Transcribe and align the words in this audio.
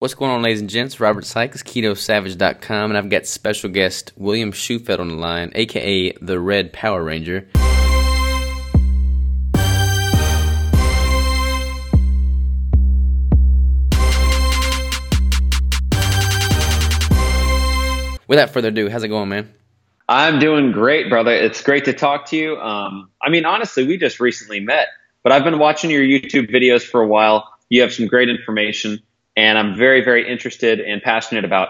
What's 0.00 0.14
going 0.14 0.30
on, 0.30 0.40
ladies 0.40 0.62
and 0.62 0.70
gents? 0.70 0.98
Robert 0.98 1.26
Sykes, 1.26 1.62
KetoSavage.com, 1.62 2.90
and 2.90 2.96
I've 2.96 3.10
got 3.10 3.26
special 3.26 3.68
guest 3.68 4.14
William 4.16 4.50
Shewfelt 4.50 4.98
on 4.98 5.08
the 5.08 5.14
line, 5.16 5.52
aka 5.54 6.12
the 6.22 6.40
Red 6.40 6.72
Power 6.72 7.04
Ranger. 7.04 7.46
Without 18.26 18.48
further 18.48 18.68
ado, 18.68 18.88
how's 18.88 19.02
it 19.02 19.08
going, 19.08 19.28
man? 19.28 19.52
I'm 20.08 20.38
doing 20.38 20.72
great, 20.72 21.10
brother. 21.10 21.32
It's 21.32 21.62
great 21.62 21.84
to 21.84 21.92
talk 21.92 22.24
to 22.28 22.38
you. 22.38 22.56
Um, 22.58 23.10
I 23.20 23.28
mean, 23.28 23.44
honestly, 23.44 23.86
we 23.86 23.98
just 23.98 24.18
recently 24.18 24.60
met, 24.60 24.86
but 25.22 25.32
I've 25.32 25.44
been 25.44 25.58
watching 25.58 25.90
your 25.90 26.02
YouTube 26.02 26.50
videos 26.50 26.82
for 26.82 27.02
a 27.02 27.06
while. 27.06 27.52
You 27.68 27.82
have 27.82 27.92
some 27.92 28.06
great 28.06 28.30
information 28.30 29.02
and 29.36 29.58
I'm 29.58 29.76
very, 29.76 30.02
very 30.02 30.30
interested 30.30 30.80
and 30.80 31.02
passionate 31.02 31.44
about 31.44 31.68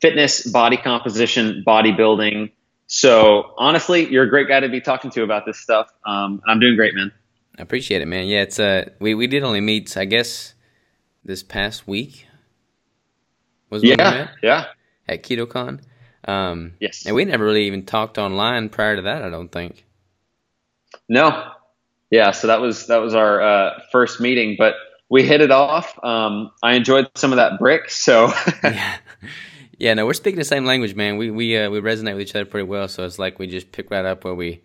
fitness, 0.00 0.46
body 0.46 0.76
composition, 0.76 1.62
bodybuilding. 1.66 2.52
So 2.86 3.54
honestly, 3.56 4.10
you're 4.10 4.24
a 4.24 4.30
great 4.30 4.48
guy 4.48 4.60
to 4.60 4.68
be 4.68 4.80
talking 4.80 5.10
to 5.12 5.22
about 5.22 5.46
this 5.46 5.58
stuff. 5.58 5.90
Um, 6.04 6.42
I'm 6.46 6.60
doing 6.60 6.76
great, 6.76 6.94
man. 6.94 7.12
I 7.58 7.62
appreciate 7.62 8.00
it, 8.00 8.06
man. 8.06 8.26
Yeah, 8.26 8.42
it's 8.42 8.58
uh, 8.58 8.90
we 9.00 9.14
we 9.14 9.26
did 9.26 9.42
only 9.42 9.60
meet, 9.60 9.96
I 9.96 10.06
guess, 10.06 10.54
this 11.24 11.42
past 11.42 11.86
week. 11.86 12.26
Was 13.68 13.84
yeah, 13.84 14.28
we 14.40 14.48
yeah, 14.48 14.66
at 15.06 15.22
KetoCon. 15.22 15.80
Um, 16.26 16.74
yes, 16.80 17.06
and 17.06 17.14
we 17.14 17.24
never 17.24 17.44
really 17.44 17.66
even 17.66 17.84
talked 17.84 18.18
online 18.18 18.70
prior 18.70 18.96
to 18.96 19.02
that. 19.02 19.22
I 19.22 19.30
don't 19.30 19.50
think. 19.50 19.84
No, 21.08 21.52
yeah. 22.10 22.30
So 22.30 22.46
that 22.48 22.60
was 22.60 22.86
that 22.86 22.98
was 22.98 23.14
our 23.14 23.40
uh, 23.40 23.80
first 23.92 24.20
meeting, 24.20 24.56
but 24.58 24.74
we 25.10 25.24
hit 25.24 25.42
it 25.42 25.50
off. 25.50 25.98
Um, 26.02 26.52
I 26.62 26.74
enjoyed 26.74 27.08
some 27.16 27.32
of 27.32 27.36
that 27.36 27.58
brick. 27.58 27.90
So 27.90 28.32
yeah, 28.64 28.96
yeah. 29.76 29.94
No, 29.94 30.06
we're 30.06 30.14
speaking 30.14 30.38
the 30.38 30.44
same 30.44 30.64
language, 30.64 30.94
man. 30.94 31.18
We 31.18 31.30
we 31.30 31.56
uh, 31.58 31.68
we 31.68 31.80
resonate 31.80 32.14
with 32.14 32.22
each 32.22 32.34
other 32.34 32.46
pretty 32.46 32.66
well. 32.66 32.88
So 32.88 33.04
it's 33.04 33.18
like 33.18 33.38
we 33.38 33.46
just 33.46 33.72
pick 33.72 33.90
right 33.90 34.04
up 34.04 34.24
where 34.24 34.34
we 34.34 34.62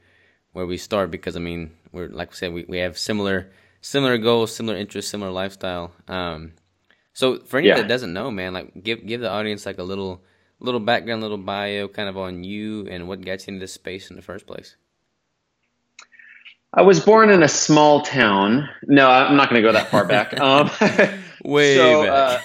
where 0.53 0.65
we 0.65 0.77
start 0.77 1.11
because 1.11 1.35
I 1.35 1.39
mean 1.39 1.71
we're 1.91 2.07
like 2.07 2.29
we 2.29 2.35
said 2.37 2.53
we, 2.53 2.65
we 2.69 2.77
have 2.77 2.97
similar 2.97 3.51
similar 3.81 4.17
goals, 4.17 4.55
similar 4.55 4.77
interests, 4.77 5.11
similar 5.11 5.31
lifestyle. 5.31 5.91
Um, 6.07 6.53
so 7.13 7.39
for 7.39 7.57
anyone 7.57 7.77
yeah. 7.77 7.81
that 7.83 7.89
doesn't 7.89 8.13
know, 8.13 8.29
man, 8.29 8.53
like 8.53 8.83
give 8.83 9.05
give 9.05 9.21
the 9.21 9.31
audience 9.31 9.65
like 9.65 9.79
a 9.79 9.83
little 9.83 10.23
little 10.59 10.79
background, 10.79 11.21
little 11.21 11.37
bio, 11.39 11.87
kind 11.87 12.07
of 12.07 12.17
on 12.17 12.43
you 12.43 12.87
and 12.87 13.07
what 13.07 13.25
got 13.25 13.45
you 13.45 13.53
into 13.53 13.63
this 13.63 13.73
space 13.73 14.11
in 14.11 14.15
the 14.15 14.21
first 14.21 14.45
place. 14.45 14.75
I 16.77 16.81
was 16.81 16.99
born 16.99 17.29
in 17.29 17.41
a 17.41 17.47
small 17.47 18.01
town. 18.01 18.69
No, 18.83 19.09
I'm 19.09 19.37
not 19.37 19.49
going 19.49 19.63
to 19.63 19.67
go 19.67 19.71
that 19.71 19.89
far 19.89 20.05
back. 20.05 20.37
Um, 20.45 20.69
Way 21.43 21.75
so, 21.77 22.03
back. 22.03 22.43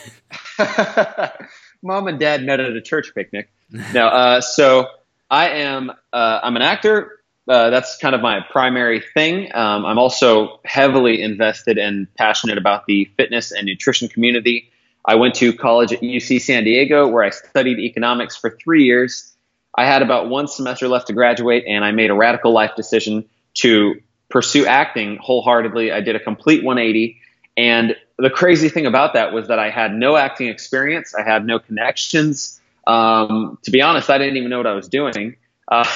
Uh, 0.58 1.28
mom 1.82 2.06
and 2.06 2.18
dad 2.20 2.44
met 2.44 2.60
at 2.60 2.72
a 2.72 2.80
church 2.80 3.12
picnic. 3.14 3.50
No, 3.92 4.06
uh, 4.06 4.40
so 4.40 4.86
I 5.30 5.48
am. 5.48 5.90
Uh, 6.12 6.40
I'm 6.42 6.54
an 6.54 6.62
actor. 6.62 7.18
Uh, 7.48 7.70
that's 7.70 7.96
kind 7.98 8.14
of 8.14 8.20
my 8.20 8.40
primary 8.50 9.02
thing. 9.14 9.50
Um, 9.54 9.84
I'm 9.84 9.98
also 9.98 10.60
heavily 10.64 11.20
invested 11.20 11.78
and 11.78 12.06
passionate 12.14 12.58
about 12.58 12.86
the 12.86 13.10
fitness 13.16 13.50
and 13.50 13.66
nutrition 13.66 14.08
community. 14.08 14.70
I 15.04 15.16
went 15.16 15.34
to 15.36 15.52
college 15.52 15.92
at 15.92 16.00
UC 16.00 16.42
San 16.42 16.62
Diego 16.62 17.08
where 17.08 17.24
I 17.24 17.30
studied 17.30 17.80
economics 17.80 18.36
for 18.36 18.50
three 18.62 18.84
years. 18.84 19.34
I 19.74 19.86
had 19.86 20.02
about 20.02 20.28
one 20.28 20.46
semester 20.46 20.86
left 20.86 21.08
to 21.08 21.12
graduate, 21.12 21.64
and 21.66 21.84
I 21.84 21.90
made 21.90 22.10
a 22.10 22.14
radical 22.14 22.52
life 22.52 22.76
decision 22.76 23.24
to 23.54 24.00
pursue 24.30 24.64
acting 24.64 25.18
wholeheartedly. 25.18 25.92
I 25.92 26.00
did 26.00 26.16
a 26.16 26.20
complete 26.20 26.64
180. 26.64 27.20
And 27.56 27.96
the 28.16 28.30
crazy 28.30 28.68
thing 28.68 28.86
about 28.86 29.14
that 29.14 29.32
was 29.32 29.48
that 29.48 29.58
I 29.58 29.70
had 29.70 29.92
no 29.92 30.16
acting 30.16 30.48
experience, 30.48 31.14
I 31.14 31.22
had 31.22 31.44
no 31.44 31.58
connections. 31.58 32.60
Um, 32.86 33.58
to 33.64 33.70
be 33.70 33.82
honest, 33.82 34.08
I 34.08 34.18
didn't 34.18 34.36
even 34.36 34.50
know 34.50 34.56
what 34.56 34.66
I 34.66 34.74
was 34.74 34.88
doing. 34.88 35.36
Uh, 35.68 35.86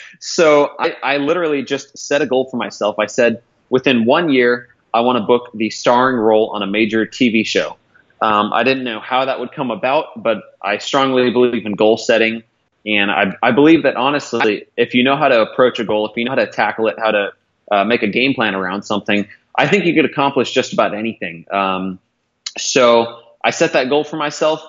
so 0.20 0.74
I, 0.78 0.96
I 1.02 1.16
literally 1.16 1.62
just 1.62 1.96
set 1.96 2.22
a 2.22 2.26
goal 2.26 2.48
for 2.50 2.56
myself. 2.56 2.98
I 2.98 3.06
said, 3.06 3.42
within 3.70 4.04
one 4.04 4.30
year, 4.30 4.68
I 4.92 5.00
want 5.00 5.18
to 5.18 5.24
book 5.24 5.50
the 5.54 5.70
starring 5.70 6.16
role 6.16 6.50
on 6.50 6.62
a 6.62 6.66
major 6.66 7.06
TV 7.06 7.46
show. 7.46 7.76
Um, 8.20 8.52
I 8.52 8.62
didn't 8.62 8.84
know 8.84 9.00
how 9.00 9.24
that 9.24 9.40
would 9.40 9.52
come 9.52 9.70
about, 9.70 10.22
but 10.22 10.42
I 10.62 10.78
strongly 10.78 11.30
believe 11.30 11.66
in 11.66 11.74
goal 11.74 11.98
setting. 11.98 12.42
And 12.86 13.10
I, 13.10 13.36
I 13.42 13.52
believe 13.52 13.82
that 13.82 13.96
honestly, 13.96 14.66
if 14.76 14.94
you 14.94 15.02
know 15.02 15.16
how 15.16 15.28
to 15.28 15.42
approach 15.42 15.78
a 15.80 15.84
goal, 15.84 16.08
if 16.08 16.16
you 16.16 16.24
know 16.24 16.30
how 16.30 16.36
to 16.36 16.46
tackle 16.46 16.86
it, 16.86 16.96
how 16.98 17.10
to 17.10 17.32
uh, 17.70 17.84
make 17.84 18.02
a 18.02 18.08
game 18.08 18.34
plan 18.34 18.54
around 18.54 18.82
something, 18.82 19.28
I 19.56 19.66
think 19.66 19.84
you 19.86 19.94
could 19.94 20.04
accomplish 20.04 20.52
just 20.52 20.72
about 20.72 20.94
anything. 20.94 21.46
Um, 21.50 21.98
so 22.58 23.20
I 23.44 23.50
set 23.50 23.72
that 23.72 23.88
goal 23.88 24.04
for 24.04 24.16
myself, 24.16 24.60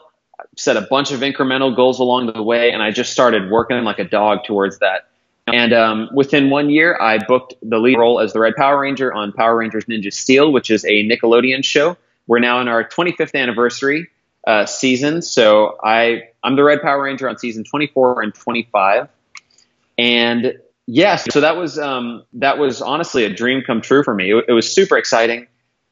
set 0.55 0.77
a 0.77 0.81
bunch 0.81 1.11
of 1.11 1.21
incremental 1.21 1.75
goals 1.75 1.99
along 1.99 2.27
the 2.33 2.43
way, 2.43 2.71
and 2.71 2.81
I 2.81 2.91
just 2.91 3.11
started 3.11 3.49
working 3.49 3.83
like 3.83 3.99
a 3.99 4.03
dog 4.03 4.45
towards 4.45 4.79
that. 4.79 5.07
And 5.47 5.71
um, 5.71 6.09
within 6.13 6.49
one 6.49 6.69
year, 6.69 6.97
I 6.99 7.19
booked 7.19 7.55
the 7.61 7.79
lead 7.79 7.97
role 7.97 8.19
as 8.19 8.33
the 8.33 8.39
Red 8.39 8.55
Power 8.55 8.79
Ranger 8.81 9.13
on 9.13 9.31
Power 9.31 9.55
Rangers 9.55 9.85
Ninja 9.85 10.11
Steel, 10.11 10.51
which 10.51 10.69
is 10.69 10.83
a 10.83 11.07
Nickelodeon 11.07 11.63
show. 11.63 11.95
We're 12.27 12.39
now 12.39 12.59
in 12.59 12.67
our 12.67 12.83
25th 12.83 13.33
anniversary 13.33 14.09
uh, 14.45 14.65
season, 14.65 15.21
so 15.21 15.77
I 15.81 16.29
I'm 16.43 16.57
the 16.57 16.63
Red 16.63 16.81
Power 16.81 17.03
Ranger 17.03 17.29
on 17.29 17.37
season 17.37 17.63
24 17.63 18.21
and 18.21 18.33
25. 18.33 19.07
And 19.97 20.59
Yes, 20.87 21.25
so 21.31 21.41
that 21.41 21.57
was 21.57 21.77
um, 21.77 22.23
that 22.33 22.57
was 22.57 22.81
honestly 22.81 23.25
a 23.25 23.29
dream 23.29 23.61
come 23.61 23.81
true 23.81 24.03
for 24.03 24.15
me. 24.15 24.31
It, 24.31 24.45
it, 24.47 24.53
was 24.53 24.73
super 24.73 24.97
exciting, 24.97 25.45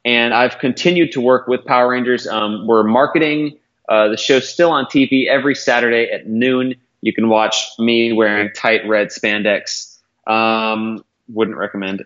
and 0.06 0.32
I've 0.32 0.58
continued 0.58 1.12
to 1.12 1.20
work 1.20 1.46
with 1.46 1.66
Power 1.66 1.90
Rangers. 1.90 2.26
Um, 2.26 2.66
we're 2.66 2.82
marketing 2.82 3.58
uh, 3.90 4.08
the 4.08 4.16
show 4.16 4.40
still 4.40 4.70
on 4.70 4.86
TV 4.86 5.28
every 5.28 5.54
Saturday 5.54 6.10
at 6.10 6.26
noon. 6.26 6.76
You 7.02 7.12
can 7.12 7.28
watch 7.28 7.66
me 7.78 8.14
wearing 8.14 8.50
tight 8.54 8.88
red 8.88 9.08
spandex. 9.08 9.98
Um, 10.26 11.04
wouldn't 11.28 11.58
recommend. 11.58 12.02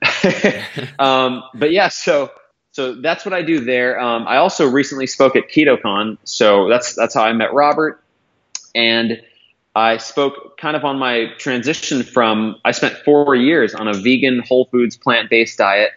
um, 0.98 1.44
but 1.54 1.70
yeah, 1.70 1.88
so 1.88 2.32
so 2.72 2.94
that's 2.94 3.24
what 3.24 3.32
I 3.32 3.42
do 3.42 3.60
there. 3.60 4.00
Um, 4.00 4.26
I 4.26 4.38
also 4.38 4.68
recently 4.68 5.06
spoke 5.06 5.36
at 5.36 5.48
KetoCon, 5.48 6.18
so 6.24 6.68
that's 6.68 6.96
that's 6.96 7.14
how 7.14 7.22
I 7.22 7.32
met 7.34 7.54
Robert, 7.54 8.02
and 8.74 9.22
I 9.74 9.98
spoke 9.98 10.58
kind 10.58 10.76
of 10.76 10.84
on 10.84 10.98
my 10.98 11.32
transition 11.38 12.02
from 12.02 12.56
I 12.64 12.72
spent 12.72 12.96
four 13.04 13.34
years 13.36 13.74
on 13.74 13.86
a 13.86 13.94
vegan, 13.94 14.40
whole 14.40 14.66
foods, 14.66 14.96
plant 14.96 15.30
based 15.30 15.58
diet, 15.58 15.92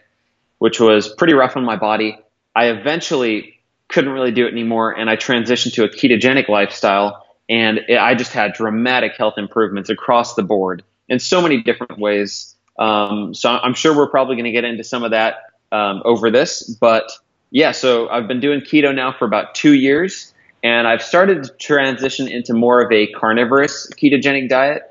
which 0.58 0.78
was 0.78 1.08
pretty 1.08 1.34
rough 1.34 1.56
on 1.56 1.64
my 1.64 1.76
body. 1.76 2.18
I 2.54 2.66
eventually 2.66 3.60
couldn't 3.88 4.12
really 4.12 4.30
do 4.30 4.46
it 4.46 4.52
anymore, 4.52 4.92
and 4.92 5.10
I 5.10 5.16
transitioned 5.16 5.74
to 5.74 5.84
a 5.84 5.88
ketogenic 5.88 6.48
lifestyle, 6.48 7.26
and 7.48 7.80
it, 7.88 7.98
I 7.98 8.14
just 8.14 8.32
had 8.32 8.52
dramatic 8.52 9.16
health 9.16 9.34
improvements 9.36 9.90
across 9.90 10.34
the 10.34 10.42
board 10.42 10.84
in 11.08 11.18
so 11.18 11.42
many 11.42 11.62
different 11.62 11.98
ways. 11.98 12.54
Um, 12.78 13.34
so 13.34 13.50
I'm 13.50 13.74
sure 13.74 13.96
we're 13.96 14.08
probably 14.08 14.36
going 14.36 14.46
to 14.46 14.52
get 14.52 14.64
into 14.64 14.84
some 14.84 15.04
of 15.04 15.10
that 15.10 15.36
um, 15.72 16.02
over 16.04 16.30
this, 16.30 16.62
but 16.80 17.10
yeah. 17.50 17.72
So 17.72 18.08
I've 18.08 18.26
been 18.26 18.40
doing 18.40 18.60
keto 18.60 18.94
now 18.94 19.12
for 19.12 19.24
about 19.26 19.54
two 19.54 19.74
years 19.74 20.33
and 20.64 20.88
I've 20.88 21.02
started 21.02 21.44
to 21.44 21.50
transition 21.50 22.26
into 22.26 22.54
more 22.54 22.80
of 22.80 22.90
a 22.90 23.06
carnivorous 23.12 23.86
ketogenic 23.92 24.48
diet 24.48 24.82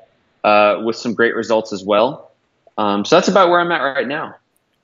uh, 0.44 0.80
with 0.84 0.94
some 0.94 1.14
great 1.14 1.34
results 1.34 1.72
as 1.72 1.84
well. 1.84 2.30
Um, 2.78 3.04
so 3.04 3.16
that's 3.16 3.26
about 3.26 3.50
where 3.50 3.60
I'm 3.60 3.72
at 3.72 3.82
right 3.82 4.06
now. 4.06 4.36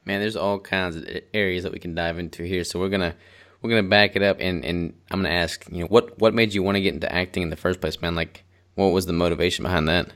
Man, 0.05 0.21
there's 0.21 0.35
all 0.35 0.59
kinds 0.59 0.97
of 0.97 1.07
areas 1.33 1.63
that 1.63 1.73
we 1.73 1.79
can 1.79 1.95
dive 1.95 2.19
into 2.19 2.43
here. 2.43 2.65
So 2.65 2.81
we're 2.81 2.89
gonna 2.89 3.15
we're 3.63 3.71
gonna 3.71 3.89
back 3.89 4.17
it 4.17 4.23
up, 4.23 4.39
and, 4.41 4.65
and 4.65 4.95
I'm 5.11 5.23
gonna 5.23 5.35
ask, 5.35 5.65
you 5.71 5.81
know, 5.81 5.87
what 5.87 6.19
what 6.19 6.35
made 6.35 6.55
you 6.55 6.63
want 6.65 6.75
to 6.75 6.81
get 6.81 6.95
into 6.95 7.13
acting 7.13 7.45
in 7.45 7.51
the 7.51 7.57
first 7.57 7.81
place, 7.81 8.03
man? 8.03 8.17
Like, 8.17 8.45
what 8.75 8.89
was 8.89 9.07
the 9.07 9.13
motivation 9.13 9.63
behind 9.63 9.89
that? 9.89 10.13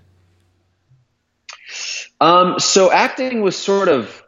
Um, 2.20 2.58
so 2.58 2.90
acting 2.90 3.42
was 3.42 3.56
sort 3.56 3.88
of 3.88 4.23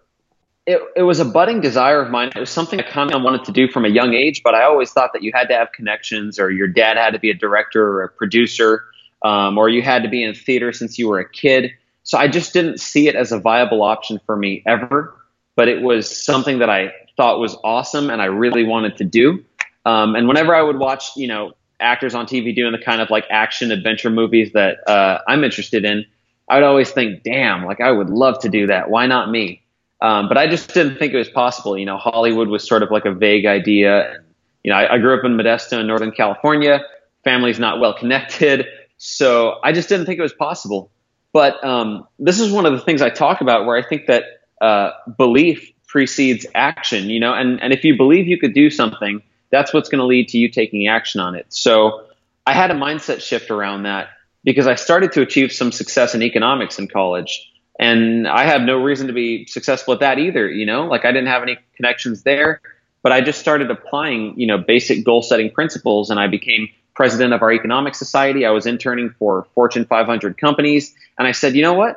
it, 0.67 0.83
it 0.97 1.03
was 1.03 1.21
a 1.21 1.25
budding 1.25 1.61
desire 1.61 2.03
of 2.03 2.11
mine. 2.11 2.33
It 2.35 2.41
was 2.41 2.51
something 2.51 2.81
I 2.81 2.83
kind 2.83 3.15
of 3.15 3.23
wanted 3.23 3.45
to 3.45 3.53
do 3.53 3.69
from 3.69 3.85
a 3.85 3.89
young 3.89 4.15
age, 4.15 4.43
but 4.43 4.55
I 4.55 4.65
always 4.65 4.91
thought 4.91 5.13
that 5.13 5.23
you 5.23 5.31
had 5.33 5.49
to 5.49 5.55
have 5.55 5.71
connections, 5.73 6.39
or 6.41 6.51
your 6.51 6.67
dad 6.67 6.97
had 6.97 7.11
to 7.11 7.21
be 7.21 7.31
a 7.31 7.35
director 7.35 7.89
or 7.89 8.03
a 8.03 8.09
producer, 8.09 8.85
um, 9.23 9.59
or 9.59 9.69
you 9.69 9.81
had 9.81 10.03
to 10.03 10.09
be 10.09 10.25
in 10.25 10.35
theater 10.35 10.73
since 10.73 10.99
you 10.99 11.09
were 11.09 11.21
a 11.21 11.29
kid. 11.29 11.71
So 12.03 12.19
I 12.19 12.27
just 12.27 12.53
didn't 12.53 12.81
see 12.81 13.07
it 13.07 13.15
as 13.15 13.31
a 13.31 13.39
viable 13.39 13.83
option 13.83 14.21
for 14.27 14.37
me 14.37 14.63
ever. 14.67 15.15
But 15.55 15.69
it 15.69 15.83
was 15.83 16.25
something 16.25 16.59
that 16.59 16.69
I 16.69 16.93
thought 17.17 17.39
was 17.39 17.57
awesome, 17.63 18.11
and 18.11 18.21
I 18.21 18.27
really 18.27 18.65
wanted 18.65 18.97
to 18.99 19.05
do. 19.05 19.45
Um, 19.85 20.17
and 20.17 20.27
whenever 20.27 20.55
I 20.55 20.63
would 20.63 20.79
watch, 20.79 21.17
you 21.17 21.29
know, 21.29 21.53
actors 21.79 22.15
on 22.15 22.27
TV 22.27 22.55
doing 22.55 22.73
the 22.73 22.79
kind 22.79 23.01
of 23.01 23.09
like 23.09 23.25
action 23.31 23.71
adventure 23.71 24.11
movies 24.11 24.53
that 24.53 24.87
uh, 24.89 25.21
I'm 25.29 25.45
interested 25.45 25.85
in, 25.85 26.05
I 26.51 26.57
would 26.57 26.65
always 26.65 26.91
think, 26.91 27.23
"Damn, 27.23 27.65
like 27.65 27.81
I 27.81 27.91
would 27.93 28.11
love 28.11 28.41
to 28.41 28.49
do 28.49 28.67
that. 28.67 28.91
Why 28.91 29.07
not 29.07 29.31
me?" 29.31 29.63
Um, 30.01 30.29
but 30.29 30.37
I 30.37 30.47
just 30.47 30.75
didn't 30.75 30.99
think 30.99 31.13
it 31.13 31.17
was 31.17 31.29
possible. 31.29 31.77
You 31.79 31.87
know, 31.87 31.97
Hollywood 31.97 32.49
was 32.49 32.67
sort 32.67 32.83
of 32.83 32.91
like 32.91 33.05
a 33.05 33.13
vague 33.13 33.47
idea. 33.47 34.23
You 34.63 34.73
know, 34.73 34.79
I, 34.79 34.95
I 34.95 34.99
grew 34.99 35.17
up 35.17 35.25
in 35.25 35.37
Modesto 35.37 35.81
in 35.81 35.87
Northern 35.87 36.13
California. 36.13 36.81
Family's 37.25 37.59
not 37.59 37.81
well 37.81 37.95
connected. 37.95 38.67
So 38.99 39.59
I 39.63 39.73
just 39.73 39.89
didn't 39.89 40.07
think 40.07 40.19
it 40.19 40.23
was 40.23 40.33
possible. 40.33 40.91
But 41.33 41.63
um, 41.65 42.07
this 42.19 42.41
is 42.41 42.51
one 42.51 42.65
of 42.67 42.73
the 42.73 42.81
things 42.81 43.03
I 43.03 43.11
talk 43.11 43.41
about 43.41 43.67
where 43.67 43.77
I 43.77 43.87
think 43.87 44.07
that 44.07 44.25
uh, 44.61 44.91
belief 45.19 45.71
precedes 45.87 46.47
action, 46.55 47.11
you 47.11 47.21
know, 47.21 47.35
and, 47.35 47.63
and 47.63 47.73
if 47.73 47.85
you 47.85 47.97
believe 47.97 48.27
you 48.27 48.39
could 48.39 48.55
do 48.55 48.71
something, 48.71 49.23
that's 49.51 49.73
what's 49.73 49.89
going 49.89 49.99
to 49.99 50.07
lead 50.07 50.29
to 50.29 50.39
you 50.39 50.49
taking 50.51 50.89
action 50.89 51.21
on 51.21 51.35
it. 51.35 51.47
So 51.51 52.07
I 52.47 52.55
had 52.55 52.71
a 52.71 52.75
mindset 52.75 53.21
shift 53.21 53.51
around 53.51 53.83
that 53.83 54.09
because 54.45 54.67
I 54.67 54.77
started 54.77 55.13
to 55.13 55.23
achieve 55.23 55.53
some 55.53 55.73
success 55.73 56.15
in 56.15 56.23
economics 56.23 56.79
in 56.79 56.89
college. 56.89 57.53
And 57.79 58.27
I 58.27 58.45
had 58.45 58.65
no 58.65 58.83
reason 58.83 59.09
to 59.09 59.13
be 59.13 59.47
successful 59.47 59.95
at 59.95 60.01
that 60.01 60.19
either, 60.19 60.49
you 60.49 60.65
know, 60.65 60.87
like 60.87 61.05
I 61.05 61.13
didn't 61.13 61.29
have 61.29 61.43
any 61.43 61.59
connections 61.77 62.23
there, 62.23 62.61
but 63.03 63.13
I 63.13 63.21
just 63.21 63.39
started 63.39 63.71
applying, 63.71 64.39
you 64.39 64.47
know, 64.47 64.59
basic 64.59 65.05
goal 65.05 65.23
setting 65.23 65.51
principles 65.51 66.11
and 66.11 66.19
I 66.19 66.27
became 66.27 66.69
president 66.95 67.35
of 67.35 67.43
our 67.43 67.53
economic 67.53 67.95
society. 67.95 68.47
I 68.47 68.51
was 68.51 68.67
interning 68.67 69.15
for 69.19 69.47
Fortune 69.55 69.85
500 69.85 70.39
companies. 70.39 70.95
And 71.19 71.29
I 71.29 71.33
said, 71.33 71.55
you 71.55 71.63
know 71.63 71.75
what? 71.75 71.97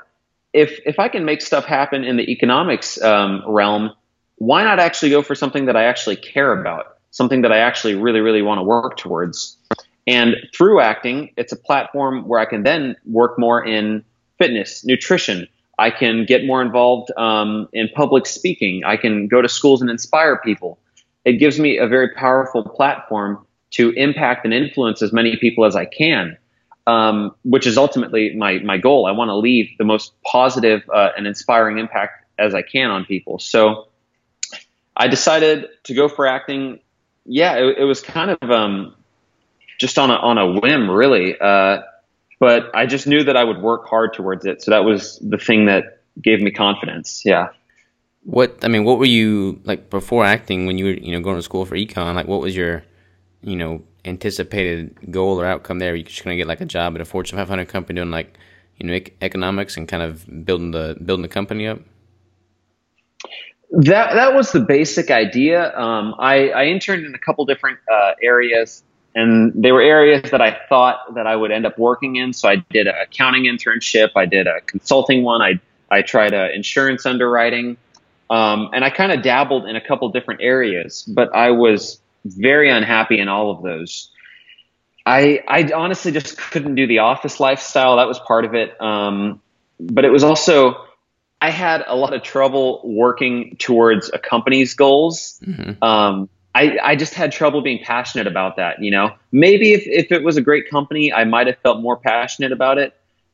If, 0.52 0.80
if 0.86 1.00
I 1.00 1.08
can 1.08 1.24
make 1.26 1.42
stuff 1.42 1.64
happen 1.64 2.04
in 2.04 2.18
the 2.18 2.30
economics 2.30 3.02
um, 3.02 3.44
realm, 3.48 3.94
why 4.36 4.64
not 4.64 4.80
actually 4.80 5.12
go 5.12 5.22
for 5.22 5.36
something 5.36 5.66
that 5.66 5.78
I 5.78 5.86
actually 5.86 6.18
care 6.18 6.60
about, 6.60 6.98
something 7.12 7.44
that 7.44 7.52
I 7.52 7.60
actually 7.60 7.96
really, 7.96 8.20
really 8.20 8.42
want 8.42 8.60
to 8.60 8.64
work 8.64 8.98
towards? 8.98 9.58
And 10.06 10.36
through 10.54 10.82
acting, 10.82 11.34
it's 11.38 11.52
a 11.54 11.56
platform 11.56 12.28
where 12.28 12.40
I 12.40 12.46
can 12.46 12.64
then 12.64 12.96
work 13.06 13.38
more 13.38 13.64
in 13.64 14.04
fitness, 14.38 14.84
nutrition. 14.84 15.48
I 15.80 15.92
can 15.92 16.26
get 16.26 16.46
more 16.46 16.62
involved 16.62 17.10
um, 17.18 17.70
in 17.72 17.88
public 17.96 18.26
speaking. 18.26 18.84
I 18.86 18.98
can 18.98 19.28
go 19.28 19.42
to 19.42 19.48
schools 19.48 19.82
and 19.82 19.90
inspire 19.90 20.38
people. 20.38 20.78
It 21.24 21.34
gives 21.34 21.60
me 21.60 21.78
a 21.78 21.88
very 21.88 22.10
powerful 22.14 22.64
platform 22.64 23.46
to 23.72 23.92
impact 23.92 24.46
and 24.46 24.54
influence 24.54 25.02
as 25.02 25.14
many 25.14 25.38
people 25.38 25.64
as 25.64 25.76
I 25.76 25.86
can, 25.86 26.38
um, 26.86 27.34
which 27.44 27.66
is 27.66 27.78
ultimately 27.78 28.36
my 28.36 28.60
my 28.60 28.78
goal. 28.78 29.06
I 29.06 29.12
want 29.12 29.30
to 29.30 29.36
leave 29.36 29.70
the 29.78 29.86
most 29.86 30.14
positive, 30.24 30.82
uh, 30.94 31.10
and 31.16 31.26
inspiring 31.26 31.78
impact 31.78 32.26
as 32.38 32.54
I 32.54 32.62
can 32.62 32.92
on 32.92 33.06
people. 33.06 33.40
So 33.40 33.88
I 34.98 35.08
decided 35.08 35.68
to 35.84 35.94
go 35.94 36.10
for 36.10 36.28
acting. 36.28 36.80
Yeah, 37.26 37.56
it, 37.56 37.80
it 37.80 37.84
was 37.86 38.02
kind 38.02 38.32
of 38.32 38.52
um, 38.52 38.96
just 39.80 39.98
on 39.98 40.10
a 40.10 40.16
on 40.16 40.38
a 40.38 40.60
whim, 40.60 40.90
really. 40.90 41.40
Uh, 41.40 41.82
but 42.40 42.74
I 42.74 42.86
just 42.86 43.06
knew 43.06 43.24
that 43.24 43.36
I 43.36 43.44
would 43.44 43.62
work 43.62 43.88
hard 43.88 44.14
towards 44.14 44.46
it. 44.46 44.62
So 44.62 44.72
that 44.72 44.84
was 44.86 45.20
the 45.20 45.38
thing 45.38 45.66
that 45.66 46.04
gave 46.22 46.42
me 46.42 46.52
confidence. 46.52 47.22
Yeah. 47.26 47.50
What 48.24 48.60
I 48.64 48.68
mean, 48.68 48.84
what 48.84 49.00
were 49.00 49.06
you 49.06 49.62
like 49.64 49.90
before 49.90 50.26
acting 50.26 50.66
when 50.66 50.78
you 50.78 50.86
were 50.86 50.92
you 50.92 51.12
know 51.12 51.22
going 51.22 51.36
to 51.36 51.42
school 51.42 51.66
for 51.66 51.76
econ? 51.76 52.16
Like, 52.16 52.28
what 52.28 52.42
was 52.42 52.56
your 52.56 52.84
you 53.42 53.56
know 53.56 53.84
anticipated 54.06 55.12
goal 55.12 55.40
or 55.40 55.46
outcome 55.46 55.80
there? 55.80 55.94
Are 55.94 55.96
you 55.96 56.04
just 56.04 56.24
gonna 56.24 56.36
get 56.36 56.48
like 56.48 56.62
a 56.62 56.66
job 56.66 56.96
at 56.96 57.02
a 57.02 57.06
Fortune 57.06 57.38
500 57.38 57.68
company 57.68 57.98
doing 57.98 58.12
like 58.12 58.38
you 58.78 58.88
know 58.88 59.00
economics 59.22 59.78
and 59.78 59.88
kind 59.88 60.04
of 60.04 60.46
building 60.46 60.72
the 60.72 60.98
building 61.04 61.24
the 61.24 61.30
company 61.30 61.68
up? 61.68 61.80
That 63.72 64.14
that 64.14 64.34
was 64.34 64.52
the 64.52 64.62
basic 64.62 65.12
idea. 65.12 65.76
Um, 65.78 66.16
I, 66.18 66.50
I, 66.50 66.66
interned 66.66 67.06
in 67.06 67.14
a 67.14 67.20
couple 67.20 67.46
different 67.46 67.78
uh, 67.92 68.14
areas, 68.22 68.84
and 69.16 69.52
they 69.56 69.72
were 69.72 69.82
areas 69.82 70.30
that 70.32 70.42
I 70.42 70.60
thought 70.70 71.16
that 71.16 71.28
I 71.28 71.36
would 71.36 71.52
end 71.52 71.66
up 71.66 71.78
working 71.78 72.16
in. 72.16 72.34
So 72.34 72.48
I 72.48 72.58
did 72.70 72.88
an 72.88 72.96
accounting 73.02 73.44
internship, 73.44 74.12
I 74.16 74.26
did 74.26 74.48
a 74.48 74.62
consulting 74.62 75.24
one, 75.24 75.42
I 75.42 75.60
I 75.92 76.04
tried 76.04 76.34
a 76.34 76.54
insurance 76.54 77.06
underwriting, 77.06 77.78
um, 78.30 78.70
and 78.74 78.86
I 78.86 78.90
kind 78.92 79.12
of 79.12 79.24
dabbled 79.24 79.66
in 79.66 79.76
a 79.76 79.82
couple 79.82 80.10
different 80.10 80.42
areas. 80.42 81.04
But 81.08 81.36
I 81.36 81.52
was 81.52 82.00
very 82.26 82.70
unhappy 82.70 83.20
in 83.20 83.28
all 83.28 83.52
of 83.52 83.64
those. 83.64 84.12
I 85.06 85.42
I 85.48 85.72
honestly 85.74 86.12
just 86.12 86.38
couldn't 86.38 86.76
do 86.76 86.86
the 86.86 87.00
office 87.00 87.40
lifestyle. 87.40 87.98
That 87.98 88.08
was 88.08 88.20
part 88.20 88.46
of 88.46 88.54
it, 88.54 88.80
um, 88.82 89.42
but 89.80 90.06
it 90.06 90.12
was 90.12 90.24
also 90.24 90.86
I 91.42 91.50
had 91.50 91.84
a 91.88 91.96
lot 91.96 92.14
of 92.14 92.22
trouble 92.22 92.82
working 92.84 93.56
towards 93.58 94.12
a 94.14 94.20
company's 94.20 94.74
goals. 94.74 95.40
Mm-hmm. 95.44 95.84
Um, 95.84 96.30
I, 96.56 96.78
I 96.84 96.96
just 96.96 97.14
had 97.14 97.32
trouble 97.32 97.62
being 97.62 97.84
passionate 97.84 98.28
about 98.28 98.58
that. 98.58 98.82
You 98.82 98.92
know, 98.92 99.12
maybe 99.32 99.74
if, 99.74 99.84
if 99.86 100.12
it 100.12 100.24
was 100.24 100.38
a 100.38 100.42
great 100.42 100.70
company, 100.70 101.14
I 101.14 101.24
might 101.24 101.48
have 101.48 101.58
felt 101.60 101.82
more 101.82 101.98
passionate 101.98 102.52
about 102.52 102.78
it. 102.78 102.94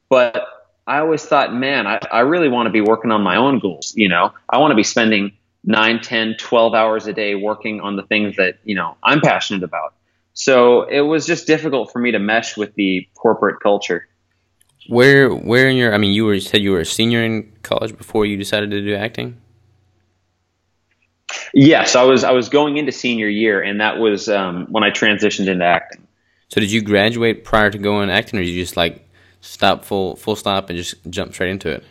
But 0.10 0.46
I 0.86 1.00
always 1.00 1.24
thought, 1.24 1.54
man, 1.54 1.88
I, 1.88 2.00
I 2.12 2.20
really 2.22 2.50
want 2.50 2.68
to 2.68 2.72
be 2.72 2.82
working 2.82 3.12
on 3.12 3.22
my 3.22 3.38
own 3.38 3.60
goals. 3.60 3.94
You 3.96 4.10
know, 4.10 4.34
I 4.50 4.58
want 4.58 4.72
to 4.72 4.76
be 4.76 4.84
spending 4.84 5.32
9, 5.64 6.02
10, 6.02 6.36
12 6.38 6.74
hours 6.74 7.08
a 7.08 7.14
day 7.14 7.36
working 7.36 7.82
on 7.82 7.96
the 7.96 8.04
things 8.04 8.36
that, 8.36 8.60
you 8.64 8.76
know, 8.76 8.96
I'm 9.04 9.22
passionate 9.22 9.64
about. 9.64 9.94
So 10.34 10.84
it 10.84 11.02
was 11.02 11.26
just 11.26 11.48
difficult 11.48 11.92
for 11.92 12.00
me 12.00 12.12
to 12.12 12.20
mesh 12.20 12.58
with 12.58 12.76
the 12.76 13.08
corporate 13.16 13.62
culture. 13.62 14.08
Where 14.88 15.30
where 15.34 15.68
in 15.68 15.78
your 15.78 15.96
I 15.96 15.98
mean 15.98 16.14
you 16.14 16.26
were 16.26 16.40
said 16.40 16.62
you 16.62 16.72
were 16.72 16.82
a 16.82 16.86
senior 16.86 17.24
in 17.24 17.52
college 17.64 17.98
before 17.98 18.26
you 18.28 18.38
decided 18.38 18.70
to 18.70 18.82
do 18.82 18.94
acting? 18.94 19.42
Yes, 21.54 21.96
I 21.96 22.04
was 22.04 22.24
I 22.24 22.32
was 22.32 22.50
going 22.50 22.78
into 22.78 22.92
senior 22.92 23.28
year 23.28 23.62
and 23.62 23.80
that 23.82 23.98
was 24.00 24.30
um, 24.30 24.68
when 24.70 24.84
I 24.84 24.92
transitioned 24.92 25.48
into 25.48 25.66
acting. 25.66 26.08
So 26.50 26.62
did 26.62 26.72
you 26.72 26.82
graduate 26.82 27.44
prior 27.44 27.70
to 27.70 27.78
going 27.78 28.10
acting 28.10 28.40
or 28.40 28.44
did 28.44 28.50
you 28.50 28.62
just 28.62 28.78
like 28.78 29.08
stop 29.42 29.86
full 29.86 30.16
full 30.16 30.36
stop 30.36 30.70
and 30.70 30.78
just 30.78 30.96
jump 31.10 31.34
straight 31.34 31.50
into 31.50 31.70
it? 31.70 31.84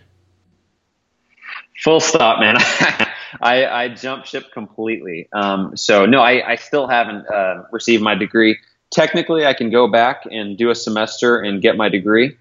Full 1.83 2.01
stop, 2.01 2.41
man. 2.41 2.56
I, 3.41 3.67
I 3.67 3.89
jumped 3.89 4.29
ship 4.29 4.53
completely. 4.53 5.29
Um, 5.33 5.77
so 5.77 6.07
no, 6.07 6.21
I, 6.21 6.53
I 6.53 6.57
still 6.57 6.87
haven't 6.87 7.29
uh, 7.29 7.65
received 7.73 8.03
my 8.03 8.15
degree. 8.15 8.59
Technically, 8.91 9.45
I 9.45 9.55
can 9.55 9.71
go 9.71 9.89
back 9.89 10.23
and 10.31 10.57
do 10.57 10.71
a 10.71 10.75
semester 10.75 11.41
and 11.41 11.61
get 11.61 11.77
my 11.77 11.89
degree 11.89 12.37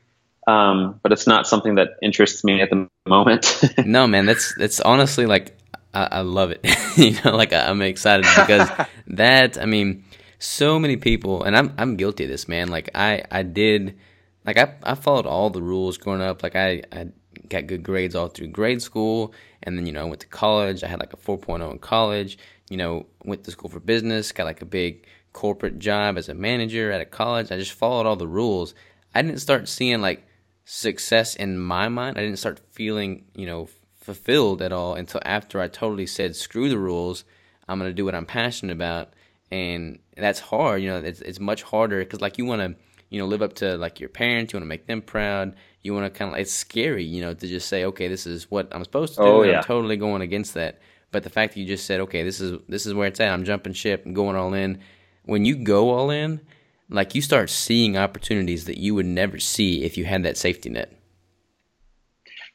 um, 0.48 1.00
but 1.04 1.12
it's 1.12 1.28
not 1.28 1.48
something 1.48 1.76
that 1.76 1.98
interests 2.02 2.44
me 2.44 2.62
at 2.62 2.70
the 2.70 2.88
moment. 3.08 3.62
no, 3.86 4.08
man, 4.08 4.26
that's 4.26 4.54
that's 4.56 4.80
honestly 4.82 5.26
like 5.26 5.58
I, 5.94 6.08
I 6.12 6.22
love 6.22 6.52
it. 6.52 6.66
you 6.98 7.18
know, 7.24 7.36
like 7.36 7.54
I'm 7.54 7.82
excited 7.82 8.26
because 8.36 8.70
that 9.08 9.58
I 9.62 9.66
mean, 9.66 10.04
so 10.40 10.80
many 10.80 10.98
people, 10.98 11.44
and 11.44 11.56
I'm 11.56 11.74
I'm 11.78 11.96
guilty 11.96 12.26
of 12.26 12.30
this, 12.30 12.48
man. 12.48 12.70
Like 12.70 12.90
I 12.96 13.24
I 13.32 13.44
did, 13.44 13.98
like 14.46 14.58
I 14.58 14.76
I 14.84 14.96
followed 14.96 15.26
all 15.26 15.50
the 15.50 15.62
rules 15.62 15.98
growing 15.98 16.22
up. 16.22 16.44
Like 16.44 16.56
I 16.56 16.84
I 16.92 17.08
got 17.50 17.68
good 17.68 17.84
grades 17.84 18.16
all 18.16 18.28
through 18.28 18.48
grade 18.48 18.82
school, 18.82 19.34
and 19.62 19.78
then 19.78 19.86
you 19.86 19.94
know 19.94 20.02
I 20.02 20.10
went 20.10 20.22
to 20.22 20.28
college. 20.28 20.84
I 20.84 20.88
had 20.88 21.00
like 21.00 21.14
a 21.14 21.18
4.0 21.18 21.72
in 21.72 21.80
college. 21.80 22.38
You 22.70 22.78
know, 22.78 23.06
went 23.24 23.44
to 23.44 23.52
school 23.52 23.70
for 23.70 23.80
business, 23.80 24.32
got 24.32 24.46
like 24.46 24.62
a 24.62 24.66
big 24.66 25.06
corporate 25.34 25.80
job 25.80 26.18
as 26.18 26.30
a 26.30 26.34
manager 26.34 26.92
at 26.92 27.02
a 27.02 27.06
college. 27.06 27.52
I 27.52 27.58
just 27.58 27.74
followed 27.74 28.06
all 28.06 28.16
the 28.16 28.28
rules. 28.28 28.74
I 29.14 29.22
didn't 29.22 29.42
start 29.42 29.68
seeing 29.68 30.02
like 30.02 30.26
success 30.66 31.36
in 31.36 31.60
my 31.60 31.90
mind. 31.90 32.18
I 32.18 32.22
didn't 32.22 32.40
start 32.40 32.62
feeling, 32.72 33.26
you 33.36 33.46
know, 33.46 33.68
fulfilled 34.04 34.62
at 34.62 34.72
all 34.72 34.96
until 34.96 35.22
after 35.24 35.60
I 35.60 35.68
totally 35.68 36.06
said, 36.06 36.36
screw 36.36 36.70
the 36.70 36.78
rules. 36.78 37.24
I'm 37.68 37.80
going 37.80 37.90
to 37.90 37.96
do 37.96 38.06
what 38.06 38.16
I'm 38.16 38.26
passionate 38.26 38.74
about. 38.74 39.14
And 39.50 40.00
that's 40.18 40.40
hard, 40.40 40.82
you 40.82 40.90
know, 40.90 40.98
it's, 40.98 41.22
it's 41.22 41.40
much 41.40 41.64
harder 41.64 42.00
because 42.00 42.22
like 42.22 42.38
you 42.38 42.46
want 42.46 42.62
to, 42.62 42.76
you 43.10 43.20
know, 43.20 43.28
live 43.28 43.42
up 43.42 43.54
to 43.56 43.78
like 43.78 44.00
your 44.00 44.10
parents, 44.10 44.52
you 44.52 44.58
want 44.58 44.64
to 44.64 44.70
make 44.70 44.88
them 44.88 45.02
proud. 45.02 45.56
You 45.82 45.94
want 45.94 46.12
to 46.12 46.18
kind 46.18 46.34
of, 46.34 46.40
it's 46.40 46.52
scary, 46.54 47.04
you 47.04 47.22
know, 47.22 47.34
to 47.34 47.48
just 47.48 47.68
say, 47.68 47.86
okay, 47.86 48.08
this 48.08 48.26
is 48.26 48.50
what 48.50 48.68
I'm 48.72 48.84
supposed 48.84 49.16
to 49.16 49.22
do. 49.22 49.28
Oh, 49.28 49.44
yeah. 49.44 49.58
I'm 49.58 49.64
totally 49.64 49.98
going 49.98 50.22
against 50.22 50.56
that. 50.56 50.80
But 51.12 51.24
the 51.24 51.30
fact 51.30 51.54
that 51.54 51.60
you 51.60 51.68
just 51.68 51.86
said, 51.86 52.00
okay, 52.02 52.24
this 52.24 52.42
is, 52.42 52.60
this 52.68 52.86
is 52.86 52.94
where 52.94 53.08
it's 53.08 53.20
at. 53.20 53.32
I'm 53.32 53.46
jumping 53.46 53.74
ship 53.74 54.06
and 54.06 54.16
going 54.16 54.36
all 54.36 54.54
in. 54.54 54.80
When 55.26 55.46
you 55.46 55.56
go 55.58 55.92
all 55.92 56.10
in, 56.10 56.42
like 56.90 57.14
you 57.14 57.22
start 57.22 57.50
seeing 57.50 57.98
opportunities 57.98 58.66
that 58.66 58.80
you 58.80 58.96
would 58.96 59.06
never 59.06 59.40
see 59.40 59.84
if 59.84 59.98
you 59.98 60.06
had 60.06 60.24
that 60.24 60.38
safety 60.38 60.70
net. 60.70 60.92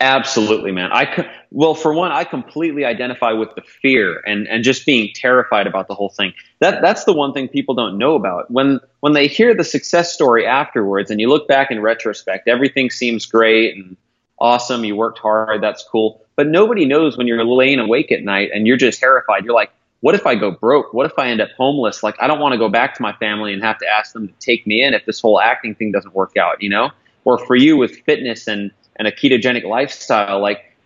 Absolutely, 0.01 0.71
man. 0.71 0.91
I 0.93 1.29
well, 1.51 1.75
for 1.75 1.93
one, 1.93 2.13
I 2.13 2.23
completely 2.23 2.85
identify 2.85 3.33
with 3.33 3.53
the 3.57 3.63
fear 3.63 4.23
and 4.25 4.47
and 4.47 4.63
just 4.63 4.87
being 4.87 5.11
terrified 5.13 5.67
about 5.67 5.89
the 5.89 5.95
whole 5.95 6.11
thing. 6.11 6.33
That 6.61 6.81
that's 6.83 7.03
the 7.03 7.13
one 7.13 7.33
thing 7.33 7.49
people 7.49 7.75
don't 7.75 7.99
know 7.99 8.15
about. 8.15 8.49
When 8.49 8.79
when 9.01 9.15
they 9.15 9.27
hear 9.27 9.55
the 9.55 9.65
success 9.65 10.13
story 10.13 10.47
afterwards, 10.47 11.11
and 11.11 11.21
you 11.21 11.29
look 11.29 11.49
back 11.49 11.73
in 11.73 11.81
retrospect, 11.83 12.47
everything 12.47 12.91
seems 12.91 13.27
great 13.27 13.77
and 13.77 13.97
awesome. 14.39 14.85
You 14.85 14.95
worked 14.95 15.19
hard. 15.19 15.63
That's 15.65 15.83
cool. 15.91 16.25
But 16.37 16.47
nobody 16.47 16.85
knows 16.85 17.19
when 17.19 17.27
you're 17.27 17.45
laying 17.45 17.81
awake 17.81 18.13
at 18.13 18.23
night 18.23 18.51
and 18.55 18.69
you're 18.69 18.77
just 18.77 19.01
terrified. 19.01 19.45
You're 19.45 19.55
like, 19.55 19.73
what 19.99 20.15
if 20.15 20.27
I 20.27 20.37
go 20.37 20.53
broke? 20.53 20.95
What 20.95 21.07
if 21.07 21.19
I 21.19 21.27
end 21.29 21.41
up 21.41 21.49
homeless? 21.57 22.05
Like, 22.05 22.15
I 22.21 22.29
don't 22.29 22.39
want 22.39 22.53
to 22.53 22.59
go 22.59 22.69
back 22.69 22.95
to 22.95 23.03
my 23.03 23.13
family 23.15 23.53
and 23.53 23.65
have 23.65 23.79
to 23.79 23.87
ask 23.89 24.13
them 24.13 24.29
to 24.29 24.35
take 24.39 24.65
me 24.65 24.81
in 24.81 24.95
if 24.95 25.05
this 25.07 25.19
whole 25.21 25.41
acting 25.41 25.75
thing 25.75 25.91
doesn't 25.91 26.15
work 26.15 26.37
out, 26.37 26.63
you 26.63 26.71
know? 26.71 26.91
Or 27.25 27.45
for 27.45 27.57
you 27.57 27.77
with 27.77 27.97
fitness 28.07 28.47
and, 28.47 28.71
and 28.99 29.07
a 29.07 29.13
ketogenic 29.13 29.65
lifestyle, 29.65 30.41
like, 30.41 30.77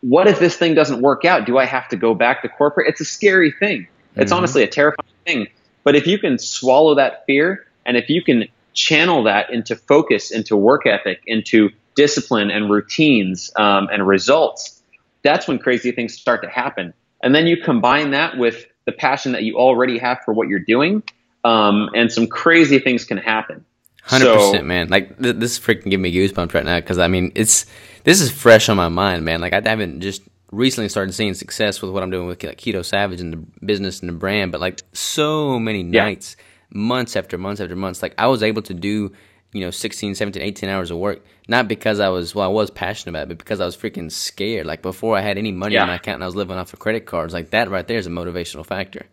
what 0.00 0.28
if 0.28 0.38
this 0.38 0.56
thing 0.56 0.74
doesn't 0.74 1.00
work 1.00 1.24
out? 1.24 1.46
Do 1.46 1.58
I 1.58 1.64
have 1.64 1.88
to 1.88 1.96
go 1.96 2.14
back 2.14 2.42
to 2.42 2.48
corporate? 2.48 2.88
It's 2.88 3.00
a 3.00 3.04
scary 3.04 3.50
thing. 3.50 3.88
It's 4.14 4.30
mm-hmm. 4.30 4.38
honestly 4.38 4.62
a 4.62 4.68
terrifying 4.68 5.08
thing. 5.26 5.48
But 5.84 5.96
if 5.96 6.06
you 6.06 6.18
can 6.18 6.38
swallow 6.38 6.94
that 6.96 7.24
fear 7.26 7.66
and 7.84 7.96
if 7.96 8.08
you 8.08 8.22
can 8.22 8.46
channel 8.74 9.24
that 9.24 9.50
into 9.50 9.76
focus, 9.76 10.30
into 10.30 10.56
work 10.56 10.86
ethic, 10.86 11.22
into 11.26 11.70
discipline 11.94 12.50
and 12.50 12.70
routines 12.70 13.50
um, 13.56 13.88
and 13.92 14.06
results, 14.06 14.82
that's 15.22 15.48
when 15.48 15.58
crazy 15.58 15.92
things 15.92 16.14
start 16.14 16.42
to 16.42 16.48
happen. 16.48 16.94
And 17.22 17.34
then 17.34 17.46
you 17.46 17.56
combine 17.56 18.12
that 18.12 18.36
with 18.36 18.66
the 18.84 18.92
passion 18.92 19.32
that 19.32 19.42
you 19.42 19.58
already 19.58 19.98
have 19.98 20.18
for 20.24 20.32
what 20.32 20.48
you're 20.48 20.58
doing, 20.58 21.02
um, 21.44 21.90
and 21.94 22.10
some 22.10 22.26
crazy 22.26 22.78
things 22.78 23.04
can 23.04 23.18
happen. 23.18 23.64
Hundred 24.04 24.24
so, 24.26 24.36
percent, 24.36 24.66
man. 24.66 24.88
Like 24.88 25.20
th- 25.22 25.36
this 25.36 25.58
freaking 25.58 25.90
give 25.90 26.00
me 26.00 26.12
goosebumps 26.12 26.54
right 26.54 26.64
now 26.64 26.80
because 26.80 26.98
I 26.98 27.08
mean 27.08 27.30
it's 27.34 27.66
this 28.04 28.20
is 28.20 28.30
fresh 28.30 28.68
on 28.68 28.76
my 28.76 28.88
mind, 28.88 29.24
man. 29.24 29.40
Like 29.40 29.52
I 29.52 29.62
haven't 29.64 30.00
just 30.00 30.22
recently 30.50 30.88
started 30.88 31.12
seeing 31.12 31.34
success 31.34 31.80
with 31.80 31.92
what 31.92 32.02
I'm 32.02 32.10
doing 32.10 32.26
with 32.26 32.42
like 32.42 32.58
Keto 32.58 32.84
Savage 32.84 33.20
and 33.20 33.32
the 33.32 33.64
business 33.64 34.00
and 34.00 34.08
the 34.08 34.12
brand, 34.14 34.52
but 34.52 34.60
like 34.60 34.82
so 34.92 35.58
many 35.58 35.82
Yeah. 35.82 36.04
nights, 36.04 36.36
months 36.74 37.16
after 37.16 37.38
months 37.38 37.60
after 37.60 37.76
months, 37.76 38.02
like 38.02 38.14
I 38.18 38.26
was 38.26 38.42
able 38.42 38.62
to 38.62 38.74
do, 38.74 39.12
you 39.52 39.60
know, 39.60 39.70
16, 39.70 40.14
17, 40.14 40.42
18 40.42 40.68
hours 40.68 40.90
of 40.90 40.98
work, 40.98 41.24
not 41.48 41.68
because 41.68 42.00
I 42.00 42.08
was, 42.08 42.34
well, 42.34 42.44
I 42.44 42.52
was 42.52 42.70
passionate 42.70 43.10
about 43.12 43.22
it, 43.22 43.28
but 43.28 43.38
because 43.38 43.60
I 43.60 43.64
was 43.64 43.76
freaking 43.76 44.10
scared. 44.12 44.66
Like 44.66 44.82
before 44.82 45.16
I 45.16 45.20
had 45.22 45.38
any 45.38 45.52
money 45.52 45.74
Yeah. 45.76 45.82
in 45.82 45.88
my 45.88 45.94
account 45.94 46.16
and 46.16 46.24
I 46.24 46.26
was 46.26 46.36
living 46.36 46.56
off 46.58 46.72
of 46.74 46.78
credit 46.80 47.06
cards, 47.06 47.32
like 47.32 47.50
that 47.50 47.70
right 47.70 47.86
there 47.86 47.98
is 47.98 48.06
a 48.06 48.10
motivational 48.10 48.66
factor. 48.66 49.06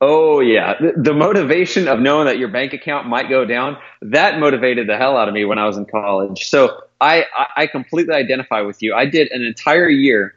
Oh 0.00 0.40
yeah, 0.40 0.74
the, 0.94 1.14
motivation 1.14 1.88
of 1.88 2.00
knowing 2.00 2.26
that 2.26 2.38
your 2.38 2.48
bank 2.48 2.74
account 2.74 3.06
might 3.06 3.30
go 3.30 3.46
down 3.46 3.78
that 4.02 4.38
motivated 4.38 4.86
the 4.86 4.98
hell 4.98 5.16
out 5.16 5.26
of 5.26 5.32
me 5.32 5.46
when 5.46 5.58
I 5.58 5.66
was 5.66 5.78
in 5.78 5.86
college. 5.86 6.48
So 6.48 6.82
I 7.00 7.24
I, 7.34 7.62
I 7.62 7.66
completely 7.66 8.14
identify 8.14 8.60
with 8.60 8.82
you. 8.82 8.94
I 8.94 9.06
did 9.06 9.30
an 9.32 9.42
entire 9.42 9.88
year. 9.88 10.34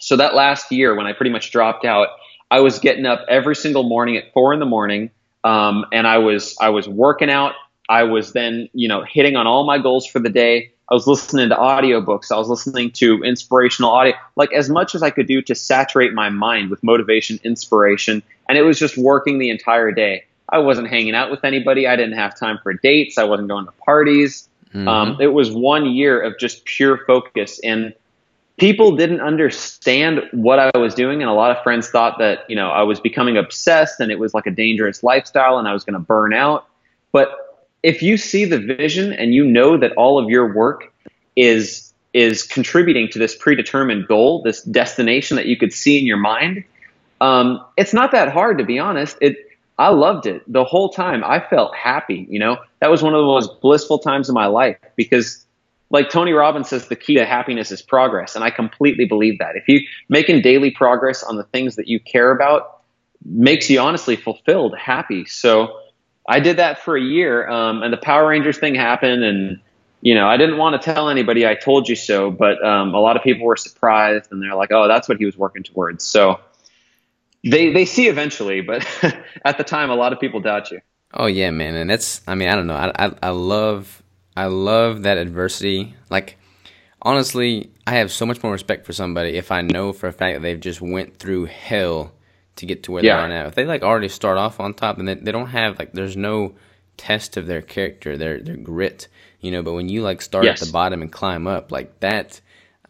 So 0.00 0.16
that 0.16 0.34
last 0.34 0.72
year 0.72 0.94
when 0.94 1.06
I 1.06 1.12
pretty 1.12 1.30
much 1.30 1.50
dropped 1.50 1.84
out, 1.84 2.08
I 2.50 2.60
was 2.60 2.78
getting 2.78 3.04
up 3.04 3.24
every 3.28 3.54
single 3.54 3.82
morning 3.82 4.16
at 4.16 4.32
four 4.32 4.54
in 4.54 4.60
the 4.60 4.66
morning, 4.66 5.10
um, 5.44 5.84
and 5.92 6.06
I 6.06 6.18
was 6.18 6.56
I 6.58 6.70
was 6.70 6.88
working 6.88 7.28
out. 7.28 7.52
I 7.90 8.04
was 8.04 8.32
then 8.32 8.70
you 8.72 8.88
know 8.88 9.04
hitting 9.04 9.36
on 9.36 9.46
all 9.46 9.66
my 9.66 9.76
goals 9.76 10.06
for 10.06 10.20
the 10.20 10.30
day. 10.30 10.72
I 10.90 10.94
was 10.94 11.06
listening 11.06 11.48
to 11.50 11.54
audiobooks. 11.54 12.32
I 12.32 12.36
was 12.36 12.48
listening 12.48 12.90
to 12.92 13.22
inspirational 13.22 13.90
audio, 13.90 14.14
like 14.36 14.52
as 14.52 14.68
much 14.68 14.94
as 14.94 15.02
I 15.02 15.10
could 15.10 15.26
do 15.26 15.40
to 15.42 15.54
saturate 15.54 16.12
my 16.12 16.28
mind 16.28 16.70
with 16.70 16.82
motivation, 16.82 17.38
inspiration, 17.44 18.22
and 18.48 18.58
it 18.58 18.62
was 18.62 18.78
just 18.78 18.96
working 18.96 19.38
the 19.38 19.50
entire 19.50 19.92
day. 19.92 20.24
I 20.48 20.58
wasn't 20.58 20.88
hanging 20.88 21.14
out 21.14 21.30
with 21.30 21.44
anybody. 21.44 21.86
I 21.86 21.96
didn't 21.96 22.16
have 22.16 22.38
time 22.38 22.58
for 22.62 22.74
dates. 22.74 23.16
I 23.16 23.24
wasn't 23.24 23.48
going 23.48 23.64
to 23.64 23.72
parties. 23.84 24.48
Mhm. 24.74 24.88
Um, 24.88 25.16
it 25.20 25.28
was 25.28 25.50
one 25.50 25.86
year 25.86 26.20
of 26.20 26.38
just 26.38 26.64
pure 26.64 26.98
focus, 27.06 27.60
and 27.62 27.94
people 28.58 28.96
didn't 28.96 29.20
understand 29.20 30.22
what 30.32 30.58
I 30.58 30.70
was 30.78 30.94
doing. 30.94 31.20
And 31.22 31.30
a 31.30 31.34
lot 31.34 31.56
of 31.56 31.62
friends 31.62 31.88
thought 31.88 32.18
that 32.18 32.44
you 32.48 32.56
know 32.56 32.70
I 32.70 32.82
was 32.82 33.00
becoming 33.00 33.36
obsessed, 33.36 34.00
and 34.00 34.10
it 34.10 34.18
was 34.18 34.34
like 34.34 34.46
a 34.46 34.50
dangerous 34.50 35.02
lifestyle, 35.02 35.58
and 35.58 35.68
I 35.68 35.72
was 35.72 35.84
going 35.84 35.94
to 35.94 36.00
burn 36.00 36.32
out. 36.32 36.66
But 37.12 37.30
if 37.82 38.02
you 38.02 38.16
see 38.16 38.44
the 38.44 38.58
vision 38.58 39.12
and 39.12 39.34
you 39.34 39.44
know 39.44 39.76
that 39.76 39.92
all 39.92 40.18
of 40.18 40.30
your 40.30 40.54
work 40.54 40.92
is 41.36 41.92
is 42.14 42.42
contributing 42.42 43.08
to 43.08 43.18
this 43.18 43.34
predetermined 43.34 44.06
goal, 44.06 44.42
this 44.42 44.62
destination 44.62 45.36
that 45.36 45.46
you 45.46 45.56
could 45.56 45.72
see 45.72 45.98
in 45.98 46.06
your 46.06 46.18
mind, 46.18 46.62
um, 47.22 47.64
it's 47.76 47.94
not 47.94 48.10
that 48.12 48.32
hard 48.32 48.58
to 48.58 48.64
be 48.64 48.80
honest. 48.80 49.16
It 49.20 49.36
I 49.78 49.88
loved 49.90 50.26
it 50.26 50.42
the 50.52 50.64
whole 50.64 50.90
time. 50.90 51.22
I 51.24 51.40
felt 51.40 51.74
happy. 51.74 52.26
You 52.28 52.40
know, 52.40 52.58
that 52.80 52.90
was 52.90 53.02
one 53.02 53.14
of 53.14 53.18
the 53.18 53.26
most 53.26 53.60
blissful 53.60 54.00
times 54.00 54.28
of 54.28 54.34
my 54.34 54.46
life 54.46 54.76
because, 54.96 55.46
like 55.88 56.10
Tony 56.10 56.32
Robbins 56.32 56.68
says, 56.68 56.88
the 56.88 56.96
key 56.96 57.14
to 57.14 57.24
happiness 57.24 57.70
is 57.70 57.80
progress, 57.80 58.34
and 58.34 58.44
I 58.44 58.50
completely 58.50 59.04
believe 59.04 59.38
that. 59.38 59.54
If 59.54 59.68
you 59.68 59.86
making 60.08 60.42
daily 60.42 60.72
progress 60.72 61.22
on 61.22 61.36
the 61.36 61.44
things 61.44 61.76
that 61.76 61.86
you 61.86 62.00
care 62.00 62.32
about 62.32 62.80
makes 63.24 63.70
you 63.70 63.78
honestly 63.78 64.16
fulfilled, 64.16 64.76
happy. 64.76 65.24
So 65.26 65.78
I 66.28 66.40
did 66.40 66.56
that 66.56 66.82
for 66.82 66.96
a 66.96 67.00
year, 67.00 67.48
um, 67.48 67.84
and 67.84 67.92
the 67.92 67.98
Power 67.98 68.28
Rangers 68.28 68.58
thing 68.58 68.74
happened, 68.74 69.22
and 69.22 69.60
you 70.00 70.16
know 70.16 70.26
I 70.26 70.38
didn't 70.38 70.58
want 70.58 70.80
to 70.80 70.92
tell 70.92 71.08
anybody 71.08 71.46
I 71.46 71.54
told 71.54 71.88
you 71.88 71.94
so, 71.94 72.32
but 72.32 72.64
um, 72.64 72.94
a 72.94 73.00
lot 73.00 73.16
of 73.16 73.22
people 73.22 73.46
were 73.46 73.56
surprised, 73.56 74.32
and 74.32 74.42
they're 74.42 74.56
like, 74.56 74.72
"Oh, 74.72 74.88
that's 74.88 75.08
what 75.08 75.18
he 75.18 75.24
was 75.24 75.36
working 75.38 75.62
towards." 75.62 76.04
So 76.04 76.40
they 77.44 77.72
they 77.72 77.84
see 77.84 78.08
eventually, 78.08 78.60
but 78.60 78.86
at 79.44 79.58
the 79.58 79.64
time, 79.64 79.90
a 79.90 79.94
lot 79.94 80.12
of 80.12 80.20
people 80.20 80.40
doubt 80.40 80.70
you. 80.70 80.80
Oh 81.14 81.26
yeah, 81.26 81.50
man, 81.50 81.74
and 81.74 81.90
that's 81.90 82.20
I 82.26 82.34
mean 82.34 82.48
I 82.48 82.54
don't 82.56 82.66
know 82.66 82.74
I, 82.76 82.92
I 83.06 83.12
I 83.22 83.28
love 83.30 84.02
I 84.36 84.46
love 84.46 85.02
that 85.02 85.18
adversity. 85.18 85.94
Like 86.10 86.38
honestly, 87.02 87.70
I 87.86 87.92
have 87.96 88.10
so 88.12 88.24
much 88.26 88.42
more 88.42 88.52
respect 88.52 88.86
for 88.86 88.92
somebody 88.92 89.36
if 89.36 89.50
I 89.52 89.60
know 89.62 89.92
for 89.92 90.06
a 90.08 90.12
fact 90.12 90.36
that 90.36 90.42
they've 90.42 90.60
just 90.60 90.80
went 90.80 91.18
through 91.18 91.46
hell 91.46 92.12
to 92.56 92.66
get 92.66 92.82
to 92.84 92.92
where 92.92 93.04
Yeah. 93.04 93.16
they 93.16 93.22
are 93.24 93.28
now. 93.28 93.46
If 93.48 93.54
they 93.54 93.64
like 93.64 93.82
already 93.82 94.08
start 94.08 94.38
off 94.38 94.60
on 94.60 94.74
top 94.74 94.98
and 94.98 95.08
they, 95.08 95.14
they 95.14 95.32
don't 95.32 95.48
have 95.48 95.78
like 95.78 95.92
there's 95.92 96.16
no 96.16 96.54
test 96.96 97.36
of 97.36 97.46
their 97.46 97.62
character, 97.62 98.16
their 98.16 98.40
their 98.40 98.56
grit, 98.56 99.08
you 99.40 99.50
know. 99.50 99.62
But 99.62 99.72
when 99.72 99.88
you 99.88 100.02
like 100.02 100.22
start 100.22 100.44
Yes. 100.44 100.62
at 100.62 100.66
the 100.68 100.72
bottom 100.72 101.02
and 101.02 101.10
climb 101.10 101.46
up, 101.46 101.72
like 101.72 102.00
that, 102.00 102.40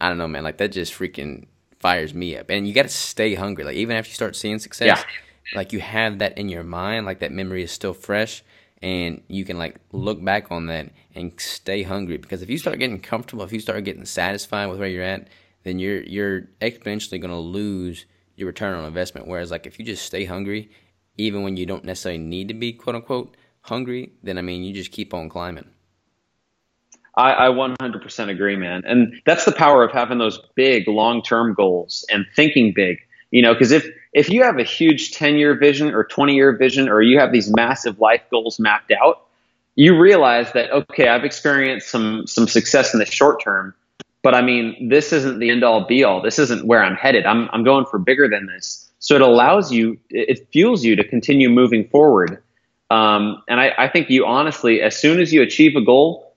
I 0.01 0.09
don't 0.09 0.19
know, 0.19 0.29
man. 0.29 0.45
Like 0.45 0.59
that 0.59 0.73
just 0.73 0.93
freaking 0.93 1.47
fires 1.83 2.15
me 2.15 2.37
up. 2.37 2.49
And 2.49 2.67
you 2.67 2.73
got 2.73 2.85
to 2.85 2.89
stay 2.89 3.35
hungry. 3.35 3.65
Like 3.65 3.77
even 3.77 3.97
after 3.97 4.09
you 4.09 4.15
start 4.15 4.37
seeing 4.37 4.59
success, 4.59 4.87
Yeah. 4.87 5.03
like 5.59 5.73
you 5.73 5.81
have 5.81 6.21
that 6.21 6.39
in 6.39 6.49
your 6.49 6.63
mind, 6.63 7.05
like 7.05 7.19
that 7.19 7.33
memory 7.33 7.63
is 7.63 7.73
still 7.73 7.93
fresh, 7.93 8.43
and 8.81 9.23
you 9.29 9.45
can 9.45 9.59
like 9.59 9.77
look 9.93 10.25
back 10.25 10.51
on 10.51 10.67
that 10.67 10.91
and 11.15 11.33
stay 11.39 11.83
hungry. 11.83 12.17
Because 12.17 12.41
if 12.43 12.49
you 12.49 12.57
start 12.59 12.79
getting 12.79 13.01
comfortable, 13.01 13.45
if 13.45 13.53
you 13.53 13.61
start 13.61 13.85
getting 13.85 14.05
satisfied 14.07 14.67
with 14.67 14.79
where 14.79 14.89
you're 14.89 15.03
at, 15.05 15.29
then 15.65 15.79
you're 15.79 16.03
you're 16.03 16.43
exponentially 16.61 17.21
gonna 17.21 17.39
lose 17.39 18.07
your 18.37 18.47
return 18.47 18.75
on 18.75 18.85
investment. 18.85 19.27
Whereas 19.27 19.51
like 19.51 19.67
if 19.67 19.79
you 19.79 19.85
just 19.85 20.07
stay 20.07 20.25
hungry, 20.25 20.71
even 21.19 21.43
when 21.43 21.57
you 21.57 21.67
don't 21.67 21.85
necessarily 21.85 22.19
need 22.19 22.49
to 22.49 22.55
be 22.55 22.73
quote 22.73 22.97
unquote 22.97 23.37
hungry, 23.63 24.13
then 24.23 24.39
I 24.39 24.43
mean 24.43 24.65
you 24.65 24.73
just 24.73 24.91
keep 24.93 25.13
on 25.15 25.29
climbing. 25.29 25.69
I, 27.17 27.47
I 27.47 27.49
100% 27.49 28.29
agree, 28.29 28.57
man. 28.57 28.83
And 28.87 29.21
that's 29.27 29.45
the 29.45 29.53
power 29.53 29.85
of 29.85 29.93
having 29.93 30.19
those 30.19 30.39
big 30.55 30.89
long 30.89 31.23
term 31.23 31.55
goals 31.55 32.05
and 32.11 32.27
thinking 32.35 32.73
big. 32.75 32.99
You 33.31 33.43
know, 33.43 33.55
because 33.55 33.73
if 33.73 33.87
if 34.13 34.29
you 34.29 34.43
have 34.43 34.59
a 34.59 34.65
huge 34.65 35.13
10 35.13 35.37
year 35.37 35.55
vision 35.55 35.95
or 35.95 36.05
20 36.05 36.35
year 36.35 36.57
vision, 36.57 36.89
or 36.89 37.01
you 37.01 37.19
have 37.19 37.33
these 37.33 37.51
massive 37.55 37.99
life 37.99 38.23
goals 38.31 38.61
mapped 38.61 38.93
out, 38.93 39.27
you 39.75 39.99
realize 39.99 40.53
that 40.53 40.71
okay, 40.71 41.09
I've 41.09 41.25
experienced 41.25 41.89
some 41.89 42.27
some 42.27 42.47
success 42.47 42.93
in 42.93 43.01
the 43.01 43.07
short 43.07 43.43
term, 43.43 43.75
but 44.23 44.35
I 44.35 44.43
mean, 44.43 44.89
this 44.89 45.13
isn't 45.13 45.39
the 45.39 45.51
end 45.51 45.65
all 45.65 45.87
be 45.87 46.05
all. 46.05 46.21
This 46.21 46.39
isn't 46.39 46.67
where 46.67 46.83
I'm 46.83 46.95
headed. 46.95 47.25
I'm 47.25 47.49
I'm 47.53 47.65
going 47.65 47.87
for 47.87 47.99
bigger 47.99 48.29
than 48.29 48.47
this. 48.47 48.91
So 49.03 49.17
it 49.17 49.21
allows 49.21 49.73
you, 49.73 49.99
it 50.11 50.47
fuels 50.53 50.85
you 50.85 50.95
to 50.95 51.03
continue 51.03 51.51
moving 51.51 51.89
forward. 51.89 52.41
Um, 52.89 53.43
and 53.49 53.61
I, 53.61 53.73
I 53.77 53.89
think 53.89 54.11
you 54.11 54.27
honestly, 54.27 54.81
as 54.81 54.97
soon 54.97 55.19
as 55.19 55.33
you 55.33 55.43
achieve 55.43 55.75
a 55.75 55.85
goal, 55.85 56.32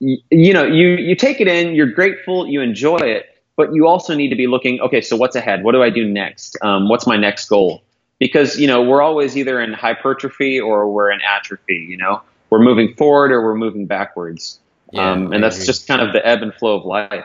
you, 0.00 0.52
know, 0.52 0.64
you 0.64 0.88
you 0.88 1.14
take 1.16 1.40
it 1.40 1.48
in, 1.48 1.74
you're 1.74 1.90
grateful, 1.90 2.46
you 2.46 2.60
enjoy 2.60 2.98
it, 2.98 3.26
but 3.56 3.72
you 3.74 3.86
also 3.86 4.14
need 4.14 4.28
to 4.30 4.36
be 4.36 4.46
looking, 4.46 4.80
okay, 4.80 5.00
so 5.00 5.16
what's 5.16 5.36
ahead? 5.36 5.64
What 5.64 5.72
do 5.72 5.82
I 5.82 5.90
do 5.90 6.06
next? 6.06 6.56
Um, 6.62 6.88
what's 6.88 7.06
my 7.06 7.16
next 7.16 7.48
goal? 7.48 7.82
Because 8.18 8.58
you 8.58 8.66
know, 8.66 8.82
we're 8.82 9.02
always 9.02 9.36
either 9.36 9.60
in 9.60 9.72
hypertrophy 9.72 10.60
or 10.60 10.90
we're 10.90 11.10
in 11.10 11.20
atrophy. 11.22 11.86
You 11.88 11.96
know, 11.96 12.22
we're 12.50 12.62
moving 12.62 12.94
forward 12.94 13.32
or 13.32 13.42
we're 13.42 13.56
moving 13.56 13.86
backwards, 13.86 14.58
Yeah, 14.92 15.10
um, 15.12 15.32
I 15.32 15.34
and 15.36 15.44
that's 15.44 15.56
agree. 15.56 15.66
just 15.66 15.86
kind 15.88 16.02
of 16.02 16.12
the 16.12 16.26
ebb 16.26 16.42
and 16.42 16.52
flow 16.54 16.76
of 16.78 16.84
life. 16.84 17.24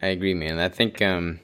I 0.00 0.08
agree, 0.08 0.34
man. 0.34 0.58
I 0.58 0.68
think 0.68 1.00
um, 1.00 1.38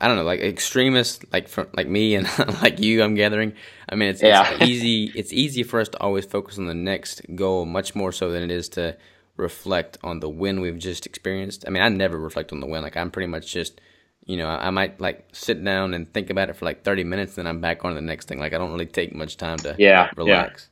I 0.00 0.08
don't 0.08 0.16
know, 0.16 0.22
like 0.24 0.40
extremists, 0.40 1.24
like 1.32 1.48
from 1.48 1.66
like 1.76 1.88
me 1.88 2.14
and 2.14 2.26
like 2.62 2.78
you, 2.80 3.02
I'm 3.02 3.14
gathering. 3.14 3.52
I 3.88 3.96
mean, 3.96 4.08
it's, 4.10 4.22
Yeah. 4.22 4.48
it's 4.50 4.62
easy. 4.68 5.12
It's 5.14 5.32
easy 5.32 5.62
for 5.62 5.80
us 5.80 5.88
to 5.90 6.00
always 6.00 6.24
focus 6.24 6.56
on 6.58 6.66
the 6.66 6.74
next 6.74 7.20
goal, 7.34 7.66
much 7.66 7.94
more 7.94 8.12
so 8.12 8.30
than 8.30 8.42
it 8.42 8.50
is 8.50 8.68
to 8.70 8.96
reflect 9.38 9.98
on 10.04 10.20
the 10.20 10.30
win 10.30 10.60
we've 10.62 10.78
just 10.78 11.06
experienced. 11.06 11.64
I 11.68 11.70
mean, 11.70 11.82
I 11.84 11.90
never 11.90 12.18
reflect 12.18 12.52
on 12.52 12.60
the 12.60 12.66
win. 12.68 12.82
Like 12.82 12.98
I'm 12.98 13.12
pretty 13.12 13.28
much 13.28 13.52
just, 13.52 13.80
you 14.26 14.38
know, 14.38 14.48
I, 14.48 14.68
I 14.68 14.70
might 14.70 15.00
like 15.00 15.28
sit 15.32 15.64
down 15.64 15.94
and 15.94 16.12
think 16.14 16.30
about 16.30 16.50
it 16.50 16.56
for 16.56 16.66
like 16.66 16.84
30 16.84 17.04
minutes, 17.04 17.36
then 17.36 17.48
I'm 17.48 17.62
back 17.62 17.84
on 17.84 17.92
to 17.92 17.96
the 17.96 18.02
next 18.02 18.28
thing. 18.28 18.40
Like 18.40 18.54
I 18.54 18.58
don't 18.58 18.72
really 18.72 18.86
take 18.86 19.14
much 19.14 19.38
time 19.38 19.62
to 19.64 19.78
Yeah, 19.78 20.10
yeah. 20.24 20.46
relax. 20.46 20.70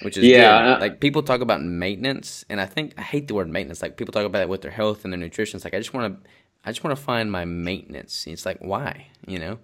Which 0.00 0.16
is 0.18 0.28
Yeah, 0.28 0.56
good. 0.56 0.68
uh, 0.76 0.80
Like 0.80 1.00
people 1.00 1.22
talk 1.22 1.40
about 1.42 1.62
maintenance, 1.62 2.44
and 2.48 2.60
I 2.60 2.66
think 2.66 2.94
I 2.98 3.02
hate 3.02 3.28
the 3.28 3.34
word 3.34 3.48
maintenance. 3.50 3.82
Like 3.82 3.96
people 3.98 4.12
talk 4.12 4.26
about 4.26 4.42
it 4.42 4.48
with 4.48 4.62
their 4.62 4.70
health 4.72 5.04
and 5.04 5.12
their 5.12 5.20
nutrition. 5.20 5.56
It's 5.58 5.64
like 5.64 5.74
I 5.74 5.78
just 5.78 5.94
want 5.94 6.22
to, 6.24 6.30
I 6.64 6.70
just 6.72 6.84
want 6.84 6.96
to 6.96 7.02
find 7.02 7.30
my 7.32 7.44
maintenance. 7.44 8.26
It's 8.26 8.46
like 8.46 8.58
why, 8.60 9.08
you 9.26 9.38
know? 9.38 9.58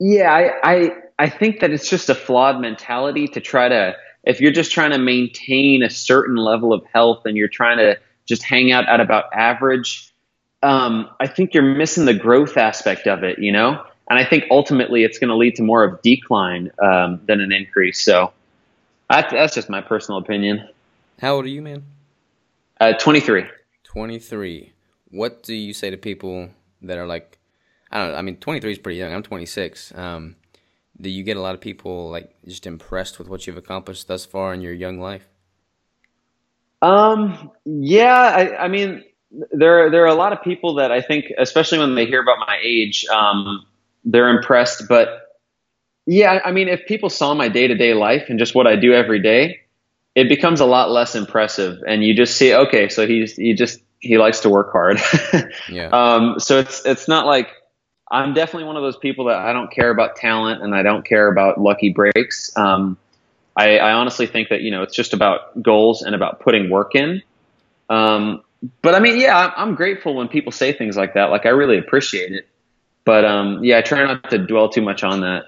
Yeah, 0.00 0.32
I, 0.32 0.72
I 0.74 0.90
I 1.18 1.28
think 1.30 1.60
that 1.60 1.70
it's 1.70 1.88
just 1.88 2.10
a 2.10 2.14
flawed 2.14 2.60
mentality 2.60 3.28
to 3.28 3.40
try 3.40 3.68
to 3.68 3.94
if 4.24 4.40
you're 4.40 4.52
just 4.52 4.72
trying 4.72 4.92
to 4.92 4.98
maintain 4.98 5.82
a 5.82 5.90
certain 5.90 6.36
level 6.36 6.72
of 6.72 6.84
health 6.92 7.22
and 7.24 7.36
you're 7.36 7.48
trying 7.48 7.78
to 7.78 7.98
just 8.26 8.42
hang 8.42 8.72
out 8.72 8.88
at 8.88 9.00
about 9.00 9.24
average, 9.32 10.12
um, 10.62 11.08
I 11.18 11.26
think 11.26 11.54
you're 11.54 11.62
missing 11.62 12.04
the 12.04 12.14
growth 12.14 12.56
aspect 12.56 13.06
of 13.06 13.24
it, 13.24 13.38
you 13.38 13.52
know. 13.52 13.84
And 14.08 14.18
I 14.18 14.24
think 14.24 14.44
ultimately 14.50 15.04
it's 15.04 15.18
going 15.18 15.30
to 15.30 15.36
lead 15.36 15.56
to 15.56 15.62
more 15.62 15.84
of 15.84 16.02
decline 16.02 16.70
um, 16.82 17.20
than 17.26 17.40
an 17.40 17.52
increase. 17.52 18.00
So 18.00 18.32
that, 19.10 19.30
that's 19.30 19.54
just 19.54 19.70
my 19.70 19.80
personal 19.80 20.18
opinion. 20.20 20.68
How 21.20 21.34
old 21.34 21.44
are 21.44 21.48
you, 21.48 21.62
man? 21.62 21.84
Uh, 22.80 22.92
23. 22.92 23.44
Twenty 23.92 24.18
three. 24.18 24.72
What 25.10 25.42
do 25.42 25.54
you 25.54 25.74
say 25.74 25.90
to 25.90 25.98
people 25.98 26.48
that 26.80 26.96
are 26.96 27.06
like, 27.06 27.38
I 27.90 27.98
don't 27.98 28.12
know. 28.12 28.16
I 28.16 28.22
mean, 28.22 28.36
twenty 28.36 28.58
three 28.58 28.72
is 28.72 28.78
pretty 28.78 28.98
young. 28.98 29.12
I'm 29.12 29.22
twenty 29.22 29.44
six. 29.44 29.92
Um, 29.94 30.36
do 31.00 31.10
you 31.10 31.22
get 31.22 31.36
a 31.36 31.40
lot 31.40 31.54
of 31.54 31.60
people 31.60 32.10
like 32.10 32.34
just 32.46 32.66
impressed 32.66 33.18
with 33.18 33.28
what 33.28 33.46
you've 33.46 33.56
accomplished 33.56 34.08
thus 34.08 34.24
far 34.24 34.52
in 34.54 34.60
your 34.60 34.72
young 34.72 35.00
life? 35.00 35.28
Um, 36.80 37.50
yeah, 37.64 38.12
I, 38.12 38.64
I 38.64 38.68
mean, 38.68 39.04
there 39.52 39.90
there 39.90 40.04
are 40.04 40.08
a 40.08 40.14
lot 40.14 40.32
of 40.32 40.42
people 40.42 40.74
that 40.74 40.90
I 40.90 41.00
think, 41.00 41.26
especially 41.38 41.78
when 41.78 41.94
they 41.94 42.06
hear 42.06 42.20
about 42.20 42.38
my 42.38 42.58
age, 42.62 43.06
um, 43.06 43.64
they're 44.04 44.28
impressed. 44.28 44.88
But 44.88 45.08
yeah, 46.06 46.40
I 46.44 46.52
mean, 46.52 46.68
if 46.68 46.86
people 46.86 47.08
saw 47.08 47.34
my 47.34 47.48
day 47.48 47.68
to 47.68 47.74
day 47.74 47.94
life 47.94 48.24
and 48.28 48.38
just 48.38 48.54
what 48.54 48.66
I 48.66 48.76
do 48.76 48.92
every 48.92 49.22
day, 49.22 49.60
it 50.14 50.28
becomes 50.28 50.60
a 50.60 50.66
lot 50.66 50.90
less 50.90 51.14
impressive. 51.14 51.78
And 51.86 52.02
you 52.04 52.14
just 52.14 52.36
see, 52.36 52.52
okay, 52.54 52.88
so 52.88 53.06
he's 53.06 53.36
he 53.36 53.54
just 53.54 53.80
he 54.00 54.18
likes 54.18 54.40
to 54.40 54.50
work 54.50 54.72
hard. 54.72 55.00
yeah. 55.68 55.88
Um, 55.88 56.40
so 56.40 56.58
it's 56.58 56.84
it's 56.84 57.08
not 57.08 57.26
like 57.26 57.48
I'm 58.12 58.34
definitely 58.34 58.66
one 58.66 58.76
of 58.76 58.82
those 58.82 58.98
people 58.98 59.24
that 59.24 59.38
I 59.38 59.54
don't 59.54 59.70
care 59.70 59.90
about 59.90 60.16
talent 60.16 60.62
and 60.62 60.74
I 60.74 60.82
don't 60.82 61.02
care 61.04 61.28
about 61.28 61.58
lucky 61.58 61.88
breaks. 61.88 62.54
Um, 62.56 62.98
I, 63.56 63.78
I, 63.78 63.92
honestly 63.92 64.26
think 64.26 64.50
that 64.50 64.60
you 64.60 64.70
know 64.70 64.82
it's 64.82 64.94
just 64.94 65.14
about 65.14 65.60
goals 65.62 66.02
and 66.02 66.14
about 66.14 66.40
putting 66.40 66.68
work 66.68 66.94
in. 66.94 67.22
Um, 67.88 68.42
but 68.82 68.94
I 68.94 69.00
mean, 69.00 69.18
yeah, 69.18 69.52
I'm 69.56 69.74
grateful 69.74 70.14
when 70.14 70.28
people 70.28 70.52
say 70.52 70.74
things 70.74 70.94
like 70.94 71.14
that. 71.14 71.30
Like 71.30 71.46
I 71.46 71.50
really 71.50 71.78
appreciate 71.78 72.32
it. 72.32 72.46
But 73.04 73.24
um, 73.24 73.64
yeah, 73.64 73.78
I 73.78 73.82
try 73.82 74.04
not 74.04 74.28
to 74.30 74.38
dwell 74.38 74.68
too 74.68 74.82
much 74.82 75.02
on 75.02 75.22
that. 75.22 75.44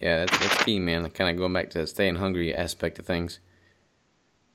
Yeah, 0.00 0.26
that's, 0.26 0.38
that's 0.38 0.64
key, 0.64 0.80
man. 0.80 1.08
Kind 1.10 1.30
of 1.30 1.36
going 1.36 1.52
back 1.52 1.70
to 1.70 1.78
the 1.78 1.86
staying 1.86 2.16
hungry 2.16 2.54
aspect 2.54 2.98
of 2.98 3.06
things. 3.06 3.38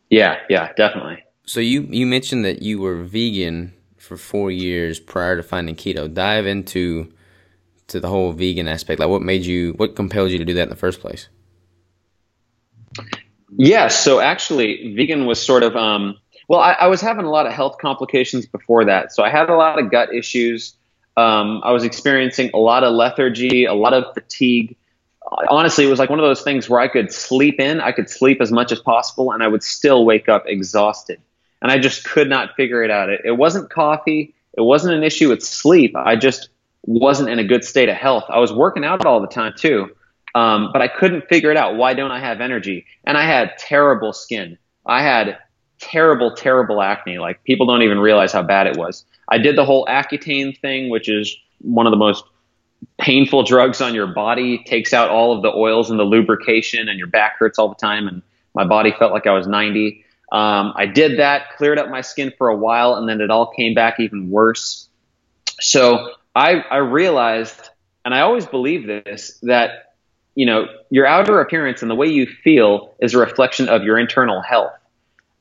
Yeah, 0.10 0.38
yeah, 0.50 0.74
definitely. 0.74 1.24
So 1.46 1.62
you 1.62 1.88
you 1.90 2.06
mentioned 2.06 2.44
that 2.44 2.62
you 2.62 2.80
were 2.80 3.02
vegan 3.02 3.74
for 3.98 4.18
four 4.18 4.52
years 4.52 5.00
prior 5.00 5.38
to 5.38 5.44
finding 5.44 5.76
keto. 5.76 6.14
Dive 6.14 6.46
into 6.46 7.12
to 7.88 8.00
the 8.00 8.08
whole 8.08 8.32
vegan 8.32 8.68
aspect. 8.68 9.00
Like, 9.00 9.10
what 9.10 9.22
made 9.22 9.46
you? 9.46 9.74
What 9.74 9.96
compelled 9.96 10.32
you 10.32 10.38
to 10.38 10.46
do 10.46 10.54
that 10.56 10.64
in 10.64 10.70
the 10.70 10.76
first 10.76 11.02
place? 11.02 11.30
Yeah, 13.58 13.88
so 13.88 14.20
actually, 14.20 14.94
vegan 14.96 15.26
was 15.26 15.42
sort 15.42 15.64
of 15.64 15.76
um, 15.76 16.18
well, 16.48 16.60
I, 16.60 16.74
I, 16.74 16.88
was 16.88 17.02
having 17.02 17.26
a 17.26 17.30
lot 17.30 17.48
of 17.48 17.54
health 17.54 17.78
complications 17.80 18.46
before 18.46 18.86
that. 18.86 19.12
So 19.12 19.24
I 19.24 19.30
had 19.30 19.50
a 19.50 19.56
lot 19.56 19.80
of 19.80 19.90
gut 19.90 20.14
issues. 20.14 20.76
Um, 21.18 21.62
I 21.64 21.72
was 21.72 21.84
experiencing 21.84 22.52
a 22.54 22.58
lot 22.58 22.84
of 22.84 22.94
lethargy, 22.94 23.66
a 23.66 23.74
lot 23.74 23.94
of 23.94 24.14
fatigue. 24.14 24.76
Honestly, 25.50 25.86
it 25.86 25.90
was 25.90 25.98
like 25.98 26.10
one 26.10 26.20
of 26.20 26.26
those 26.26 26.44
things 26.44 26.70
where 26.70 26.80
I 26.80 26.88
could 26.88 27.12
sleep 27.12 27.60
in, 27.60 27.82
I 27.82 27.92
could 27.92 28.10
sleep 28.10 28.42
as 28.42 28.52
much 28.52 28.72
as 28.72 28.80
possible, 28.80 29.32
and 29.32 29.42
I 29.42 29.48
would 29.48 29.64
still 29.64 30.06
wake 30.06 30.30
up 30.30 30.44
exhausted. 30.46 31.20
And 31.62 31.72
I 31.72 31.80
just 31.80 32.04
could 32.06 32.30
not 32.30 32.56
figure 32.56 32.84
it 32.84 32.92
out. 32.92 33.10
It, 33.10 33.22
it 33.26 33.32
wasn't 33.32 33.72
coffee, 33.72 34.36
it 34.54 34.62
wasn't 34.62 34.96
an 34.96 35.04
issue 35.04 35.30
with 35.30 35.42
sleep. 35.42 35.96
I 35.96 36.16
just 36.16 36.50
wasn't 36.86 37.30
in 37.30 37.40
a 37.40 37.44
good 37.44 37.64
state 37.64 37.90
of 37.90 37.98
health. 37.98 38.26
I 38.30 38.40
was 38.40 38.54
working 38.54 38.86
out 38.86 39.06
all 39.06 39.20
the 39.20 39.28
time 39.28 39.54
too, 39.58 39.90
um, 40.36 40.70
but 40.72 40.82
I 40.82 40.88
couldn't 40.88 41.28
figure 41.28 41.52
it 41.52 41.58
out. 41.58 41.76
Why 41.76 41.94
don't 41.94 42.12
I 42.12 42.20
have 42.20 42.42
energy? 42.42 42.86
And 43.06 43.18
I 43.18 43.26
had 43.26 43.58
terrible 43.58 44.14
skin. 44.14 44.58
I 44.86 45.02
had 45.02 45.38
terrible, 45.80 46.36
terrible 46.36 46.82
acne. 46.82 47.18
Like 47.18 47.44
people 47.44 47.66
don't 47.66 47.82
even 47.82 48.00
realize 48.00 48.32
how 48.32 48.44
bad 48.44 48.68
it 48.68 48.78
was. 48.78 49.06
I 49.30 49.40
did 49.40 49.58
the 49.58 49.66
whole 49.66 49.86
Accutane 49.86 50.60
thing, 50.60 50.90
which 50.90 51.10
is 51.10 51.36
one 51.62 51.88
of 51.88 51.92
the 51.92 51.98
most 51.98 52.24
painful 53.00 53.44
drugs 53.44 53.82
on 53.82 53.96
your 53.96 54.08
body, 54.08 54.64
takes 54.64 54.94
out 54.94 55.10
all 55.10 55.36
of 55.36 55.42
the 55.42 55.52
oils 55.52 55.90
and 55.90 56.00
the 56.00 56.04
lubrication, 56.04 56.88
and 56.88 57.00
your 57.00 57.08
back 57.08 57.38
hurts 57.38 57.58
all 57.58 57.70
the 57.70 57.76
time. 57.76 58.08
And 58.08 58.22
my 58.54 58.64
body 58.64 58.94
felt 58.98 59.12
like 59.12 59.26
I 59.26 59.32
was 59.32 59.48
90. 59.48 60.04
Um, 60.32 60.74
I 60.76 60.86
did 60.86 61.20
that, 61.20 61.56
cleared 61.58 61.80
up 61.80 61.90
my 61.90 62.02
skin 62.02 62.32
for 62.38 62.50
a 62.50 62.56
while, 62.56 62.96
and 62.96 63.10
then 63.10 63.22
it 63.22 63.32
all 63.32 63.52
came 63.52 63.74
back 63.74 64.00
even 64.00 64.30
worse. 64.30 64.88
So 65.60 66.12
I, 66.36 66.56
I 66.70 66.78
realized, 66.78 67.70
and 68.04 68.14
I 68.14 68.22
always 68.22 68.46
believe 68.46 68.86
this, 68.86 69.40
that 69.44 69.94
you 70.36 70.46
know 70.46 70.68
your 70.90 71.06
outer 71.06 71.40
appearance 71.40 71.82
and 71.82 71.90
the 71.90 71.96
way 71.96 72.08
you 72.08 72.28
feel 72.28 72.94
is 73.00 73.14
a 73.14 73.18
reflection 73.18 73.70
of 73.70 73.84
your 73.84 73.98
internal 73.98 74.42
health. 74.42 74.74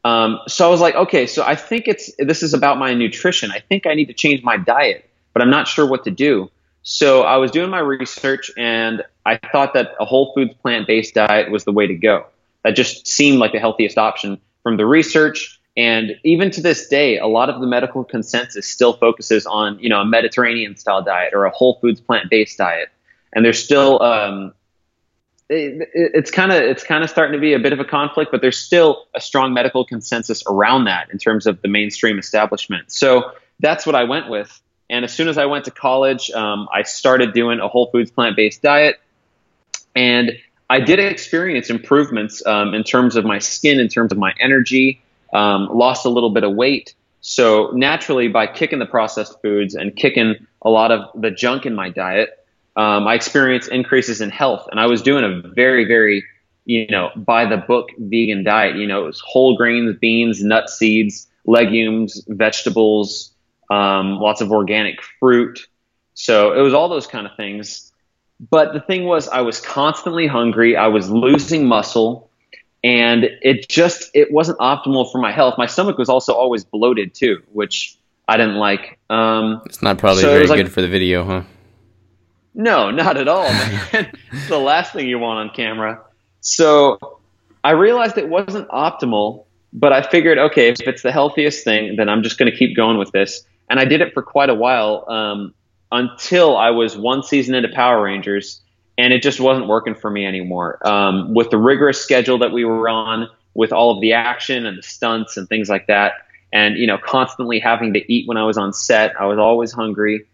Um, 0.05 0.39
so 0.47 0.67
I 0.67 0.71
was 0.71 0.81
like, 0.81 0.95
okay, 0.95 1.27
so 1.27 1.43
I 1.43 1.57
think 1.57 1.89
it's 1.89 2.13
this 2.19 2.43
is 2.43 2.55
about 2.55 2.79
my 2.79 2.95
nutrition. 2.95 3.51
I 3.51 3.61
think 3.61 3.87
I 3.87 3.95
need 3.95 4.07
to 4.07 4.15
change 4.15 4.43
my 4.45 4.57
diet, 4.57 5.11
but 5.33 5.43
I'm 5.43 5.51
not 5.51 5.67
sure 5.67 5.87
what 5.87 6.05
to 6.05 6.11
do. 6.11 6.51
So 6.83 7.23
I 7.23 7.39
was 7.39 7.51
doing 7.51 7.71
my 7.71 7.79
research 7.79 8.51
and 8.59 9.03
I 9.25 9.39
thought 9.39 9.73
that 9.73 9.95
a 9.99 10.05
whole 10.05 10.35
foods 10.35 10.53
plant 10.61 10.87
based 10.87 11.15
diet 11.15 11.51
was 11.51 11.65
the 11.65 11.73
way 11.73 11.87
to 11.87 11.95
go. 11.95 12.27
That 12.63 12.77
just 12.77 13.09
seemed 13.09 13.39
like 13.39 13.53
the 13.53 13.59
healthiest 13.59 13.97
option 13.97 14.39
from 14.63 14.77
the 14.77 14.87
research. 14.87 15.61
And 15.77 16.17
even 16.23 16.51
to 16.53 16.61
this 16.61 16.87
day, 16.87 17.19
a 17.19 17.27
lot 17.27 17.51
of 17.51 17.61
the 17.61 17.67
medical 17.67 18.05
consensus 18.05 18.67
still 18.67 18.93
focuses 18.93 19.45
on, 19.45 19.79
you 19.81 19.89
know, 19.89 20.01
a 20.01 20.05
Mediterranean 20.05 20.77
style 20.77 21.03
diet 21.03 21.35
or 21.35 21.45
a 21.45 21.51
whole 21.51 21.79
foods 21.81 22.01
plant 22.01 22.31
based 22.31 22.59
diet. 22.59 22.91
And 23.33 23.45
there's 23.45 23.63
still 23.63 24.01
um, 24.01 24.55
it, 25.49 25.89
it's 25.95 26.31
kind 26.31 26.53
of 26.53 26.63
it's 26.63 26.85
kind 26.85 27.05
of 27.05 27.11
starting 27.11 27.33
to 27.33 27.41
be 27.41 27.53
a 27.55 27.59
bit 27.59 27.73
of 27.73 27.81
a 27.81 27.85
conflict, 27.85 28.31
but 28.31 28.41
there's 28.41 28.59
still 28.59 29.07
a 29.15 29.21
strong 29.21 29.53
medical 29.53 29.85
consensus 29.85 30.43
around 30.49 30.85
that 30.85 31.11
in 31.11 31.19
terms 31.19 31.47
of 31.47 31.61
the 31.63 31.69
mainstream 31.69 32.19
establishment. 32.19 32.93
So 32.93 33.33
that's 33.61 33.87
what 33.87 33.95
I 33.95 34.05
went 34.05 34.29
with. 34.29 34.61
And 34.89 35.05
as 35.05 35.13
soon 35.13 35.29
as 35.29 35.39
I 35.39 35.47
went 35.47 35.65
to 35.65 35.71
college, 35.71 36.31
um, 36.31 36.69
I 36.73 36.83
started 36.83 37.33
doing 37.33 37.59
a 37.59 37.69
whole 37.69 37.91
foods 37.91 38.11
plant 38.11 38.37
based 38.37 38.63
diet, 38.63 39.01
and 39.95 40.33
I 40.71 40.81
did 40.81 40.99
experience 40.99 41.69
improvements 41.69 42.45
um, 42.47 42.75
in 42.75 42.85
terms 42.85 43.17
of 43.17 43.25
my 43.25 43.39
skin, 43.39 43.81
in 43.81 43.89
terms 43.89 44.13
of 44.13 44.19
my 44.19 44.33
energy, 44.41 45.03
um, 45.35 45.69
lost 45.73 46.07
a 46.07 46.09
little 46.09 46.31
bit 46.31 46.45
of 46.45 46.55
weight. 46.55 46.95
So 47.21 47.71
naturally, 47.75 48.29
by 48.29 48.47
kicking 48.47 48.79
the 48.79 48.87
processed 48.87 49.41
foods 49.43 49.75
and 49.75 49.95
kicking 49.95 50.47
a 50.63 50.71
lot 50.71 50.93
of 50.93 51.21
the 51.21 51.31
junk 51.31 51.67
in 51.67 51.75
my 51.75 51.91
diet, 51.91 52.31
um, 52.77 53.07
I 53.07 53.15
experienced 53.15 53.71
increases 53.71 54.21
in 54.21 54.31
health, 54.31 54.67
and 54.71 54.81
I 54.81 54.87
was 54.87 55.03
doing 55.03 55.25
a 55.25 55.49
very, 55.49 55.85
very, 55.85 56.25
you 56.65 56.87
know, 56.89 57.11
by 57.17 57.47
the 57.47 57.57
book 57.57 57.89
vegan 57.99 58.45
diet. 58.45 58.77
You 58.77 58.87
know, 58.87 59.05
it 59.05 59.07
was 59.07 59.21
whole 59.21 59.57
grains, 59.57 59.97
beans, 60.01 60.43
nuts, 60.43 60.79
seeds, 60.79 61.29
legumes, 61.47 62.25
vegetables, 62.29 63.33
um, 63.71 64.19
lots 64.19 64.41
of 64.41 64.51
organic 64.51 65.03
fruit. 65.21 65.67
So 66.15 66.53
it 66.53 66.61
was 66.61 66.75
all 66.75 66.89
those 66.89 67.07
kind 67.07 67.27
of 67.27 67.37
things. 67.37 67.93
But 68.51 68.73
the 68.73 68.81
thing 68.81 69.05
was, 69.05 69.29
I 69.29 69.43
was 69.43 69.61
constantly 69.61 70.27
hungry. 70.27 70.77
I 70.77 70.89
was 70.89 71.09
losing 71.11 71.67
muscle, 71.67 72.31
and 72.85 73.25
it 73.41 73.67
just 73.69 74.11
it 74.15 74.31
wasn't 74.31 74.59
optimal 74.59 75.11
for 75.11 75.19
my 75.19 75.33
health. 75.33 75.55
My 75.57 75.67
stomach 75.67 75.97
was 75.97 76.11
also 76.11 76.35
always 76.35 76.65
bloated 76.65 77.15
too, 77.15 77.43
which 77.51 77.97
I 78.29 78.37
didn't 78.37 78.57
like. 78.57 78.99
Um, 79.09 79.63
it's 79.65 79.83
not 79.83 79.99
probably 79.99 80.23
so 80.23 80.31
very 80.31 80.47
like, 80.47 80.59
good 80.59 80.73
for 80.73 80.83
the 80.83 80.89
video, 80.89 81.25
huh? 81.25 81.43
No, 82.55 82.91
not 82.91 83.17
at 83.17 83.27
all, 83.27 83.47
it's 83.93 84.49
the 84.49 84.59
last 84.59 84.93
thing 84.93 85.09
you 85.09 85.19
want 85.19 85.49
on 85.49 85.57
camera. 85.57 86.03
So 86.41 87.19
I 87.65 87.71
realized 87.71 88.19
it 88.19 88.29
wasn't 88.29 88.69
optimal, 88.69 89.47
but 89.73 89.93
I 89.93 90.03
figured, 90.03 90.39
okay, 90.39 90.69
if 90.69 90.83
it's 90.83 91.03
the 91.03 91.11
healthiest 91.11 91.65
thing, 91.65 91.97
then 91.97 92.09
I'm 92.09 92.23
just 92.23 92.39
going 92.39 92.53
to 92.53 92.57
keep 92.57 92.77
going 92.77 92.99
with 92.99 93.11
this. 93.11 93.45
And 93.69 93.81
I 93.81 93.87
did 93.87 94.03
it 94.03 94.13
for 94.13 94.23
quite 94.23 94.51
a 94.51 94.55
while 94.55 95.05
um, 95.09 95.55
until 95.91 96.57
I 96.57 96.71
was 96.71 96.97
one 96.97 97.23
season 97.23 97.55
into 97.55 97.71
Power 97.71 98.03
Rangers, 98.03 98.61
and 98.97 99.13
it 99.13 99.23
just 99.23 99.41
wasn't 99.41 99.67
working 99.67 99.95
for 99.95 100.11
me 100.11 100.27
anymore. 100.27 100.87
Um, 100.87 101.35
with 101.35 101.51
the 101.51 101.59
rigorous 101.59 102.01
schedule 102.01 102.39
that 102.39 102.53
we 102.53 102.65
were 102.65 102.89
on, 102.89 103.29
with 103.55 103.73
all 103.73 103.93
of 103.93 104.01
the 104.01 104.13
action 104.13 104.67
and 104.67 104.79
the 104.79 104.83
stunts 104.83 105.37
and 105.37 105.49
things 105.49 105.69
like 105.69 105.87
that, 105.87 106.13
and 106.53 106.77
you 106.77 106.87
know, 106.87 106.99
constantly 106.99 107.59
having 107.59 107.95
to 107.95 108.13
eat 108.13 108.29
when 108.29 108.37
I 108.37 108.45
was 108.45 108.57
on 108.57 108.73
set, 108.73 109.21
I 109.21 109.27
was 109.27 109.39
always 109.39 109.73
hungry. 109.73 110.27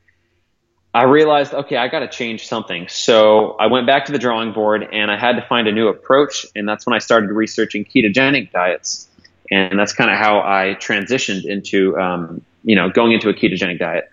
I 0.93 1.05
realized, 1.05 1.55
okay, 1.55 1.77
I 1.77 1.89
got 1.89 2.01
to 2.01 2.09
change 2.09 2.49
something. 2.49 2.89
So 2.89 3.53
I 3.53 3.69
went 3.69 3.87
back 3.87 4.07
to 4.07 4.13
the 4.13 4.19
drawing 4.19 4.53
board 4.53 4.89
and 4.93 5.11
I 5.11 5.17
had 5.17 5.37
to 5.37 5.43
find 5.43 5.69
a 5.69 5.73
new 5.73 5.87
approach. 5.87 6.47
And 6.57 6.69
that's 6.69 6.85
when 6.85 6.95
I 6.95 6.99
started 6.99 7.31
researching 7.31 7.85
ketogenic 7.85 8.51
diets. 8.51 9.09
And 9.53 9.79
that's 9.79 9.93
kind 9.93 10.11
of 10.11 10.17
how 10.17 10.41
I 10.41 10.77
transitioned 10.81 11.45
into, 11.45 11.97
um, 11.97 12.43
you 12.65 12.75
know, 12.75 12.91
going 12.91 13.13
into 13.13 13.29
a 13.29 13.35
ketogenic 13.35 13.79
diet. 13.79 14.11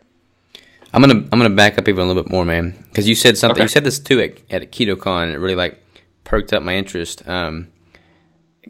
I'm 0.93 1.01
gonna 1.01 1.15
I'm 1.31 1.39
gonna 1.39 1.49
back 1.49 1.77
up 1.77 1.87
even 1.87 2.03
a 2.03 2.07
little 2.07 2.21
bit 2.23 2.31
more, 2.31 2.45
man, 2.45 2.75
because 2.89 3.07
you 3.07 3.15
said 3.15 3.37
something. 3.37 3.57
Okay. 3.57 3.63
You 3.63 3.69
said 3.69 3.83
this 3.83 3.99
too 3.99 4.19
at, 4.21 4.39
at 4.49 4.71
KetoCon, 4.71 5.23
and 5.23 5.31
it 5.33 5.37
really 5.37 5.55
like 5.55 5.83
perked 6.23 6.53
up 6.53 6.63
my 6.63 6.75
interest. 6.75 7.27
Um, 7.27 7.69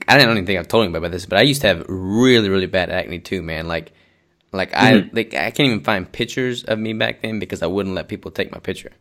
I 0.08 0.18
don't 0.18 0.32
even 0.32 0.46
think 0.46 0.60
I've 0.60 0.68
told 0.68 0.84
anybody 0.84 1.06
about 1.06 1.12
this, 1.12 1.26
but 1.26 1.38
I 1.38 1.44
used 1.44 1.62
to 1.62 1.68
have 1.68 1.86
really 1.88 2.50
really 2.50 2.66
bad 2.66 2.90
acne 2.90 3.20
too, 3.20 3.42
man. 3.42 3.68
Like 3.68 3.94
like 4.52 4.72
mm-hmm. 4.72 5.08
I 5.08 5.10
like 5.14 5.34
I 5.34 5.52
can't 5.52 5.68
even 5.68 5.84
find 5.84 6.12
pictures 6.12 6.64
of 6.64 6.80
me 6.80 6.94
back 6.94 7.22
then 7.22 7.40
because 7.40 7.62
I 7.62 7.68
wouldn't 7.68 7.96
let 7.96 8.08
people 8.08 8.32
take 8.32 8.52
my 8.52 8.60
picture. 8.60 8.92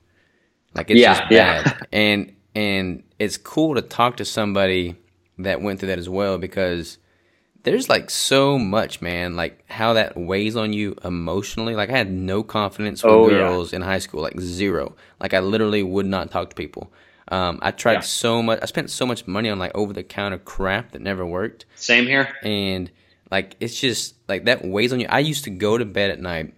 Like 0.75 0.91
it's 0.91 1.01
yeah, 1.01 1.19
just 1.19 1.31
bad. 1.31 1.67
Yeah. 1.67 1.79
and 1.93 2.37
and 2.55 3.03
it's 3.19 3.37
cool 3.37 3.75
to 3.75 3.83
talk 3.83 4.19
to 4.19 4.25
somebody 4.25 4.97
that 5.39 5.61
went 5.61 5.81
through 5.81 5.89
that 5.89 5.99
as 5.99 6.09
well 6.09 6.39
because 6.39 6.99
there's 7.67 7.89
like 7.89 8.11
so 8.11 8.61
much, 8.61 9.03
man, 9.03 9.35
like 9.35 9.69
how 9.69 9.95
that 9.95 10.17
weighs 10.17 10.55
on 10.55 10.73
you 10.73 10.95
emotionally. 11.03 11.75
Like 11.75 11.91
I 11.91 11.99
had 11.99 12.09
no 12.09 12.45
confidence 12.45 13.03
with 13.03 13.13
oh, 13.13 13.29
girls 13.29 13.73
yeah. 13.73 13.77
in 13.77 13.83
high 13.83 13.99
school, 13.99 14.23
like 14.23 14.39
zero. 14.41 14.95
Like 15.21 15.35
I 15.35 15.41
literally 15.41 15.83
would 15.83 16.07
not 16.07 16.31
talk 16.31 16.51
to 16.51 16.55
people. 16.55 16.93
Um, 17.27 17.59
I 17.61 17.73
tried 17.73 17.95
yeah. 17.95 18.01
so 18.01 18.41
much. 18.41 18.61
I 18.63 18.67
spent 18.67 18.89
so 18.89 19.05
much 19.05 19.27
money 19.27 19.49
on 19.49 19.59
like 19.59 19.73
over 19.75 19.93
the 19.93 20.05
counter 20.05 20.39
crap 20.39 20.93
that 20.93 21.03
never 21.03 21.27
worked. 21.27 21.67
Same 21.75 22.07
here. 22.07 22.33
And 22.45 22.89
like 23.33 23.57
it's 23.59 23.81
just 23.81 24.15
like 24.29 24.45
that 24.45 24.65
weighs 24.65 24.93
on 24.93 25.01
you. 25.01 25.09
I 25.11 25.19
used 25.19 25.43
to 25.45 25.51
go 25.51 25.77
to 25.77 25.85
bed 25.85 26.13
at 26.13 26.21
night 26.21 26.55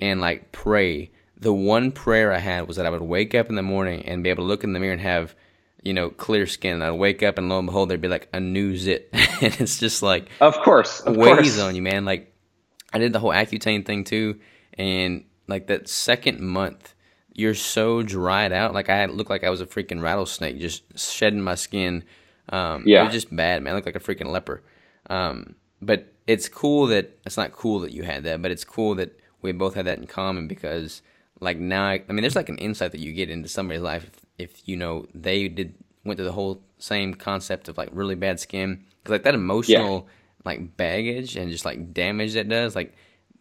and 0.00 0.22
like 0.22 0.52
pray. 0.52 1.10
The 1.36 1.52
one 1.52 1.92
prayer 1.92 2.32
I 2.32 2.38
had 2.38 2.66
was 2.66 2.78
that 2.78 2.86
I 2.86 2.90
would 2.90 3.02
wake 3.02 3.34
up 3.34 3.50
in 3.50 3.56
the 3.56 3.62
morning 3.62 4.06
and 4.06 4.24
be 4.24 4.30
able 4.30 4.44
to 4.44 4.48
look 4.48 4.64
in 4.64 4.72
the 4.72 4.80
mirror 4.80 4.94
and 4.94 5.02
have, 5.02 5.34
you 5.86 5.94
know, 5.94 6.10
clear 6.10 6.46
skin. 6.46 6.82
I'd 6.82 6.90
wake 6.90 7.22
up 7.22 7.38
and 7.38 7.48
lo 7.48 7.60
and 7.60 7.66
behold, 7.66 7.88
there'd 7.88 8.00
be 8.00 8.08
like 8.08 8.28
a 8.32 8.40
new 8.40 8.76
zit, 8.76 9.08
and 9.12 9.60
it's 9.60 9.78
just 9.78 10.02
like, 10.02 10.28
of 10.40 10.58
course, 10.58 11.00
of 11.00 11.16
weighs 11.16 11.36
course. 11.36 11.60
on 11.60 11.76
you, 11.76 11.82
man. 11.82 12.04
Like 12.04 12.34
I 12.92 12.98
did 12.98 13.12
the 13.12 13.20
whole 13.20 13.30
Accutane 13.30 13.86
thing 13.86 14.02
too, 14.02 14.40
and 14.74 15.24
like 15.46 15.68
that 15.68 15.88
second 15.88 16.40
month, 16.40 16.94
you're 17.32 17.54
so 17.54 18.02
dried 18.02 18.52
out. 18.52 18.74
Like 18.74 18.90
I 18.90 19.06
looked 19.06 19.30
like 19.30 19.44
I 19.44 19.50
was 19.50 19.60
a 19.60 19.66
freaking 19.66 20.02
rattlesnake, 20.02 20.58
just 20.58 20.98
shedding 20.98 21.40
my 21.40 21.54
skin. 21.54 22.02
Um, 22.48 22.82
yeah, 22.84 23.02
it 23.02 23.04
was 23.04 23.14
just 23.14 23.34
bad, 23.34 23.62
man. 23.62 23.72
I 23.72 23.76
looked 23.76 23.86
like 23.86 23.96
a 23.96 24.00
freaking 24.00 24.32
leper. 24.32 24.62
Um, 25.08 25.54
but 25.80 26.12
it's 26.26 26.48
cool 26.48 26.88
that 26.88 27.16
it's 27.24 27.36
not 27.36 27.52
cool 27.52 27.78
that 27.80 27.92
you 27.92 28.02
had 28.02 28.24
that, 28.24 28.42
but 28.42 28.50
it's 28.50 28.64
cool 28.64 28.96
that 28.96 29.16
we 29.40 29.52
both 29.52 29.74
had 29.74 29.86
that 29.86 29.98
in 29.98 30.08
common 30.08 30.48
because 30.48 31.00
like 31.38 31.58
now, 31.58 31.86
I, 31.86 32.02
I 32.08 32.12
mean, 32.12 32.22
there's 32.22 32.34
like 32.34 32.48
an 32.48 32.58
insight 32.58 32.90
that 32.92 33.00
you 33.00 33.12
get 33.12 33.30
into 33.30 33.48
somebody's 33.48 33.82
life 33.82 34.10
if, 34.38 34.68
you 34.68 34.76
know 34.76 35.06
they 35.14 35.48
did 35.48 35.74
went 36.06 36.18
through 36.18 36.26
the 36.26 36.32
whole 36.32 36.62
same 36.78 37.14
concept 37.14 37.68
of 37.68 37.76
like 37.76 37.88
really 37.92 38.14
bad 38.14 38.40
skin 38.40 38.84
because 39.02 39.12
like 39.12 39.24
that 39.24 39.34
emotional 39.34 40.06
yeah. 40.06 40.12
like 40.44 40.76
baggage 40.76 41.36
and 41.36 41.50
just 41.50 41.64
like 41.64 41.92
damage 41.92 42.34
that 42.34 42.48
does 42.48 42.76
like 42.76 42.94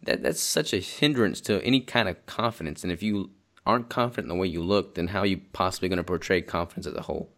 that 0.03 0.23
that's 0.23 0.41
such 0.41 0.73
a 0.73 0.77
hindrance 0.77 1.41
to 1.41 1.63
any 1.63 1.79
kind 1.79 2.07
of 2.09 2.25
confidence. 2.25 2.83
And 2.83 2.91
if 2.91 3.01
you 3.01 3.31
aren't 3.65 3.89
confident 3.89 4.25
in 4.25 4.29
the 4.29 4.39
way 4.39 4.47
you 4.47 4.61
look 4.61 4.95
then 4.95 5.07
how 5.07 5.19
are 5.19 5.25
you 5.25 5.41
possibly 5.53 5.89
going 5.89 5.97
to 5.97 6.03
portray 6.03 6.41
confidence 6.41 6.87
as 6.87 6.93
a 6.93 7.01
whole? 7.01 7.29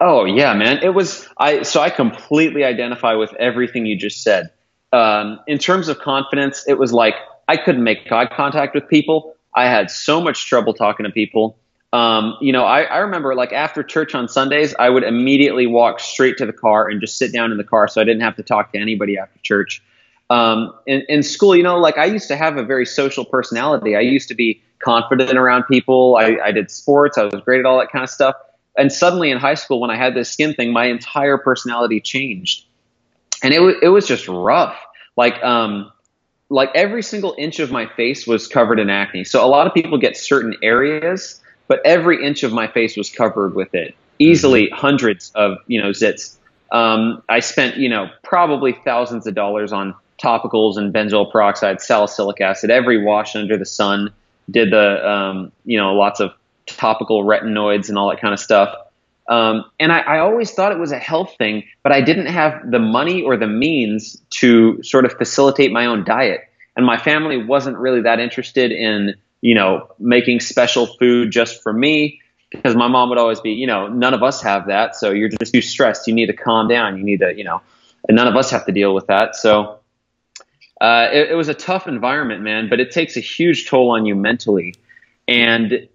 Oh 0.00 0.24
yeah 0.24 0.54
man. 0.54 0.78
It 0.82 0.94
was 0.94 1.28
i 1.36 1.62
so 1.62 1.80
i 1.80 1.90
completely 1.90 2.64
identify 2.64 3.14
with 3.14 3.32
everything 3.34 3.86
you 3.86 3.96
just 3.96 4.22
said. 4.22 4.50
Um, 4.90 5.40
in 5.46 5.58
terms 5.58 5.88
of 5.88 5.98
confidence 5.98 6.64
it 6.66 6.78
was 6.78 6.92
like 6.92 7.14
i 7.46 7.56
couldn't 7.56 7.84
make 7.84 8.10
eye 8.10 8.26
contact 8.26 8.74
with 8.74 8.88
people. 8.88 9.34
I 9.54 9.66
had 9.66 9.90
so 9.90 10.20
much 10.20 10.46
trouble 10.46 10.72
talking 10.72 11.04
to 11.04 11.10
people 11.10 11.58
um, 11.92 12.36
you 12.40 12.52
know, 12.52 12.64
I, 12.64 12.82
I 12.82 12.98
remember 12.98 13.34
like 13.34 13.52
after 13.52 13.82
church 13.82 14.14
on 14.14 14.28
Sundays, 14.28 14.74
I 14.78 14.90
would 14.90 15.04
immediately 15.04 15.66
walk 15.66 16.00
straight 16.00 16.36
to 16.38 16.46
the 16.46 16.52
car 16.52 16.88
and 16.88 17.00
just 17.00 17.16
sit 17.16 17.32
down 17.32 17.50
in 17.50 17.56
the 17.56 17.64
car 17.64 17.88
so 17.88 18.00
I 18.00 18.04
didn't 18.04 18.20
have 18.22 18.36
to 18.36 18.42
talk 18.42 18.72
to 18.72 18.78
anybody 18.78 19.16
after 19.16 19.38
church. 19.42 19.82
Um, 20.28 20.74
in, 20.86 21.02
in 21.08 21.22
school, 21.22 21.56
you 21.56 21.62
know, 21.62 21.78
like 21.78 21.96
I 21.96 22.04
used 22.04 22.28
to 22.28 22.36
have 22.36 22.58
a 22.58 22.62
very 22.62 22.84
social 22.84 23.24
personality. 23.24 23.96
I 23.96 24.00
used 24.00 24.28
to 24.28 24.34
be 24.34 24.60
confident 24.80 25.38
around 25.38 25.64
people. 25.64 26.16
I, 26.16 26.36
I 26.44 26.52
did 26.52 26.70
sports. 26.70 27.16
I 27.16 27.24
was 27.24 27.40
great 27.42 27.60
at 27.60 27.66
all 27.66 27.78
that 27.78 27.90
kind 27.90 28.02
of 28.02 28.10
stuff. 28.10 28.36
And 28.76 28.92
suddenly 28.92 29.30
in 29.30 29.38
high 29.38 29.54
school, 29.54 29.80
when 29.80 29.90
I 29.90 29.96
had 29.96 30.14
this 30.14 30.30
skin 30.30 30.52
thing, 30.52 30.72
my 30.72 30.84
entire 30.84 31.38
personality 31.38 32.00
changed. 32.00 32.66
And 33.42 33.54
it, 33.54 33.58
w- 33.58 33.78
it 33.80 33.88
was 33.88 34.06
just 34.06 34.28
rough. 34.28 34.76
Like, 35.16 35.42
um, 35.42 35.90
like 36.50 36.70
every 36.74 37.02
single 37.02 37.34
inch 37.38 37.58
of 37.60 37.70
my 37.70 37.86
face 37.86 38.26
was 38.26 38.46
covered 38.46 38.78
in 38.78 38.90
acne. 38.90 39.24
So 39.24 39.44
a 39.44 39.48
lot 39.48 39.66
of 39.66 39.72
people 39.74 39.96
get 39.96 40.16
certain 40.16 40.54
areas 40.62 41.40
but 41.68 41.80
every 41.84 42.24
inch 42.24 42.42
of 42.42 42.52
my 42.52 42.66
face 42.66 42.96
was 42.96 43.10
covered 43.10 43.54
with 43.54 43.74
it. 43.74 43.94
Easily 44.18 44.66
mm-hmm. 44.66 44.74
hundreds 44.74 45.30
of 45.34 45.58
you 45.66 45.80
know 45.80 45.90
zits. 45.90 46.36
Um, 46.72 47.22
I 47.28 47.40
spent 47.40 47.76
you 47.76 47.88
know 47.88 48.10
probably 48.24 48.72
thousands 48.84 49.26
of 49.26 49.34
dollars 49.34 49.72
on 49.72 49.94
topicals 50.20 50.76
and 50.76 50.92
benzoyl 50.92 51.30
peroxide, 51.30 51.80
salicylic 51.80 52.40
acid, 52.40 52.70
every 52.70 53.02
wash 53.04 53.36
under 53.36 53.56
the 53.56 53.66
sun. 53.66 54.12
Did 54.50 54.72
the 54.72 55.08
um, 55.08 55.52
you 55.64 55.78
know 55.78 55.94
lots 55.94 56.20
of 56.20 56.32
topical 56.66 57.24
retinoids 57.24 57.88
and 57.88 57.96
all 57.96 58.08
that 58.08 58.20
kind 58.20 58.34
of 58.34 58.40
stuff. 58.40 58.74
Um, 59.28 59.64
and 59.78 59.92
I, 59.92 60.00
I, 60.00 60.18
always 60.20 60.52
thought 60.52 60.72
it 60.72 60.78
was 60.78 60.90
a 60.90 60.98
health 60.98 61.34
thing, 61.36 61.64
but 61.82 61.92
I 61.92 62.00
didn't 62.00 62.26
have 62.26 62.70
the 62.70 62.78
money 62.78 63.22
or 63.22 63.36
the 63.36 63.46
means 63.46 64.16
to 64.30 64.82
sort 64.82 65.04
of 65.04 65.12
facilitate 65.12 65.70
my 65.70 65.84
own 65.84 66.02
diet. 66.02 66.40
And 66.76 66.86
my 66.86 66.96
family 66.96 67.36
wasn't 67.36 67.76
really 67.76 68.00
that 68.02 68.20
interested 68.20 68.72
in 68.72 69.14
you 69.40 69.54
know, 69.54 69.88
making 69.98 70.40
special 70.40 70.86
food 70.86 71.30
just 71.30 71.62
for 71.62 71.72
me 71.72 72.20
because 72.50 72.74
my 72.74 72.88
mom 72.88 73.10
would 73.10 73.18
always 73.18 73.40
be, 73.40 73.52
you 73.52 73.66
know, 73.66 73.88
none 73.88 74.14
of 74.14 74.22
us 74.22 74.40
have 74.42 74.68
that. 74.68 74.96
So 74.96 75.10
you're 75.10 75.28
just 75.28 75.52
too 75.52 75.60
stressed. 75.60 76.06
You 76.06 76.14
need 76.14 76.26
to 76.26 76.32
calm 76.32 76.68
down. 76.68 76.96
You 76.96 77.04
need 77.04 77.20
to, 77.20 77.36
you 77.36 77.44
know, 77.44 77.60
and 78.06 78.16
none 78.16 78.26
of 78.26 78.36
us 78.36 78.50
have 78.50 78.66
to 78.66 78.72
deal 78.72 78.94
with 78.94 79.08
that. 79.08 79.36
So 79.36 79.80
uh, 80.80 81.08
it, 81.12 81.30
it, 81.30 81.34
was 81.34 81.48
a 81.48 81.54
tough 81.54 81.86
environment, 81.86 82.42
man, 82.42 82.68
but 82.68 82.80
it 82.80 82.90
takes 82.90 83.16
a 83.16 83.20
huge 83.20 83.68
toll 83.68 83.90
on 83.90 84.06
you 84.06 84.14
mentally. 84.14 84.74
And 85.26 85.88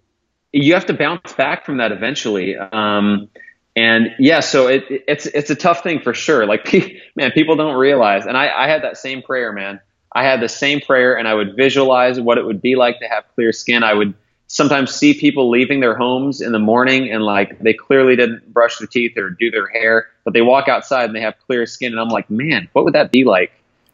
you 0.52 0.74
have 0.76 0.86
to 0.88 0.94
bounce 0.94 1.34
back 1.34 1.66
from 1.66 1.78
that 1.78 1.92
eventually. 1.92 2.56
Um, 2.58 3.30
and 3.76 4.14
yeah, 4.20 4.42
so 4.42 4.68
it, 4.68 4.84
it's, 4.90 5.26
it's 5.26 5.50
a 5.50 5.56
tough 5.56 5.82
thing 5.82 6.02
for 6.02 6.14
sure. 6.14 6.46
Like, 6.46 6.72
man, 7.16 7.32
people 7.32 7.56
don't 7.56 7.76
realize. 7.76 8.26
And 8.26 8.38
I, 8.38 8.50
I 8.50 8.68
had 8.68 8.84
that 8.84 8.98
same 8.98 9.24
prayer, 9.24 9.52
man. 9.52 9.80
I 10.14 10.24
had 10.24 10.42
the 10.42 10.50
same 10.50 10.80
prayer 10.80 11.18
and 11.18 11.28
I 11.28 11.34
would 11.34 11.56
visualize 11.56 12.20
what 12.20 12.38
it 12.38 12.46
would 12.46 12.62
be 12.62 12.76
like 12.76 13.00
to 13.00 13.08
have 13.08 13.24
clear 13.36 13.52
skin. 13.52 13.84
I 13.84 13.94
would 13.94 14.14
sometimes 14.48 14.94
see 14.94 15.14
people 15.14 15.50
leaving 15.50 15.80
their 15.80 15.96
homes 15.96 16.40
in 16.40 16.52
the 16.52 16.60
morning 16.60 17.10
and 17.12 17.24
like 17.24 17.58
they 17.60 17.74
clearly 17.74 18.16
didn't 18.16 18.54
brush 18.54 18.78
their 18.78 18.88
teeth 18.88 19.18
or 19.18 19.32
do 19.32 19.50
their 19.50 19.68
hair, 19.68 20.08
but 20.24 20.34
they 20.34 20.42
walk 20.42 20.68
outside 20.68 21.06
and 21.06 21.16
they 21.16 21.22
have 21.22 21.36
clear 21.48 21.66
skin. 21.66 21.92
And 21.92 22.00
I'm 22.00 22.10
like, 22.10 22.30
man, 22.30 22.70
what 22.74 22.86
would 22.86 22.94
that 22.94 23.12
be 23.12 23.24
like? 23.24 23.52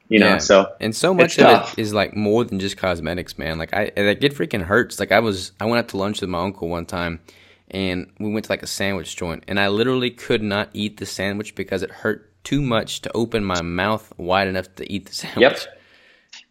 You 0.10 0.18
know, 0.18 0.28
yeah. 0.30 0.38
so 0.40 0.74
and 0.80 0.96
so 0.96 1.14
much 1.14 1.38
of 1.38 1.44
tough. 1.44 1.74
it 1.78 1.82
is 1.82 1.94
like 1.94 2.16
more 2.16 2.44
than 2.44 2.60
just 2.60 2.78
cosmetics, 2.78 3.38
man. 3.38 3.60
Like 3.60 3.74
I, 3.74 3.92
like 3.96 4.24
it 4.24 4.34
freaking 4.36 4.64
hurts. 4.64 5.00
Like 5.00 5.12
I 5.12 5.20
was, 5.20 5.52
I 5.60 5.66
went 5.66 5.78
out 5.78 5.90
to 5.90 5.98
lunch 5.98 6.20
with 6.22 6.32
my 6.32 6.42
uncle 6.42 6.68
one 6.68 6.88
time, 6.88 7.20
and 7.70 8.12
we 8.20 8.34
went 8.34 8.46
to 8.46 8.52
like 8.52 8.64
a 8.64 8.68
sandwich 8.68 9.16
joint, 9.16 9.44
and 9.48 9.60
I 9.60 9.68
literally 9.68 10.10
could 10.10 10.42
not 10.42 10.72
eat 10.74 10.98
the 10.98 11.06
sandwich 11.06 11.54
because 11.54 11.84
it 11.84 11.92
hurt 11.92 12.44
too 12.44 12.60
much 12.60 13.04
to 13.04 13.12
open 13.16 13.44
my 13.44 13.62
mouth 13.62 14.12
wide 14.18 14.48
enough 14.48 14.74
to 14.78 14.92
eat 14.92 15.06
the 15.06 15.14
sandwich. 15.14 15.42
Yep. 15.68 15.79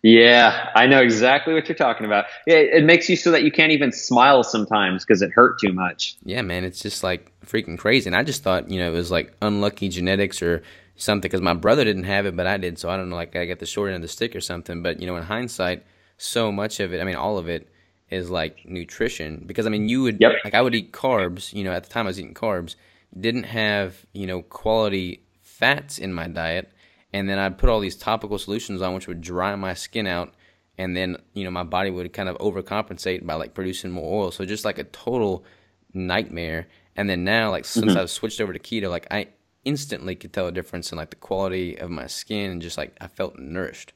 Yeah, 0.03 0.71
I 0.75 0.87
know 0.87 1.01
exactly 1.01 1.55
what 1.55 1.69
you're 1.69 1.77
talking 1.77 2.07
about. 2.07 2.27
It, 2.47 2.69
it 2.73 2.85
makes 2.85 3.09
you 3.09 3.17
so 3.17 3.33
that 3.33 3.43
you 3.43 3.51
can't 3.51 3.73
even 3.73 3.91
smile 3.91 4.45
sometimes 4.45 5.05
because 5.05 5.23
it 5.23 5.33
hurt 5.33 5.59
too 5.59 5.73
much. 5.73 6.17
Yeah, 6.23 6.43
man, 6.43 6.65
it's 6.65 6.81
just 6.81 7.03
like 7.03 7.33
freaking 7.45 7.77
crazy. 7.77 8.09
And 8.09 8.15
I 8.15 8.23
just 8.23 8.43
thought, 8.43 8.71
you 8.71 8.79
know, 8.79 8.89
it 8.89 8.95
was 8.95 9.11
like 9.11 9.35
unlucky 9.43 9.89
genetics 9.89 10.41
or 10.41 10.63
something 10.97 11.23
because 11.23 11.41
my 11.41 11.55
brother 11.55 11.85
didn't 11.85 12.05
have 12.05 12.27
it, 12.27 12.37
but 12.37 12.47
I 12.47 12.59
did. 12.59 12.79
So 12.79 12.89
I 12.89 12.97
don't 12.97 13.11
know, 13.11 13.17
like 13.17 13.35
I 13.35 13.47
got 13.47 13.59
the 13.59 13.67
short 13.67 13.89
end 13.89 13.97
of 13.97 14.03
the 14.03 14.09
stick 14.09 14.37
or 14.37 14.41
something. 14.41 14.83
But, 14.83 15.01
you 15.01 15.07
know, 15.07 15.17
in 15.17 15.25
hindsight, 15.25 15.85
so 16.17 16.53
much 16.53 16.79
of 16.79 16.93
it, 16.93 17.01
I 17.01 17.05
mean, 17.05 17.17
all 17.17 17.37
of 17.37 17.49
it 17.49 17.69
is 18.09 18.31
like 18.31 18.67
nutrition 18.67 19.43
because, 19.47 19.67
I 19.67 19.71
mean, 19.71 19.89
you 19.89 20.03
would, 20.03 20.19
yep. 20.21 20.33
like, 20.45 20.55
I 20.55 20.63
would 20.63 20.77
eat 20.77 20.93
carbs, 20.93 21.53
you 21.53 21.65
know, 21.65 21.73
at 21.73 21.83
the 21.83 21.91
time 21.91 22.07
I 22.07 22.11
was 22.11 22.21
eating 22.21 22.35
carbs, 22.35 22.77
didn't 23.19 23.45
have, 23.45 24.07
you 24.13 24.27
know, 24.27 24.43
quality 24.43 25.23
fats 25.43 25.99
in 25.99 26.15
my 26.15 26.29
diet 26.29 26.71
and 27.13 27.29
then 27.29 27.39
I'd 27.39 27.59
put 27.59 27.71
all 27.71 27.81
these 27.81 27.97
topical 27.97 28.39
solutions 28.39 28.83
on, 28.83 28.95
which 28.95 29.09
would 29.09 29.21
dry 29.21 29.55
my 29.57 29.75
skin 29.75 30.07
out, 30.07 30.35
and 30.77 30.97
then 30.97 31.17
you 31.35 31.45
know 31.45 31.51
my 31.51 31.65
body 31.65 31.91
would 31.91 32.13
kind 32.13 32.29
of 32.29 32.37
overcompensate 32.39 33.27
by 33.27 33.35
like 33.35 33.55
producing 33.55 33.91
more 33.91 34.25
oil. 34.25 34.31
So 34.31 34.45
just 34.45 34.65
like 34.65 34.79
a 34.79 34.85
total 34.85 35.45
nightmare. 35.93 36.69
And 36.97 37.09
then 37.09 37.25
now, 37.25 37.51
like 37.51 37.65
since 37.65 37.87
mm-hmm. 37.87 37.99
I've 37.99 38.11
switched 38.11 38.41
over 38.41 38.53
to 38.53 38.59
keto, 38.59 38.91
like 38.91 39.07
I 39.11 39.29
instantly 39.65 40.17
could 40.17 40.33
tell 40.33 40.47
a 40.47 40.53
difference 40.53 40.91
in 40.93 40.99
like 40.99 41.11
the 41.11 41.17
quality 41.17 41.79
of 41.79 41.91
my 41.91 42.07
skin, 42.07 42.51
and 42.51 42.63
just 42.63 42.79
like 42.79 42.97
I 43.01 43.07
felt 43.07 43.39
nourished. 43.39 43.93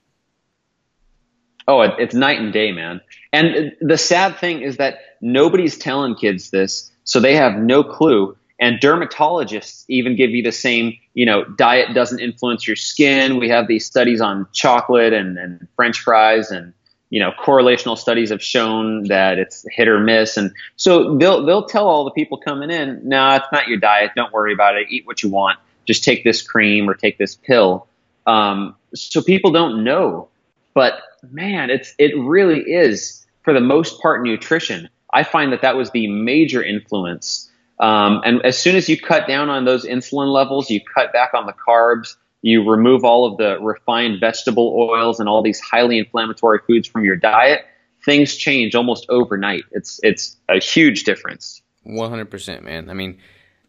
Oh, 1.69 1.81
it's 1.81 2.15
night 2.15 2.41
and 2.41 2.53
day, 2.53 2.73
man. 2.73 3.01
And 3.33 3.73
the 3.81 3.99
sad 3.99 4.39
thing 4.39 4.63
is 4.63 4.79
that 4.79 4.99
nobody's 5.21 5.79
telling 5.79 6.17
kids 6.17 6.51
this, 6.51 6.91
so 7.05 7.21
they 7.21 7.37
have 7.37 7.55
no 7.55 7.85
clue. 7.85 8.37
And 8.63 8.79
dermatologists 8.79 9.85
even 9.89 10.15
give 10.15 10.31
you 10.31 10.41
the 10.41 10.53
same, 10.53 10.97
you 11.15 11.27
know, 11.27 11.45
diet 11.45 11.95
doesn't 11.95 12.21
influence 12.21 12.65
your 12.65 12.77
skin. 12.77 13.41
We 13.41 13.49
have 13.49 13.67
these 13.67 13.85
studies 13.85 14.21
on 14.21 14.47
chocolate 14.53 15.13
and, 15.13 15.37
and 15.37 15.67
French 15.75 15.99
fries 15.99 16.53
and, 16.53 16.73
you 17.11 17.19
know, 17.19 17.33
correlational 17.33 17.99
studies 17.99 18.31
have 18.31 18.41
shown 18.41 19.09
that 19.09 19.37
it's 19.37 19.67
hit 19.73 19.89
or 19.89 19.99
miss. 19.99 20.37
And 20.37 20.53
so 20.77 21.17
they'll, 21.17 21.45
they'll 21.45 21.67
tell 21.67 21.89
all 21.89 22.05
the 22.05 22.13
people 22.13 22.39
coming 22.39 22.71
in, 22.71 23.01
no, 23.03 23.35
it's 23.35 23.49
not 23.51 23.67
your 23.67 23.79
diet. 23.79 24.13
Don't 24.15 24.33
worry 24.33 24.53
about 24.53 24.77
it. 24.77 24.87
Eat 24.91 25.09
what 25.09 25.25
you 25.25 25.29
want. 25.29 25.59
Just 25.85 26.05
take 26.05 26.23
this 26.23 26.41
cream 26.41 26.89
or 26.89 26.95
take 26.95 27.19
this 27.19 27.35
pill. 27.35 27.89
Um, 28.29 28.77
so 28.95 29.23
people 29.23 29.51
don't 29.51 29.83
know, 29.83 30.29
but 30.73 31.01
man, 31.33 31.69
it's, 31.69 31.97
it 31.99 32.17
really 32.17 32.61
is 32.61 33.27
for 33.43 33.53
the 33.53 33.61
most 33.61 34.01
part 34.01 34.23
nutrition. 34.23 34.89
I 35.13 35.25
find 35.25 35.53
that 35.53 35.63
that 35.63 35.75
was 35.75 35.91
the 35.91 36.07
major 36.07 36.63
influence 36.63 37.49
um, 37.83 38.23
and 38.25 38.41
as 38.47 38.57
soon 38.57 38.77
as 38.77 38.89
you 38.89 38.97
cut 38.97 39.27
down 39.27 39.51
on 39.51 39.65
those 39.65 39.85
insulin 39.85 40.33
levels, 40.33 40.71
you 40.71 40.81
cut 40.81 41.13
back 41.13 41.35
on 41.35 41.47
the 41.47 41.53
carbs, 41.53 42.15
you 42.41 42.69
remove 42.69 43.05
all 43.05 43.27
of 43.27 43.39
the 43.39 43.59
refined 43.61 44.21
vegetable 44.21 44.77
oils 44.79 45.19
and 45.19 45.29
all 45.29 45.43
these 45.43 45.59
highly 45.59 45.99
inflammatory 45.99 46.61
foods 46.65 46.87
from 46.87 47.05
your 47.05 47.17
diet, 47.17 47.63
things 48.05 48.37
change 48.37 48.77
almost 48.77 49.05
overnight. 49.09 49.65
It's 49.73 49.99
it's 50.05 50.37
a 50.49 50.61
huge 50.61 51.03
difference. 51.03 51.61
One 51.83 52.09
hundred 52.09 52.31
percent, 52.31 52.63
man. 52.63 52.89
I 52.89 52.95
mean, 52.95 53.19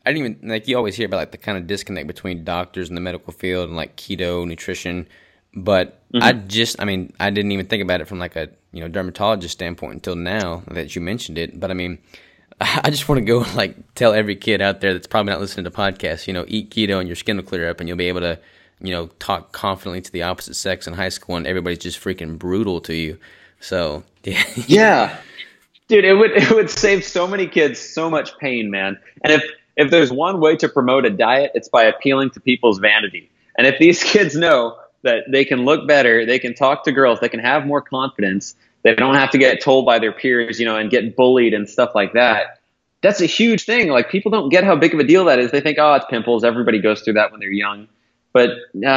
I 0.06 0.14
didn't 0.14 0.36
even 0.36 0.50
like 0.50 0.68
you 0.68 0.78
always 0.78 0.96
hear 0.96 1.08
about 1.08 1.18
like 1.18 1.32
the 1.32 1.40
kind 1.40 1.58
of 1.58 1.66
disconnect 1.66 2.06
between 2.06 2.44
doctors 2.44 2.90
in 2.90 2.96
the 2.96 3.02
medical 3.02 3.34
field 3.34 3.70
and 3.70 3.76
like 3.76 3.96
keto 3.98 4.48
nutrition, 4.48 5.08
but 5.56 6.08
mm-hmm. 6.14 6.24
I 6.24 6.34
just, 6.34 6.80
I 6.80 6.86
mean, 6.86 7.14
I 7.20 7.32
didn't 7.32 7.52
even 7.52 7.66
think 7.66 7.82
about 7.82 8.00
it 8.00 8.08
from 8.08 8.20
like 8.20 8.36
a 8.36 8.50
you 8.74 8.82
know 8.82 8.88
dermatologist 8.88 9.54
standpoint 9.54 9.96
until 9.96 10.16
now 10.16 10.62
that 10.68 10.96
you 10.96 11.02
mentioned 11.02 11.40
it. 11.40 11.60
But 11.60 11.72
I 11.72 11.74
mean 11.74 11.98
I 12.62 12.90
just 12.90 13.08
want 13.10 13.20
to 13.20 13.26
go 13.26 13.40
like 13.56 13.76
tell 13.96 14.14
every 14.14 14.36
kid 14.36 14.62
out 14.62 14.82
there 14.82 14.94
that's 14.94 15.08
probably 15.08 15.32
not 15.32 15.42
listening 15.42 15.66
to 15.66 15.72
podcasts, 15.72 16.28
you 16.28 16.34
know, 16.34 16.46
eat 16.48 16.70
keto 16.70 17.00
and 17.00 17.08
your 17.08 17.16
skin 17.16 17.38
will 17.38 17.44
clear 17.44 17.70
up 17.70 17.80
and 17.80 17.88
you'll 17.88 17.98
be 17.98 18.08
able 18.08 18.22
to, 18.22 18.40
you 18.82 18.92
know, 18.92 19.08
talk 19.20 19.52
confidently 19.52 20.02
to 20.02 20.12
the 20.12 20.24
opposite 20.24 20.56
sex 20.56 20.88
in 20.88 20.94
high 20.94 21.10
school 21.10 21.36
and 21.36 21.48
everybody's 21.48 21.80
just 21.80 22.00
freaking 22.00 22.38
brutal 22.38 22.82
to 22.82 22.96
you. 22.96 23.18
So 23.60 24.04
yeah. 24.24 24.44
yeah. 24.68 25.18
Dude, 25.88 26.06
it 26.06 26.14
would 26.14 26.32
it 26.32 26.52
would 26.52 26.70
save 26.70 27.04
so 27.04 27.28
many 27.28 27.48
kids 27.48 27.80
so 27.80 28.10
much 28.10 28.38
pain, 28.38 28.72
man. 28.72 28.98
And 29.24 29.34
if 29.34 29.44
if 29.76 29.92
there's 29.92 30.12
one 30.12 30.40
way 30.40 30.56
to 30.58 30.70
promote 30.70 31.06
a 31.06 31.10
diet, 31.10 31.52
it's 31.56 31.68
by 31.68 31.84
appealing 31.84 32.32
to 32.32 32.40
people's 32.40 32.80
vanity. 32.80 33.30
And 33.58 33.68
if 33.68 33.80
these 33.80 34.04
kids 34.04 34.36
know 34.36 34.78
that 35.04 35.26
they 35.30 35.46
can 35.46 35.66
look 35.66 35.88
better, 35.88 36.26
they 36.26 36.40
can 36.40 36.54
talk 36.54 36.86
to 36.86 36.92
girls, 36.92 37.20
they 37.20 37.30
can 37.30 37.40
have 37.40 37.66
more 37.66 37.82
confidence, 37.82 38.56
they 38.84 38.96
don't 38.96 39.16
have 39.16 39.30
to 39.32 39.38
get 39.38 39.62
told 39.62 39.86
by 39.86 40.00
their 40.00 40.12
peers, 40.12 40.60
you 40.60 40.66
know, 40.66 40.76
and 40.78 40.90
get 40.90 41.16
bullied 41.16 41.54
and 41.54 41.68
stuff 41.70 41.92
like 41.96 42.14
that. 42.14 42.60
That's 43.02 43.20
a 43.22 43.26
huge 43.26 43.66
thing. 43.66 43.90
Like 43.90 44.10
people 44.10 44.32
don't 44.32 44.50
get 44.50 44.64
how 44.64 44.76
big 44.76 44.94
of 44.94 45.00
a 45.00 45.04
deal 45.04 45.26
that 45.26 45.40
is. 45.40 45.52
They 45.52 45.60
think, 45.62 45.78
oh, 45.80 45.94
it's 45.96 46.06
pimples. 46.10 46.44
Everybody 46.44 46.80
goes 46.80 47.02
through 47.02 47.14
that 47.14 47.32
when 47.32 47.40
they're 47.40 47.52
young. 47.52 47.88
but 48.34 48.50
uh, 48.86 48.88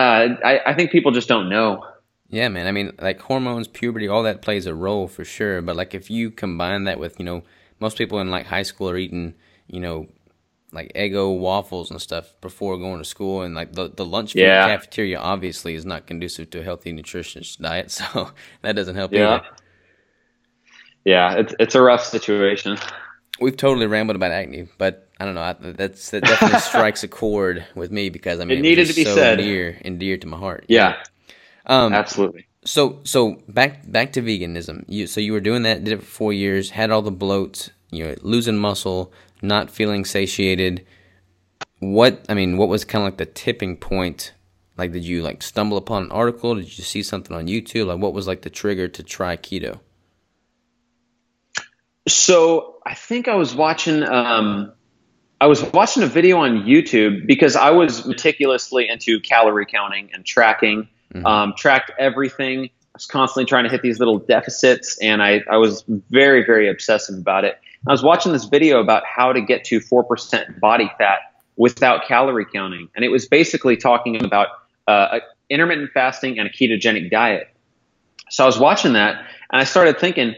I, 0.44 0.60
I 0.66 0.74
think 0.74 0.90
people 0.90 1.10
just 1.12 1.28
don't 1.28 1.48
know. 1.48 1.84
Yeah, 2.28 2.48
man. 2.48 2.66
I 2.66 2.72
mean, 2.72 2.92
like 3.00 3.20
hormones, 3.20 3.68
puberty, 3.68 4.08
all 4.08 4.22
that 4.24 4.42
plays 4.42 4.66
a 4.66 4.74
role 4.74 5.06
for 5.08 5.24
sure. 5.24 5.60
But 5.62 5.76
like 5.76 5.94
if 5.94 6.10
you 6.10 6.30
combine 6.30 6.84
that 6.84 6.98
with, 6.98 7.18
you 7.18 7.24
know, 7.24 7.42
most 7.80 7.98
people 7.98 8.18
in 8.20 8.30
like 8.30 8.46
high 8.46 8.62
school 8.64 8.88
are 8.90 8.96
eating, 8.96 9.34
you 9.68 9.78
know, 9.80 10.08
like 10.72 10.92
Eggo 10.94 11.38
waffles 11.38 11.90
and 11.90 12.00
stuff 12.02 12.34
before 12.40 12.76
going 12.78 12.98
to 12.98 13.04
school, 13.04 13.42
and 13.42 13.54
like 13.54 13.72
the 13.74 13.88
the 13.88 14.04
lunch 14.04 14.32
food 14.32 14.40
Yeah. 14.40 14.66
cafeteria 14.66 15.18
obviously 15.18 15.74
is 15.74 15.86
not 15.86 16.06
conducive 16.06 16.50
to 16.50 16.60
a 16.60 16.62
healthy, 16.64 16.92
nutritious 16.92 17.56
diet, 17.56 17.90
so 17.98 18.30
that 18.62 18.74
doesn't 18.74 18.96
help 18.96 19.12
Yeah. 19.12 19.36
either. 19.36 19.44
Yeah, 21.06 21.36
it's 21.36 21.54
it's 21.60 21.74
a 21.76 21.80
rough 21.80 22.04
situation. 22.04 22.78
We've 23.40 23.56
totally 23.56 23.86
rambled 23.86 24.16
about 24.16 24.32
acne, 24.32 24.68
but 24.76 25.08
I 25.20 25.24
don't 25.24 25.34
know. 25.36 25.42
I, 25.42 25.54
that's 25.60 26.10
that 26.10 26.24
definitely 26.24 26.58
strikes 26.72 27.04
a 27.04 27.08
chord 27.08 27.64
with 27.74 27.90
me 27.92 28.10
because 28.10 28.40
I 28.40 28.44
mean 28.44 28.58
It 28.58 28.62
needed 28.62 28.88
was 28.88 28.90
to 28.90 28.94
be 28.96 29.04
so 29.04 29.14
said. 29.14 29.38
near 29.38 29.78
and 29.82 30.00
dear 30.00 30.16
to 30.18 30.26
my 30.26 30.36
heart. 30.36 30.64
Yeah, 30.68 30.96
Um, 31.66 31.92
absolutely. 31.92 32.46
So 32.64 33.00
so 33.04 33.42
back 33.48 33.90
back 33.90 34.12
to 34.14 34.22
veganism. 34.22 34.84
You 34.88 35.06
so 35.06 35.20
you 35.20 35.32
were 35.32 35.40
doing 35.40 35.62
that, 35.62 35.84
did 35.84 35.92
it 35.94 36.00
for 36.00 36.06
four 36.06 36.32
years, 36.32 36.70
had 36.70 36.90
all 36.90 37.02
the 37.02 37.12
bloats, 37.12 37.70
you 37.90 38.04
know, 38.04 38.14
losing 38.22 38.56
muscle, 38.58 39.12
not 39.42 39.70
feeling 39.70 40.04
satiated. 40.04 40.84
What 41.78 42.24
I 42.28 42.34
mean, 42.34 42.56
what 42.56 42.68
was 42.68 42.84
kind 42.84 43.02
of 43.02 43.06
like 43.12 43.18
the 43.18 43.26
tipping 43.26 43.76
point? 43.76 44.32
Like, 44.76 44.92
did 44.92 45.04
you 45.04 45.22
like 45.22 45.42
stumble 45.42 45.76
upon 45.76 46.04
an 46.04 46.10
article? 46.10 46.54
Did 46.56 46.76
you 46.76 46.84
see 46.84 47.02
something 47.02 47.36
on 47.36 47.46
YouTube? 47.46 47.86
Like, 47.86 47.98
what 47.98 48.12
was 48.12 48.26
like 48.26 48.42
the 48.42 48.50
trigger 48.50 48.88
to 48.88 49.02
try 49.02 49.36
keto? 49.36 49.80
So 52.08 52.76
I 52.84 52.94
think 52.94 53.28
I 53.28 53.34
was 53.34 53.54
watching 53.54 54.02
um, 54.02 54.72
I 55.40 55.46
was 55.48 55.62
watching 55.62 56.02
a 56.02 56.06
video 56.06 56.38
on 56.38 56.62
YouTube 56.62 57.26
because 57.26 57.56
I 57.56 57.70
was 57.70 58.06
meticulously 58.06 58.88
into 58.88 59.20
calorie 59.20 59.66
counting 59.66 60.10
and 60.12 60.24
tracking. 60.24 60.88
Um, 61.24 61.54
tracked 61.56 61.92
everything. 61.98 62.64
I 62.64 62.68
was 62.92 63.06
constantly 63.06 63.46
trying 63.46 63.64
to 63.64 63.70
hit 63.70 63.80
these 63.80 63.98
little 63.98 64.18
deficits, 64.18 64.98
and 64.98 65.22
I, 65.22 65.42
I 65.50 65.56
was 65.56 65.84
very 65.86 66.44
very 66.44 66.68
obsessive 66.68 67.16
about 67.16 67.44
it. 67.44 67.58
I 67.86 67.92
was 67.92 68.02
watching 68.02 68.32
this 68.32 68.44
video 68.44 68.80
about 68.80 69.04
how 69.06 69.32
to 69.32 69.40
get 69.40 69.64
to 69.66 69.80
four 69.80 70.04
percent 70.04 70.60
body 70.60 70.90
fat 70.98 71.20
without 71.56 72.06
calorie 72.06 72.44
counting, 72.52 72.88
and 72.94 73.04
it 73.04 73.08
was 73.08 73.26
basically 73.26 73.76
talking 73.76 74.22
about 74.24 74.48
uh, 74.86 75.20
intermittent 75.48 75.92
fasting 75.92 76.38
and 76.38 76.48
a 76.48 76.50
ketogenic 76.50 77.10
diet. 77.10 77.48
So 78.28 78.44
I 78.44 78.46
was 78.46 78.58
watching 78.58 78.92
that, 78.94 79.16
and 79.50 79.60
I 79.60 79.64
started 79.64 79.98
thinking, 79.98 80.34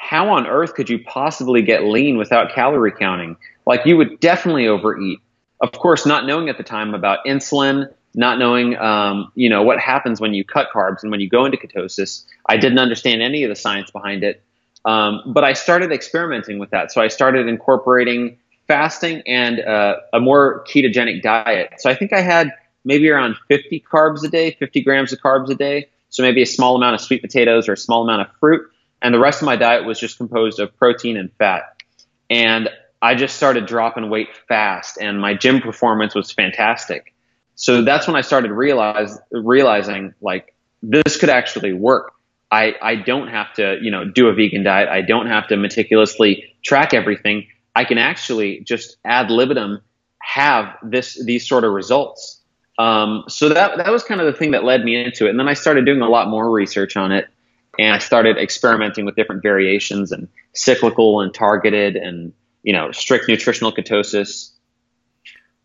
how 0.00 0.30
on 0.30 0.46
earth 0.46 0.74
could 0.74 0.88
you 0.88 0.98
possibly 0.98 1.60
get 1.60 1.84
lean 1.84 2.16
without 2.16 2.50
calorie 2.52 2.90
counting? 2.90 3.36
Like 3.66 3.84
you 3.84 3.98
would 3.98 4.18
definitely 4.18 4.66
overeat. 4.66 5.20
Of 5.60 5.72
course, 5.72 6.06
not 6.06 6.26
knowing 6.26 6.48
at 6.48 6.56
the 6.56 6.64
time 6.64 6.94
about 6.94 7.18
insulin, 7.26 7.86
not 8.14 8.38
knowing, 8.38 8.78
um, 8.78 9.30
you 9.34 9.50
know, 9.50 9.62
what 9.62 9.78
happens 9.78 10.18
when 10.18 10.32
you 10.32 10.42
cut 10.42 10.68
carbs 10.74 11.02
and 11.02 11.10
when 11.10 11.20
you 11.20 11.28
go 11.28 11.44
into 11.44 11.58
ketosis. 11.58 12.24
I 12.46 12.56
didn't 12.56 12.78
understand 12.78 13.20
any 13.20 13.44
of 13.44 13.50
the 13.50 13.54
science 13.54 13.90
behind 13.90 14.24
it. 14.24 14.42
Um, 14.86 15.20
but 15.26 15.44
I 15.44 15.52
started 15.52 15.92
experimenting 15.92 16.58
with 16.58 16.70
that. 16.70 16.90
So 16.90 17.02
I 17.02 17.08
started 17.08 17.46
incorporating 17.46 18.38
fasting 18.66 19.22
and 19.26 19.60
uh, 19.60 19.96
a 20.14 20.18
more 20.18 20.64
ketogenic 20.64 21.20
diet. 21.20 21.74
So 21.76 21.90
I 21.90 21.94
think 21.94 22.14
I 22.14 22.22
had 22.22 22.54
maybe 22.86 23.10
around 23.10 23.36
50 23.48 23.84
carbs 23.92 24.24
a 24.24 24.28
day, 24.28 24.52
50 24.52 24.80
grams 24.80 25.12
of 25.12 25.20
carbs 25.20 25.50
a 25.50 25.54
day. 25.54 25.88
So 26.08 26.22
maybe 26.22 26.40
a 26.40 26.46
small 26.46 26.74
amount 26.74 26.94
of 26.94 27.02
sweet 27.02 27.20
potatoes 27.20 27.68
or 27.68 27.74
a 27.74 27.76
small 27.76 28.02
amount 28.02 28.22
of 28.22 28.34
fruit. 28.40 28.66
And 29.02 29.14
the 29.14 29.18
rest 29.18 29.42
of 29.42 29.46
my 29.46 29.56
diet 29.56 29.84
was 29.84 29.98
just 29.98 30.18
composed 30.18 30.60
of 30.60 30.76
protein 30.76 31.16
and 31.16 31.32
fat. 31.38 31.82
And 32.28 32.68
I 33.02 33.14
just 33.14 33.36
started 33.36 33.66
dropping 33.66 34.10
weight 34.10 34.28
fast, 34.46 34.98
and 35.00 35.20
my 35.20 35.34
gym 35.34 35.60
performance 35.60 36.14
was 36.14 36.30
fantastic. 36.30 37.14
So 37.54 37.82
that's 37.82 38.06
when 38.06 38.16
I 38.16 38.20
started 38.20 38.50
realize 38.52 39.18
realizing 39.30 40.14
like 40.20 40.54
this 40.82 41.16
could 41.18 41.30
actually 41.30 41.72
work. 41.72 42.12
I, 42.50 42.74
I 42.82 42.96
don't 42.96 43.28
have 43.28 43.52
to, 43.54 43.78
you 43.80 43.90
know, 43.90 44.04
do 44.04 44.28
a 44.28 44.34
vegan 44.34 44.64
diet. 44.64 44.88
I 44.88 45.02
don't 45.02 45.28
have 45.28 45.48
to 45.48 45.56
meticulously 45.56 46.54
track 46.62 46.92
everything. 46.94 47.46
I 47.76 47.84
can 47.84 47.98
actually 47.98 48.60
just 48.60 48.96
ad 49.04 49.30
libitum 49.30 49.80
have 50.20 50.76
this 50.82 51.22
these 51.24 51.48
sort 51.48 51.64
of 51.64 51.72
results. 51.72 52.40
Um, 52.78 53.24
so 53.28 53.50
that 53.50 53.76
that 53.76 53.92
was 53.92 54.02
kind 54.04 54.20
of 54.20 54.26
the 54.26 54.38
thing 54.38 54.50
that 54.52 54.64
led 54.64 54.84
me 54.84 55.02
into 55.02 55.26
it. 55.26 55.30
And 55.30 55.38
then 55.38 55.48
I 55.48 55.54
started 55.54 55.84
doing 55.84 56.00
a 56.00 56.08
lot 56.08 56.28
more 56.28 56.50
research 56.50 56.96
on 56.96 57.12
it, 57.12 57.28
and 57.78 57.94
I 57.94 57.98
started 57.98 58.36
experimenting 58.36 59.04
with 59.04 59.16
different 59.16 59.42
variations 59.42 60.12
and 60.12 60.28
cyclical 60.52 61.20
and 61.20 61.32
targeted 61.32 61.96
and 61.96 62.32
you 62.62 62.72
know 62.72 62.92
strict 62.92 63.28
nutritional 63.28 63.72
ketosis. 63.72 64.50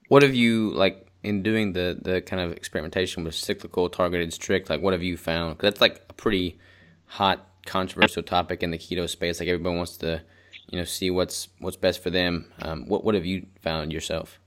What 0.08 0.22
have 0.24 0.36
you 0.36 0.72
like 0.72 1.08
in 1.24 1.42
doing 1.42 1.74
the 1.74 1.98
the 2.02 2.22
kind 2.22 2.42
of 2.42 2.52
experimentation 2.52 3.24
with 3.24 3.36
cyclical, 3.36 3.90
targeted, 3.90 4.32
strict? 4.34 4.70
Like, 4.70 4.82
what 4.82 4.94
have 4.94 5.04
you 5.04 5.18
found? 5.18 5.58
'Cause 5.58 5.64
that's 5.64 5.82
like 5.82 6.02
a 6.10 6.14
pretty 6.14 6.60
hot, 7.06 7.48
controversial 7.66 8.22
topic 8.24 8.62
in 8.62 8.72
the 8.72 8.78
keto 8.78 9.10
space. 9.10 9.40
Like, 9.40 9.50
everyone 9.50 9.78
wants 9.78 9.98
to, 9.98 10.22
you 10.70 10.78
know, 10.78 10.86
see 10.86 11.10
what's 11.10 11.48
what's 11.60 11.78
best 11.78 12.04
for 12.04 12.12
them. 12.12 12.52
Um, 12.62 12.88
what 12.88 13.04
what 13.04 13.16
have 13.16 13.26
you 13.26 13.48
found 13.62 13.92
yourself? 13.92 14.40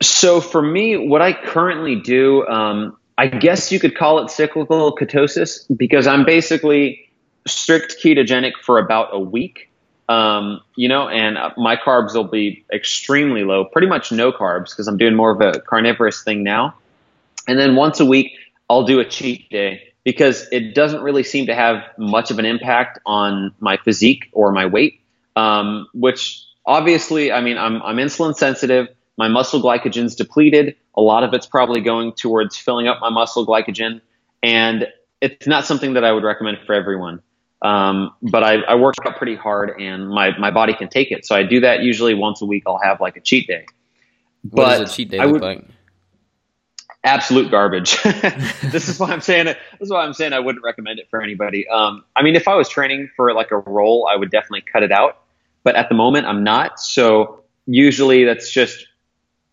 So 0.00 0.40
for 0.40 0.62
me, 0.62 0.96
what 0.96 1.22
I 1.22 1.32
currently 1.32 1.96
do, 1.96 2.46
um, 2.46 2.96
I 3.18 3.26
guess 3.26 3.72
you 3.72 3.80
could 3.80 3.96
call 3.96 4.20
it 4.24 4.30
cyclical 4.30 4.94
ketosis 4.96 5.66
because 5.76 6.06
I'm 6.06 6.24
basically 6.24 7.10
strict 7.48 7.96
ketogenic 8.02 8.52
for 8.62 8.78
about 8.78 9.08
a 9.12 9.18
week. 9.18 9.68
Um, 10.08 10.60
you 10.76 10.88
know, 10.88 11.08
and 11.08 11.36
uh, 11.36 11.50
my 11.56 11.76
carbs 11.76 12.14
will 12.14 12.28
be 12.28 12.64
extremely 12.72 13.42
low, 13.42 13.64
pretty 13.64 13.88
much 13.88 14.12
no 14.12 14.32
carbs 14.32 14.70
because 14.70 14.86
I'm 14.86 14.96
doing 14.96 15.16
more 15.16 15.32
of 15.32 15.40
a 15.40 15.60
carnivorous 15.60 16.22
thing 16.22 16.44
now. 16.44 16.76
And 17.48 17.58
then 17.58 17.74
once 17.74 17.98
a 17.98 18.06
week, 18.06 18.32
I'll 18.70 18.84
do 18.84 19.00
a 19.00 19.04
cheat 19.04 19.50
day 19.50 19.92
because 20.04 20.46
it 20.52 20.74
doesn't 20.74 21.02
really 21.02 21.24
seem 21.24 21.46
to 21.46 21.54
have 21.54 21.82
much 21.98 22.30
of 22.30 22.38
an 22.38 22.46
impact 22.46 23.00
on 23.04 23.52
my 23.58 23.78
physique 23.78 24.28
or 24.32 24.52
my 24.52 24.66
weight. 24.66 25.00
Um, 25.34 25.88
which 25.92 26.42
obviously, 26.64 27.32
I 27.32 27.40
mean, 27.40 27.58
I'm, 27.58 27.82
I'm 27.82 27.96
insulin 27.96 28.36
sensitive. 28.36 28.88
My 29.18 29.28
muscle 29.28 29.60
glycogen's 29.60 30.14
depleted. 30.14 30.76
A 30.98 31.00
lot 31.00 31.22
of 31.22 31.32
it's 31.32 31.46
probably 31.46 31.80
going 31.80 32.12
towards 32.12 32.56
filling 32.56 32.88
up 32.88 32.98
my 33.00 33.08
muscle 33.08 33.46
glycogen. 33.46 34.00
And 34.42 34.88
it's 35.20 35.46
not 35.46 35.64
something 35.64 35.94
that 35.94 36.04
I 36.04 36.10
would 36.12 36.24
recommend 36.24 36.58
for 36.66 36.74
everyone. 36.74 37.22
Um, 37.62 38.12
but 38.22 38.42
I, 38.42 38.54
I 38.62 38.74
work 38.74 38.94
out 39.06 39.16
pretty 39.16 39.36
hard 39.36 39.80
and 39.80 40.08
my, 40.08 40.36
my 40.38 40.50
body 40.50 40.74
can 40.74 40.88
take 40.88 41.10
it. 41.12 41.24
So 41.24 41.34
I 41.36 41.42
do 41.44 41.60
that 41.60 41.82
usually 41.82 42.14
once 42.14 42.42
a 42.42 42.46
week. 42.46 42.64
I'll 42.66 42.80
have 42.82 43.00
like 43.00 43.16
a 43.16 43.20
cheat 43.20 43.46
day. 43.46 43.66
What 44.50 44.64
But 44.64 44.78
does 44.78 44.92
a 44.92 44.96
cheat 44.96 45.10
day 45.10 45.18
I 45.18 45.24
look 45.24 45.34
would- 45.34 45.42
like? 45.42 45.64
absolute 47.04 47.50
garbage. 47.50 47.96
this 48.02 48.88
is 48.88 48.98
why 48.98 49.10
I'm 49.10 49.20
saying 49.20 49.46
it. 49.46 49.56
This 49.78 49.86
is 49.86 49.92
why 49.92 50.04
I'm 50.04 50.14
saying 50.14 50.32
I 50.32 50.40
wouldn't 50.40 50.64
recommend 50.64 50.98
it 50.98 51.08
for 51.10 51.22
anybody. 51.22 51.66
Um, 51.68 52.04
I 52.16 52.22
mean, 52.22 52.34
if 52.34 52.48
I 52.48 52.54
was 52.56 52.68
training 52.68 53.08
for 53.16 53.32
like 53.34 53.50
a 53.52 53.58
role, 53.58 54.08
I 54.12 54.16
would 54.16 54.30
definitely 54.30 54.62
cut 54.62 54.82
it 54.82 54.90
out. 54.92 55.18
But 55.62 55.76
at 55.76 55.88
the 55.88 55.94
moment, 55.94 56.26
I'm 56.26 56.42
not. 56.44 56.80
So 56.80 57.42
usually, 57.66 58.24
that's 58.24 58.50
just 58.50 58.87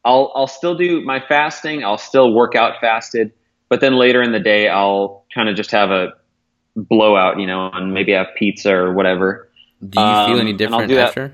I'll 0.06 0.32
I'll 0.36 0.48
still 0.48 0.76
do 0.76 1.02
my 1.02 1.20
fasting. 1.20 1.84
I'll 1.84 1.98
still 1.98 2.32
work 2.32 2.56
out 2.56 2.80
fasted. 2.80 3.32
But 3.68 3.82
then 3.82 3.96
later 3.96 4.22
in 4.22 4.32
the 4.32 4.40
day, 4.40 4.70
I'll 4.70 5.26
kind 5.34 5.50
of 5.50 5.56
just 5.56 5.72
have 5.72 5.90
a 5.90 6.14
blowout, 6.76 7.40
you 7.40 7.48
know, 7.48 7.72
and 7.74 7.94
maybe 7.94 8.12
have 8.12 8.28
pizza 8.38 8.72
or 8.74 8.94
whatever. 8.94 9.50
Do 9.82 10.00
you 10.00 10.06
Um, 10.06 10.30
feel 10.30 10.40
any 10.40 10.52
I'll 10.52 10.58
different 10.58 10.88
do 10.88 10.96
that- 10.96 11.32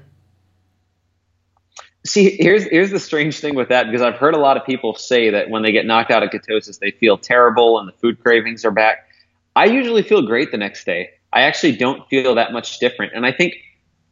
See, 2.03 2.35
here's 2.39 2.63
here's 2.63 2.89
the 2.89 2.99
strange 2.99 3.39
thing 3.39 3.53
with 3.53 3.69
that 3.69 3.85
because 3.85 4.01
I've 4.01 4.15
heard 4.15 4.33
a 4.33 4.39
lot 4.39 4.57
of 4.57 4.65
people 4.65 4.95
say 4.95 5.29
that 5.29 5.49
when 5.51 5.61
they 5.61 5.71
get 5.71 5.85
knocked 5.85 6.09
out 6.09 6.23
of 6.23 6.31
ketosis, 6.31 6.79
they 6.79 6.89
feel 6.91 7.15
terrible 7.17 7.77
and 7.77 7.87
the 7.87 7.93
food 7.93 8.19
cravings 8.23 8.65
are 8.65 8.71
back. 8.71 9.07
I 9.55 9.65
usually 9.65 10.01
feel 10.01 10.23
great 10.23 10.51
the 10.51 10.57
next 10.57 10.83
day. 10.85 11.11
I 11.31 11.41
actually 11.41 11.73
don't 11.75 12.07
feel 12.09 12.33
that 12.35 12.53
much 12.53 12.79
different, 12.79 13.13
and 13.13 13.23
I 13.25 13.31
think 13.31 13.53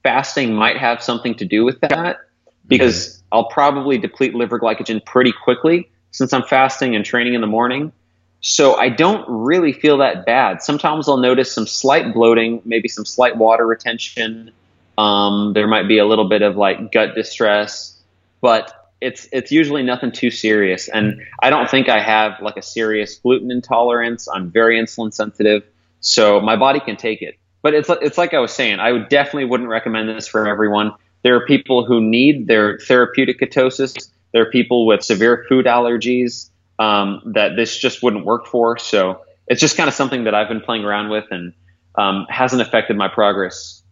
fasting 0.03 0.53
might 0.53 0.77
have 0.77 1.01
something 1.01 1.33
to 1.35 1.45
do 1.45 1.65
with 1.65 1.79
that 1.81 2.17
because 2.69 3.21
I'll 3.31 3.49
probably 3.49 3.97
deplete 3.97 4.33
liver 4.33 4.59
glycogen 4.59 5.03
pretty 5.03 5.33
quickly 5.33 5.89
since 6.11 6.31
I'm 6.33 6.43
fasting 6.43 6.95
and 6.95 7.03
training 7.03 7.33
in 7.33 7.41
the 7.41 7.47
morning. 7.47 7.91
So 8.41 8.75
I 8.75 8.87
don't 8.89 9.25
really 9.27 9.73
feel 9.73 9.97
that 9.97 10.25
bad. 10.25 10.61
Sometimes 10.61 11.09
I'll 11.09 11.17
notice 11.17 11.53
some 11.53 11.67
slight 11.67 12.13
bloating, 12.13 12.61
maybe 12.63 12.87
some 12.87 13.05
slight 13.05 13.35
water 13.35 13.67
retention. 13.67 14.51
Um, 14.97 15.51
there 15.53 15.67
might 15.67 15.87
be 15.87 15.97
a 15.97 16.05
little 16.05 16.29
bit 16.29 16.41
of 16.41 16.55
like 16.55 16.91
gut 16.91 17.15
distress, 17.15 17.99
but 18.39 18.73
it's 19.01 19.27
it's 19.31 19.51
usually 19.51 19.83
nothing 19.83 20.11
too 20.11 20.31
serious. 20.31 20.87
And 20.87 21.21
I 21.41 21.49
don't 21.49 21.69
think 21.69 21.89
I 21.89 22.01
have 22.01 22.41
like 22.41 22.57
a 22.57 22.61
serious 22.61 23.15
gluten 23.15 23.51
intolerance. 23.51 24.27
I'm 24.27 24.51
very 24.51 24.79
insulin 24.81 25.13
sensitive, 25.13 25.63
so 25.99 26.39
my 26.39 26.55
body 26.55 26.79
can 26.79 26.95
take 26.95 27.21
it. 27.21 27.37
But 27.61 27.73
it's 27.73 27.89
it's 27.89 28.17
like 28.17 28.33
I 28.33 28.39
was 28.39 28.53
saying, 28.53 28.79
I 28.79 28.91
would 28.91 29.09
definitely 29.09 29.45
wouldn't 29.45 29.69
recommend 29.69 30.07
this 30.09 30.27
for 30.27 30.47
everyone. 30.47 30.93
There 31.23 31.35
are 31.35 31.45
people 31.45 31.85
who 31.85 32.01
need 32.01 32.47
their 32.47 32.77
therapeutic 32.77 33.39
ketosis. 33.39 34.09
There 34.31 34.41
are 34.43 34.49
people 34.49 34.85
with 34.85 35.03
severe 35.03 35.45
food 35.49 35.65
allergies 35.65 36.49
um, 36.77 37.21
that 37.33 37.55
this 37.55 37.77
just 37.77 38.01
wouldn't 38.01 38.25
work 38.25 38.47
for. 38.47 38.77
So 38.77 39.21
it's 39.47 39.59
just 39.59 39.75
kind 39.75 39.87
of 39.87 39.93
something 39.93 40.23
that 40.25 40.33
I've 40.33 40.47
been 40.47 40.61
playing 40.61 40.85
around 40.85 41.09
with 41.09 41.25
and 41.31 41.53
um, 41.95 42.25
hasn't 42.29 42.61
affected 42.61 42.95
my 42.95 43.09
progress. 43.09 43.83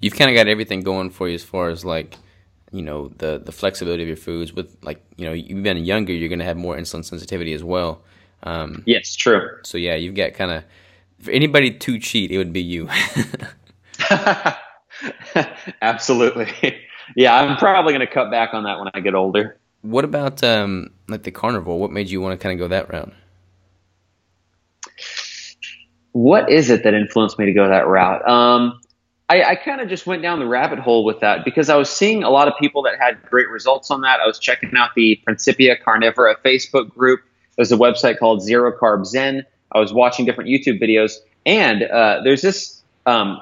You've 0.00 0.14
kind 0.14 0.30
of 0.30 0.36
got 0.36 0.48
everything 0.48 0.82
going 0.82 1.10
for 1.10 1.28
you 1.28 1.34
as 1.34 1.42
far 1.44 1.70
as 1.70 1.84
like 1.84 2.16
you 2.72 2.82
know 2.82 3.08
the 3.18 3.40
the 3.44 3.52
flexibility 3.52 4.02
of 4.02 4.08
your 4.08 4.16
foods 4.16 4.52
with 4.52 4.76
like 4.82 5.04
you 5.16 5.26
know 5.26 5.32
you've 5.32 5.62
been 5.62 5.76
younger 5.84 6.12
you're 6.12 6.30
going 6.30 6.38
to 6.38 6.44
have 6.44 6.56
more 6.56 6.76
insulin 6.76 7.04
sensitivity 7.04 7.52
as 7.52 7.62
well 7.62 8.02
um, 8.44 8.82
yes 8.86 9.14
true 9.14 9.50
so 9.62 9.76
yeah 9.76 9.94
you've 9.94 10.14
got 10.14 10.32
kind 10.32 10.50
of 10.50 10.64
for 11.20 11.30
anybody 11.30 11.70
to 11.70 11.98
cheat 11.98 12.30
it 12.30 12.38
would 12.38 12.52
be 12.52 12.62
you 12.62 12.88
absolutely 15.82 16.48
yeah 17.16 17.34
i'm 17.34 17.56
probably 17.56 17.92
going 17.92 18.06
to 18.06 18.12
cut 18.12 18.30
back 18.30 18.54
on 18.54 18.64
that 18.64 18.78
when 18.78 18.88
i 18.94 19.00
get 19.00 19.14
older 19.14 19.58
what 19.82 20.04
about 20.04 20.42
um, 20.44 20.90
like 21.08 21.24
the 21.24 21.30
carnivore 21.30 21.78
what 21.78 21.90
made 21.90 22.08
you 22.08 22.20
want 22.20 22.38
to 22.38 22.42
kind 22.42 22.52
of 22.52 22.64
go 22.64 22.68
that 22.68 22.92
route 22.92 23.12
what 26.12 26.50
is 26.50 26.70
it 26.70 26.84
that 26.84 26.94
influenced 26.94 27.38
me 27.38 27.46
to 27.46 27.52
go 27.52 27.68
that 27.68 27.86
route 27.86 28.26
um, 28.28 28.78
I, 29.32 29.52
I 29.52 29.56
kind 29.56 29.80
of 29.80 29.88
just 29.88 30.06
went 30.06 30.20
down 30.20 30.40
the 30.40 30.46
rabbit 30.46 30.78
hole 30.78 31.06
with 31.06 31.20
that 31.20 31.42
because 31.42 31.70
I 31.70 31.76
was 31.76 31.88
seeing 31.88 32.22
a 32.22 32.28
lot 32.28 32.48
of 32.48 32.54
people 32.60 32.82
that 32.82 32.98
had 33.00 33.22
great 33.22 33.48
results 33.48 33.90
on 33.90 34.02
that. 34.02 34.20
I 34.20 34.26
was 34.26 34.38
checking 34.38 34.76
out 34.76 34.90
the 34.94 35.16
Principia 35.24 35.74
Carnivora 35.74 36.36
Facebook 36.44 36.90
group. 36.90 37.20
There's 37.56 37.72
a 37.72 37.76
website 37.78 38.18
called 38.18 38.42
Zero 38.42 38.76
Carb 38.78 39.06
Zen. 39.06 39.46
I 39.72 39.80
was 39.80 39.90
watching 39.90 40.26
different 40.26 40.50
YouTube 40.50 40.82
videos, 40.82 41.16
and 41.46 41.82
uh, 41.84 42.20
there's 42.22 42.42
this. 42.42 42.82
Um, 43.06 43.40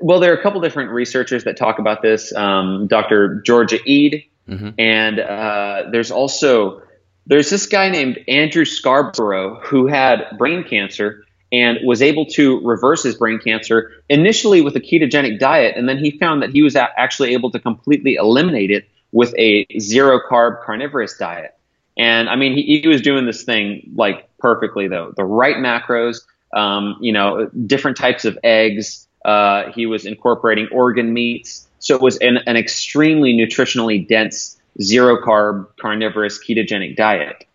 well, 0.00 0.20
there 0.20 0.32
are 0.32 0.36
a 0.36 0.42
couple 0.42 0.60
different 0.60 0.90
researchers 0.90 1.44
that 1.44 1.56
talk 1.56 1.78
about 1.78 2.02
this. 2.02 2.34
Um, 2.34 2.86
Dr. 2.86 3.42
Georgia 3.42 3.78
Ede, 3.84 4.24
mm-hmm. 4.48 4.70
and 4.78 5.20
uh, 5.20 5.84
there's 5.92 6.10
also 6.10 6.82
there's 7.26 7.50
this 7.50 7.66
guy 7.66 7.88
named 7.90 8.18
Andrew 8.28 8.64
Scarborough 8.64 9.60
who 9.60 9.86
had 9.86 10.36
brain 10.38 10.64
cancer 10.64 11.24
and 11.52 11.78
was 11.84 12.02
able 12.02 12.26
to 12.26 12.60
reverse 12.66 13.02
his 13.02 13.14
brain 13.14 13.38
cancer 13.38 13.92
initially 14.08 14.60
with 14.60 14.74
a 14.76 14.80
ketogenic 14.80 15.38
diet. 15.38 15.76
And 15.76 15.88
then 15.88 15.98
he 15.98 16.18
found 16.18 16.42
that 16.42 16.50
he 16.50 16.62
was 16.62 16.74
actually 16.76 17.32
able 17.32 17.50
to 17.52 17.60
completely 17.60 18.14
eliminate 18.14 18.70
it 18.70 18.88
with 19.12 19.32
a 19.38 19.66
zero 19.78 20.20
carb 20.28 20.64
carnivorous 20.64 21.16
diet. 21.16 21.54
And 21.96 22.28
I 22.28 22.36
mean, 22.36 22.54
he, 22.54 22.80
he 22.82 22.88
was 22.88 23.00
doing 23.00 23.24
this 23.24 23.44
thing 23.44 23.92
like 23.94 24.28
perfectly 24.38 24.88
though. 24.88 25.14
The 25.16 25.24
right 25.24 25.56
macros, 25.56 26.22
um, 26.52 26.96
you 27.00 27.12
know, 27.12 27.48
different 27.66 27.96
types 27.96 28.24
of 28.24 28.36
eggs. 28.42 29.03
Uh, 29.24 29.72
he 29.72 29.86
was 29.86 30.04
incorporating 30.04 30.68
organ 30.70 31.12
meats. 31.12 31.66
So 31.78 31.94
it 31.94 32.00
was 32.00 32.16
an, 32.18 32.38
an 32.46 32.56
extremely 32.56 33.34
nutritionally 33.34 34.06
dense 34.06 34.58
zero 34.80 35.22
carb 35.22 35.66
carnivorous 35.80 36.38
ketogenic 36.38 36.96
diet. 36.96 37.46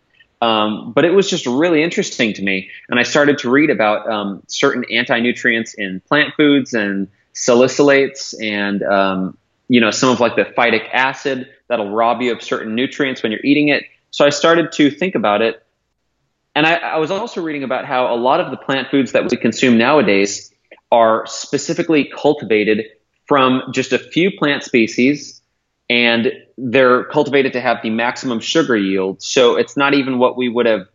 Um, 0.42 0.92
but 0.92 1.04
it 1.04 1.10
was 1.10 1.28
just 1.28 1.46
really 1.46 1.82
interesting 1.82 2.32
to 2.34 2.42
me. 2.42 2.70
And 2.88 2.98
I 2.98 3.02
started 3.02 3.38
to 3.38 3.50
read 3.50 3.70
about 3.70 4.10
um, 4.10 4.42
certain 4.46 4.84
anti 4.90 5.20
nutrients 5.20 5.74
in 5.74 6.00
plant 6.00 6.34
foods 6.36 6.72
and 6.72 7.08
salicylates 7.34 8.34
and, 8.42 8.82
um, 8.82 9.36
you 9.68 9.80
know, 9.80 9.90
some 9.90 10.08
of 10.08 10.18
like 10.18 10.36
the 10.36 10.44
phytic 10.44 10.88
acid 10.92 11.48
that'll 11.68 11.90
rob 11.90 12.22
you 12.22 12.32
of 12.32 12.42
certain 12.42 12.74
nutrients 12.74 13.22
when 13.22 13.32
you're 13.32 13.44
eating 13.44 13.68
it. 13.68 13.84
So 14.10 14.24
I 14.24 14.30
started 14.30 14.72
to 14.72 14.90
think 14.90 15.14
about 15.14 15.42
it. 15.42 15.64
And 16.54 16.66
I, 16.66 16.74
I 16.74 16.96
was 16.96 17.10
also 17.10 17.42
reading 17.42 17.62
about 17.62 17.84
how 17.84 18.12
a 18.12 18.16
lot 18.16 18.40
of 18.40 18.50
the 18.50 18.56
plant 18.56 18.90
foods 18.90 19.12
that 19.12 19.30
we 19.30 19.36
consume 19.36 19.78
nowadays 19.78 20.52
are 20.92 21.26
specifically 21.26 22.10
cultivated 22.14 22.84
from 23.26 23.62
just 23.72 23.92
a 23.92 23.98
few 23.98 24.30
plant 24.36 24.64
species 24.64 25.40
and 25.88 26.32
they're 26.56 27.04
cultivated 27.04 27.52
to 27.52 27.60
have 27.60 27.78
the 27.82 27.90
maximum 27.90 28.40
sugar 28.40 28.76
yield. 28.76 29.22
So 29.22 29.56
it's 29.56 29.76
not 29.76 29.94
even 29.94 30.18
what 30.18 30.36
we 30.36 30.48
would 30.48 30.66
have 30.66 30.86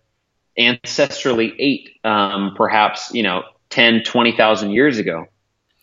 ancestrally 0.58 1.54
ate, 1.60 1.90
um, 2.04 2.54
perhaps, 2.56 3.14
you 3.14 3.24
know, 3.24 3.44
10, 3.70 4.04
20,000 4.04 4.72
years 4.72 4.98
ago. 4.98 5.26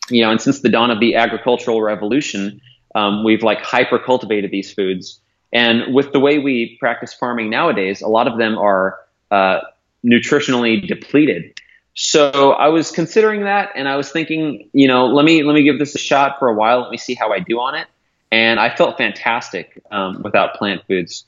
You 0.09 0.23
know, 0.23 0.31
and 0.31 0.41
since 0.41 0.61
the 0.61 0.69
dawn 0.69 0.91
of 0.91 0.99
the 0.99 1.15
agricultural 1.15 1.83
revolution, 1.83 2.61
um, 2.95 3.23
we've 3.25 3.43
like 3.43 3.61
hyper 3.61 3.99
cultivated 3.99 4.51
these 4.51 4.73
foods. 4.73 5.21
And 5.53 5.95
with 5.95 6.13
the 6.13 6.21
way 6.21 6.39
we 6.39 6.77
practice 6.81 7.13
farming 7.13 7.51
nowadays, 7.51 8.01
a 8.01 8.09
lot 8.09 8.27
of 8.27 8.39
them 8.39 8.57
are 8.57 8.99
uh, 9.31 9.61
nutritionally 10.05 10.87
depleted. 10.87 11.61
So 11.95 12.53
I 12.53 12.69
was 12.69 12.91
considering 12.91 13.45
that, 13.45 13.71
and 13.75 13.89
I 13.89 13.97
was 13.97 14.11
thinking, 14.11 14.71
you 14.73 14.89
know, 14.89 15.07
let 15.07 15.25
me 15.25 15.43
let 15.43 15.55
me 15.55 15.63
give 15.63 15.79
this 15.79 15.95
a 15.95 15.99
shot 15.99 16.39
for 16.39 16.49
a 16.49 16.55
while. 16.55 16.81
Let 16.81 16.91
me 16.91 16.97
see 16.97 17.15
how 17.15 17.33
I 17.33 17.41
do 17.41 17.61
on 17.61 17.75
it 17.75 17.87
and 18.33 18.59
I 18.59 18.75
felt 18.75 18.97
fantastic 18.97 19.81
um, 19.93 20.23
without 20.23 20.55
plant 20.55 20.85
foods. 20.89 21.27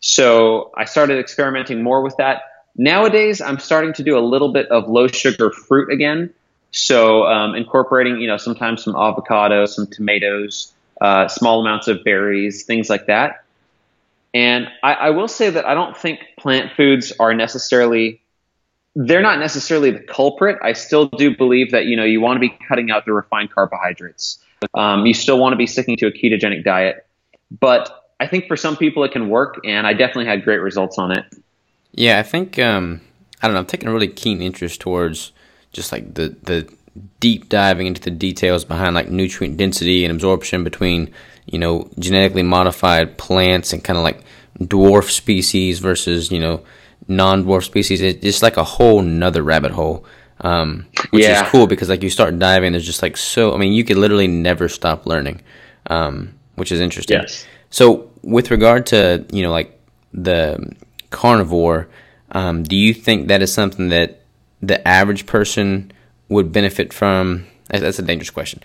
So 0.00 0.70
I 0.76 0.84
started 0.84 1.18
experimenting 1.18 1.82
more 1.82 2.02
with 2.02 2.18
that. 2.18 2.42
Nowadays, 2.76 3.40
I'm 3.40 3.58
starting 3.58 3.94
to 3.94 4.02
do 4.02 4.18
a 4.18 4.20
little 4.20 4.52
bit 4.52 4.68
of 4.68 4.88
low 4.88 5.08
sugar 5.08 5.50
fruit 5.50 5.90
again. 5.90 6.32
So 6.70 7.24
um, 7.24 7.54
incorporating, 7.54 8.20
you 8.20 8.28
know, 8.28 8.36
sometimes 8.36 8.84
some 8.84 8.94
avocado, 8.94 9.64
some 9.64 9.86
tomatoes, 9.86 10.72
uh, 11.00 11.28
small 11.28 11.60
amounts 11.62 11.88
of 11.88 12.04
berries, 12.04 12.64
things 12.64 12.90
like 12.90 13.06
that. 13.06 13.44
And 14.34 14.68
I, 14.82 14.94
I 14.94 15.10
will 15.10 15.28
say 15.28 15.50
that 15.50 15.66
I 15.66 15.74
don't 15.74 15.96
think 15.96 16.20
plant 16.38 16.72
foods 16.76 17.12
are 17.18 17.34
necessarily 17.34 18.20
they're 18.94 19.22
not 19.22 19.38
necessarily 19.38 19.90
the 19.90 20.00
culprit. 20.00 20.58
I 20.62 20.74
still 20.74 21.06
do 21.06 21.36
believe 21.36 21.70
that 21.72 21.86
you 21.86 21.96
know 21.96 22.04
you 22.04 22.20
want 22.20 22.36
to 22.36 22.40
be 22.40 22.50
cutting 22.68 22.90
out 22.90 23.04
the 23.04 23.12
refined 23.12 23.50
carbohydrates. 23.50 24.38
Um, 24.74 25.06
you 25.06 25.14
still 25.14 25.38
want 25.38 25.52
to 25.52 25.56
be 25.56 25.66
sticking 25.66 25.96
to 25.98 26.06
a 26.06 26.12
ketogenic 26.12 26.64
diet, 26.64 27.06
but 27.50 28.10
I 28.20 28.26
think 28.26 28.46
for 28.46 28.56
some 28.56 28.76
people 28.76 29.02
it 29.04 29.12
can 29.12 29.28
work, 29.28 29.60
and 29.64 29.86
I 29.86 29.94
definitely 29.94 30.26
had 30.26 30.44
great 30.44 30.60
results 30.60 30.98
on 30.98 31.10
it. 31.10 31.24
Yeah, 31.92 32.18
I 32.18 32.22
think 32.22 32.58
um, 32.58 33.00
I 33.42 33.46
don't 33.46 33.54
know. 33.54 33.60
I'm 33.60 33.66
taking 33.66 33.88
a 33.88 33.92
really 33.92 34.08
keen 34.08 34.40
interest 34.42 34.80
towards 34.80 35.32
just 35.72 35.90
like 35.90 36.14
the 36.14 36.36
the 36.42 36.72
deep 37.20 37.48
diving 37.48 37.86
into 37.86 38.00
the 38.02 38.10
details 38.10 38.64
behind 38.64 38.94
like 38.94 39.08
nutrient 39.08 39.56
density 39.56 40.04
and 40.04 40.12
absorption 40.12 40.62
between 40.62 41.10
you 41.46 41.58
know 41.58 41.88
genetically 41.98 42.42
modified 42.42 43.16
plants 43.16 43.72
and 43.72 43.82
kind 43.82 43.96
of 43.96 44.04
like 44.04 44.22
dwarf 44.58 45.10
species 45.10 45.78
versus 45.78 46.30
you 46.30 46.38
know 46.38 46.62
non-dwarf 47.08 47.64
species. 47.64 48.00
It's 48.00 48.22
just 48.22 48.42
like 48.42 48.56
a 48.56 48.64
whole 48.64 49.02
nother 49.02 49.42
rabbit 49.42 49.72
hole 49.72 50.06
um, 50.42 50.86
which 51.10 51.22
yeah. 51.22 51.44
is 51.44 51.50
cool 51.50 51.66
because 51.66 51.88
like 51.88 52.02
you 52.02 52.10
start 52.10 52.38
diving, 52.38 52.72
there's 52.72 52.84
just 52.84 53.02
like 53.02 53.16
so. 53.16 53.54
I 53.54 53.58
mean, 53.58 53.72
you 53.72 53.84
could 53.84 53.96
literally 53.96 54.26
never 54.26 54.68
stop 54.68 55.06
learning, 55.06 55.40
um, 55.86 56.34
which 56.56 56.72
is 56.72 56.80
interesting. 56.80 57.20
Yes. 57.20 57.46
So 57.70 58.10
with 58.22 58.50
regard 58.50 58.86
to 58.86 59.24
you 59.32 59.42
know 59.42 59.52
like 59.52 59.78
the 60.12 60.74
carnivore, 61.10 61.88
um, 62.32 62.64
do 62.64 62.76
you 62.76 62.92
think 62.92 63.28
that 63.28 63.40
is 63.40 63.52
something 63.52 63.88
that 63.90 64.22
the 64.60 64.86
average 64.86 65.26
person 65.26 65.92
would 66.28 66.52
benefit 66.52 66.92
from? 66.92 67.46
That's 67.68 68.00
a 68.00 68.02
dangerous 68.02 68.30
question. 68.30 68.60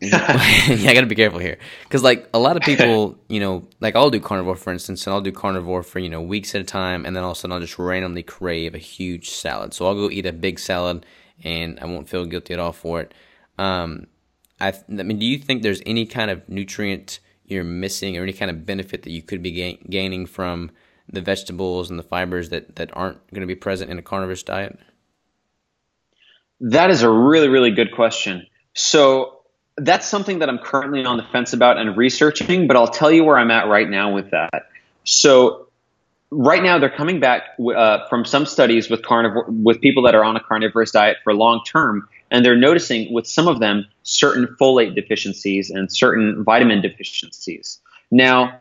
Yeah, 0.02 0.90
I 0.90 0.94
got 0.94 1.02
to 1.02 1.06
be 1.06 1.14
careful 1.14 1.40
here 1.40 1.58
because 1.82 2.02
like 2.02 2.26
a 2.32 2.38
lot 2.38 2.56
of 2.56 2.62
people, 2.70 3.18
you 3.28 3.38
know, 3.38 3.68
like 3.80 3.96
I'll 3.96 4.08
do 4.08 4.18
carnivore 4.18 4.56
for 4.56 4.72
instance, 4.72 5.06
and 5.06 5.12
I'll 5.12 5.20
do 5.20 5.30
carnivore 5.30 5.82
for 5.82 5.98
you 5.98 6.08
know 6.08 6.22
weeks 6.22 6.54
at 6.54 6.62
a 6.62 6.64
time, 6.64 7.04
and 7.04 7.14
then 7.14 7.22
all 7.22 7.32
of 7.32 7.36
a 7.36 7.40
sudden 7.40 7.52
I'll 7.52 7.60
just 7.60 7.78
randomly 7.78 8.22
crave 8.22 8.74
a 8.74 8.78
huge 8.78 9.28
salad. 9.28 9.74
So 9.74 9.86
I'll 9.86 9.94
go 9.94 10.10
eat 10.10 10.24
a 10.24 10.32
big 10.32 10.58
salad, 10.58 11.04
and 11.44 11.78
I 11.80 11.84
won't 11.84 12.08
feel 12.08 12.24
guilty 12.24 12.54
at 12.54 12.60
all 12.60 12.72
for 12.72 13.02
it. 13.02 13.12
Um, 13.58 14.06
I, 14.58 14.68
I 14.68 15.02
mean, 15.02 15.18
do 15.18 15.26
you 15.26 15.36
think 15.36 15.62
there's 15.62 15.82
any 15.84 16.06
kind 16.06 16.30
of 16.30 16.48
nutrient 16.48 17.20
you're 17.44 17.62
missing, 17.62 18.16
or 18.16 18.22
any 18.22 18.32
kind 18.32 18.50
of 18.50 18.64
benefit 18.64 19.02
that 19.02 19.10
you 19.10 19.20
could 19.20 19.42
be 19.42 19.52
gain, 19.52 19.84
gaining 19.90 20.24
from 20.24 20.70
the 21.12 21.20
vegetables 21.20 21.90
and 21.90 21.98
the 21.98 22.04
fibers 22.04 22.48
that 22.48 22.76
that 22.76 22.90
aren't 22.96 23.18
going 23.34 23.42
to 23.42 23.46
be 23.46 23.54
present 23.54 23.90
in 23.90 23.98
a 23.98 24.02
carnivorous 24.02 24.42
diet? 24.42 24.78
That 26.60 26.88
is 26.88 27.02
a 27.02 27.10
really 27.10 27.48
really 27.48 27.72
good 27.72 27.92
question. 27.92 28.46
So 28.74 29.39
that's 29.84 30.06
something 30.06 30.40
that 30.40 30.48
I'm 30.48 30.58
currently 30.58 31.04
on 31.04 31.16
the 31.16 31.22
fence 31.24 31.52
about 31.52 31.78
and 31.78 31.96
researching, 31.96 32.66
but 32.66 32.76
I'll 32.76 32.88
tell 32.88 33.10
you 33.10 33.24
where 33.24 33.38
I'm 33.38 33.50
at 33.50 33.68
right 33.68 33.88
now 33.88 34.12
with 34.12 34.30
that. 34.30 34.68
So 35.04 35.68
right 36.30 36.62
now 36.62 36.78
they're 36.78 36.90
coming 36.90 37.20
back 37.20 37.42
uh, 37.58 38.08
from 38.08 38.24
some 38.24 38.46
studies 38.46 38.88
with 38.88 39.02
carnivore 39.02 39.46
with 39.48 39.80
people 39.80 40.04
that 40.04 40.14
are 40.14 40.24
on 40.24 40.36
a 40.36 40.40
carnivorous 40.40 40.92
diet 40.92 41.18
for 41.24 41.34
long 41.34 41.62
term, 41.64 42.08
and 42.30 42.44
they're 42.44 42.56
noticing 42.56 43.12
with 43.12 43.26
some 43.26 43.48
of 43.48 43.60
them 43.60 43.86
certain 44.02 44.56
folate 44.60 44.94
deficiencies 44.94 45.70
and 45.70 45.92
certain 45.92 46.44
vitamin 46.44 46.80
deficiencies. 46.80 47.80
Now, 48.10 48.60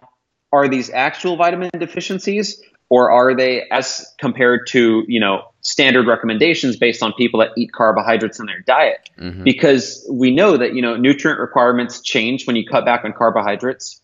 are 0.51 0.67
these 0.67 0.89
actual 0.89 1.37
vitamin 1.37 1.69
deficiencies? 1.77 2.61
or 2.89 3.11
are 3.11 3.35
they 3.35 3.67
as 3.69 4.13
compared 4.17 4.67
to 4.67 5.03
you 5.07 5.19
know 5.19 5.43
standard 5.61 6.07
recommendations 6.07 6.77
based 6.77 7.03
on 7.03 7.13
people 7.13 7.39
that 7.39 7.51
eat 7.57 7.71
carbohydrates 7.71 8.39
in 8.39 8.45
their 8.45 8.61
diet. 8.61 9.09
Mm-hmm. 9.17 9.43
because 9.43 10.07
we 10.09 10.31
know 10.31 10.57
that 10.57 10.73
you 10.73 10.81
know 10.81 10.95
nutrient 10.95 11.39
requirements 11.39 12.01
change 12.01 12.47
when 12.47 12.55
you 12.55 12.65
cut 12.65 12.85
back 12.85 13.03
on 13.05 13.13
carbohydrates. 13.13 14.01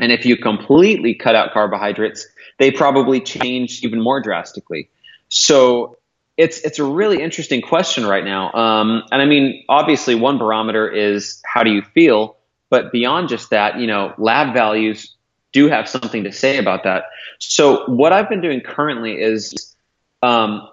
And 0.00 0.12
if 0.12 0.24
you 0.24 0.36
completely 0.36 1.14
cut 1.14 1.34
out 1.34 1.52
carbohydrates 1.52 2.26
they 2.58 2.70
probably 2.70 3.20
change 3.20 3.82
even 3.82 4.00
more 4.00 4.20
drastically. 4.20 4.90
So 5.28 5.96
it's 6.36 6.60
it's 6.60 6.78
a 6.78 6.84
really 6.84 7.22
interesting 7.22 7.62
question 7.62 8.04
right 8.04 8.24
now. 8.24 8.52
Um, 8.52 9.02
and 9.10 9.22
i 9.22 9.24
mean 9.24 9.64
obviously 9.68 10.14
one 10.14 10.38
barometer 10.38 10.88
is 10.88 11.40
how 11.44 11.62
do 11.62 11.70
you 11.70 11.82
feel? 11.82 12.36
But 12.70 12.92
beyond 12.92 13.28
just 13.28 13.50
that 13.50 13.78
you 13.78 13.86
know 13.86 14.12
lab 14.18 14.52
values 14.52 15.14
do 15.52 15.68
have 15.68 15.88
something 15.88 16.24
to 16.24 16.32
say 16.32 16.58
about 16.58 16.84
that. 16.84 17.04
So 17.38 17.86
what 17.86 18.12
I've 18.12 18.28
been 18.28 18.42
doing 18.42 18.60
currently 18.60 19.18
is, 19.18 19.74
um, 20.22 20.68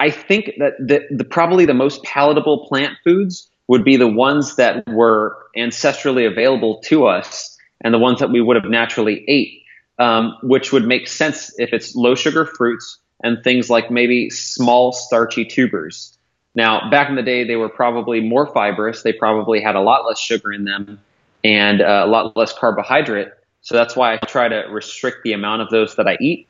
I 0.00 0.10
think 0.10 0.52
that 0.58 0.72
the, 0.78 1.06
the 1.10 1.24
probably 1.24 1.66
the 1.66 1.74
most 1.74 2.02
palatable 2.02 2.66
plant 2.66 2.96
foods 3.04 3.48
would 3.68 3.84
be 3.84 3.96
the 3.96 4.08
ones 4.08 4.56
that 4.56 4.84
were 4.88 5.36
ancestrally 5.56 6.26
available 6.26 6.80
to 6.86 7.06
us 7.06 7.56
and 7.82 7.94
the 7.94 7.98
ones 7.98 8.18
that 8.18 8.30
we 8.30 8.40
would 8.40 8.56
have 8.56 8.68
naturally 8.68 9.24
ate, 9.28 9.62
um, 9.98 10.36
which 10.42 10.72
would 10.72 10.86
make 10.86 11.06
sense 11.06 11.52
if 11.58 11.72
it's 11.72 11.94
low 11.94 12.14
sugar 12.14 12.46
fruits 12.46 12.98
and 13.22 13.44
things 13.44 13.68
like 13.68 13.90
maybe 13.90 14.30
small 14.30 14.92
starchy 14.92 15.44
tubers. 15.44 16.16
Now, 16.54 16.90
back 16.90 17.08
in 17.10 17.14
the 17.14 17.22
day, 17.22 17.44
they 17.44 17.56
were 17.56 17.68
probably 17.68 18.20
more 18.20 18.46
fibrous. 18.46 19.02
They 19.02 19.12
probably 19.12 19.60
had 19.60 19.76
a 19.76 19.80
lot 19.80 20.06
less 20.06 20.18
sugar 20.18 20.52
in 20.52 20.64
them 20.64 20.98
and 21.44 21.80
uh, 21.80 22.02
a 22.04 22.08
lot 22.08 22.36
less 22.36 22.52
carbohydrate. 22.52 23.28
So 23.60 23.76
that's 23.76 23.94
why 23.94 24.14
I 24.14 24.16
try 24.16 24.48
to 24.48 24.62
restrict 24.70 25.18
the 25.22 25.34
amount 25.34 25.62
of 25.62 25.68
those 25.68 25.94
that 25.96 26.08
I 26.08 26.16
eat. 26.20 26.48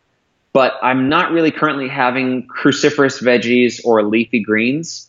But 0.53 0.74
I'm 0.82 1.09
not 1.09 1.30
really 1.30 1.53
currently 1.53 1.88
having 1.88 2.48
cruciferous 2.48 3.22
veggies 3.22 3.80
or 3.84 4.03
leafy 4.03 4.42
greens. 4.42 5.09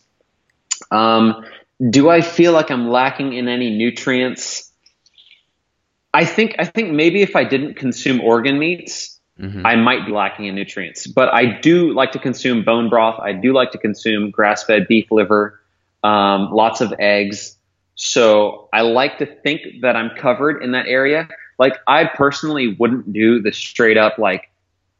Um, 0.90 1.44
do 1.90 2.10
I 2.10 2.20
feel 2.20 2.52
like 2.52 2.70
I'm 2.70 2.88
lacking 2.88 3.32
in 3.32 3.48
any 3.48 3.76
nutrients? 3.76 4.70
I 6.14 6.24
think 6.24 6.54
I 6.58 6.64
think 6.64 6.92
maybe 6.92 7.22
if 7.22 7.34
I 7.34 7.44
didn't 7.44 7.74
consume 7.74 8.20
organ 8.20 8.58
meats, 8.58 9.18
mm-hmm. 9.40 9.66
I 9.66 9.76
might 9.76 10.06
be 10.06 10.12
lacking 10.12 10.46
in 10.46 10.54
nutrients. 10.54 11.06
But 11.06 11.32
I 11.32 11.58
do 11.60 11.92
like 11.92 12.12
to 12.12 12.18
consume 12.18 12.64
bone 12.64 12.88
broth. 12.88 13.18
I 13.18 13.32
do 13.32 13.52
like 13.52 13.72
to 13.72 13.78
consume 13.78 14.30
grass-fed 14.30 14.86
beef 14.86 15.10
liver, 15.10 15.60
um, 16.04 16.52
lots 16.52 16.80
of 16.80 16.94
eggs. 16.98 17.56
So 17.94 18.68
I 18.72 18.82
like 18.82 19.18
to 19.18 19.26
think 19.26 19.62
that 19.82 19.96
I'm 19.96 20.10
covered 20.16 20.62
in 20.62 20.72
that 20.72 20.86
area. 20.86 21.28
Like 21.58 21.78
I 21.86 22.04
personally 22.04 22.76
wouldn't 22.78 23.12
do 23.12 23.40
the 23.40 23.52
straight 23.52 23.96
up 23.96 24.18
like 24.18 24.50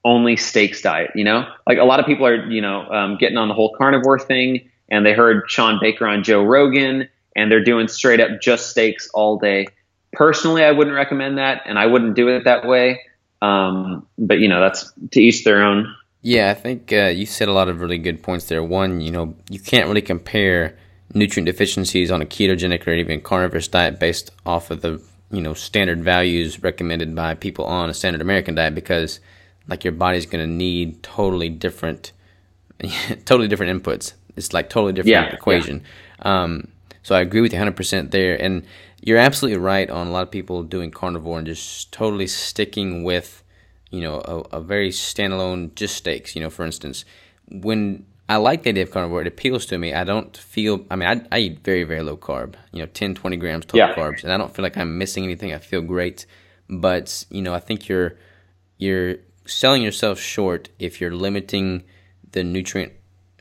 only 0.04 0.36
steaks 0.36 0.82
diet. 0.82 1.10
You 1.14 1.24
know, 1.24 1.46
like 1.66 1.78
a 1.78 1.84
lot 1.84 2.00
of 2.00 2.06
people 2.06 2.26
are 2.26 2.50
you 2.50 2.60
know 2.60 2.88
um, 2.90 3.16
getting 3.18 3.36
on 3.36 3.48
the 3.48 3.54
whole 3.54 3.74
carnivore 3.76 4.18
thing, 4.18 4.68
and 4.88 5.04
they 5.04 5.12
heard 5.12 5.44
Shawn 5.48 5.78
Baker 5.80 6.06
on 6.06 6.22
Joe 6.22 6.42
Rogan, 6.44 7.08
and 7.36 7.50
they're 7.50 7.64
doing 7.64 7.88
straight 7.88 8.20
up 8.20 8.40
just 8.40 8.70
steaks 8.70 9.08
all 9.14 9.38
day. 9.38 9.66
Personally, 10.12 10.62
I 10.62 10.72
wouldn't 10.72 10.94
recommend 10.94 11.38
that, 11.38 11.62
and 11.64 11.78
I 11.78 11.86
wouldn't 11.86 12.14
do 12.14 12.28
it 12.28 12.44
that 12.44 12.66
way. 12.66 13.00
Um, 13.40 14.06
but 14.18 14.38
you 14.38 14.48
know, 14.48 14.60
that's 14.60 14.92
to 15.12 15.20
each 15.20 15.44
their 15.44 15.62
own. 15.62 15.94
Yeah, 16.22 16.50
I 16.50 16.54
think 16.54 16.92
uh, 16.92 17.06
you 17.06 17.26
said 17.26 17.48
a 17.48 17.52
lot 17.52 17.68
of 17.68 17.80
really 17.80 17.98
good 17.98 18.22
points 18.22 18.46
there. 18.46 18.62
One, 18.62 19.00
you 19.00 19.10
know, 19.10 19.34
you 19.50 19.58
can't 19.58 19.88
really 19.88 20.02
compare 20.02 20.78
nutrient 21.14 21.46
deficiencies 21.46 22.10
on 22.10 22.22
a 22.22 22.24
ketogenic 22.24 22.86
or 22.86 22.92
even 22.92 23.20
carnivorous 23.20 23.68
diet 23.68 23.98
based 23.98 24.30
off 24.46 24.70
of 24.70 24.80
the 24.80 25.02
you 25.30 25.40
know 25.40 25.54
standard 25.54 26.02
values 26.02 26.62
recommended 26.62 27.14
by 27.14 27.34
people 27.34 27.64
on 27.64 27.90
a 27.90 27.94
standard 27.94 28.20
American 28.20 28.54
diet 28.54 28.74
because 28.74 29.20
like 29.68 29.84
your 29.84 29.92
body's 29.92 30.26
going 30.26 30.44
to 30.44 30.52
need 30.52 31.02
totally 31.02 31.48
different 31.48 32.12
totally 33.24 33.48
different 33.48 33.82
inputs. 33.82 34.14
It's 34.36 34.52
like 34.52 34.70
totally 34.70 34.92
different 34.92 35.28
yeah, 35.28 35.34
equation. 35.34 35.84
Yeah. 36.18 36.42
Um, 36.42 36.68
so 37.02 37.14
I 37.14 37.20
agree 37.20 37.40
with 37.40 37.52
you 37.52 37.58
100% 37.58 38.10
there 38.10 38.40
and 38.40 38.64
you're 39.00 39.18
absolutely 39.18 39.58
right 39.58 39.90
on 39.90 40.06
a 40.06 40.10
lot 40.10 40.22
of 40.22 40.30
people 40.30 40.62
doing 40.62 40.90
carnivore 40.90 41.38
and 41.38 41.46
just 41.46 41.92
totally 41.92 42.28
sticking 42.28 43.02
with 43.02 43.42
you 43.90 44.00
know 44.00 44.20
a, 44.24 44.56
a 44.56 44.60
very 44.60 44.90
standalone 44.90 45.74
just 45.74 45.96
steaks, 45.96 46.34
you 46.34 46.42
know, 46.42 46.50
for 46.50 46.64
instance. 46.64 47.04
When 47.48 48.06
I 48.32 48.36
like 48.36 48.62
the 48.62 48.70
idea 48.70 48.84
of 48.84 48.90
carnivore. 48.90 49.20
It 49.20 49.26
appeals 49.26 49.66
to 49.66 49.76
me. 49.76 49.92
I 49.92 50.04
don't 50.04 50.34
feel, 50.34 50.86
I 50.90 50.96
mean, 50.96 51.06
I, 51.06 51.36
I 51.36 51.38
eat 51.40 51.58
very, 51.64 51.84
very 51.84 52.02
low 52.02 52.16
carb, 52.16 52.54
you 52.72 52.78
know, 52.78 52.86
10, 52.86 53.14
20 53.14 53.36
grams 53.36 53.66
total 53.66 53.88
yeah. 53.88 53.94
carbs, 53.94 54.24
and 54.24 54.32
I 54.32 54.38
don't 54.38 54.54
feel 54.54 54.62
like 54.62 54.78
I'm 54.78 54.96
missing 54.96 55.24
anything. 55.24 55.52
I 55.52 55.58
feel 55.58 55.82
great. 55.82 56.24
But, 56.70 57.26
you 57.30 57.42
know, 57.42 57.52
I 57.52 57.58
think 57.58 57.88
you're, 57.88 58.16
you're 58.78 59.16
selling 59.44 59.82
yourself 59.82 60.18
short 60.18 60.68
if 60.78 61.00
you're 61.00 61.14
limiting 61.14 61.84
the 62.32 62.42
nutrient 62.42 62.92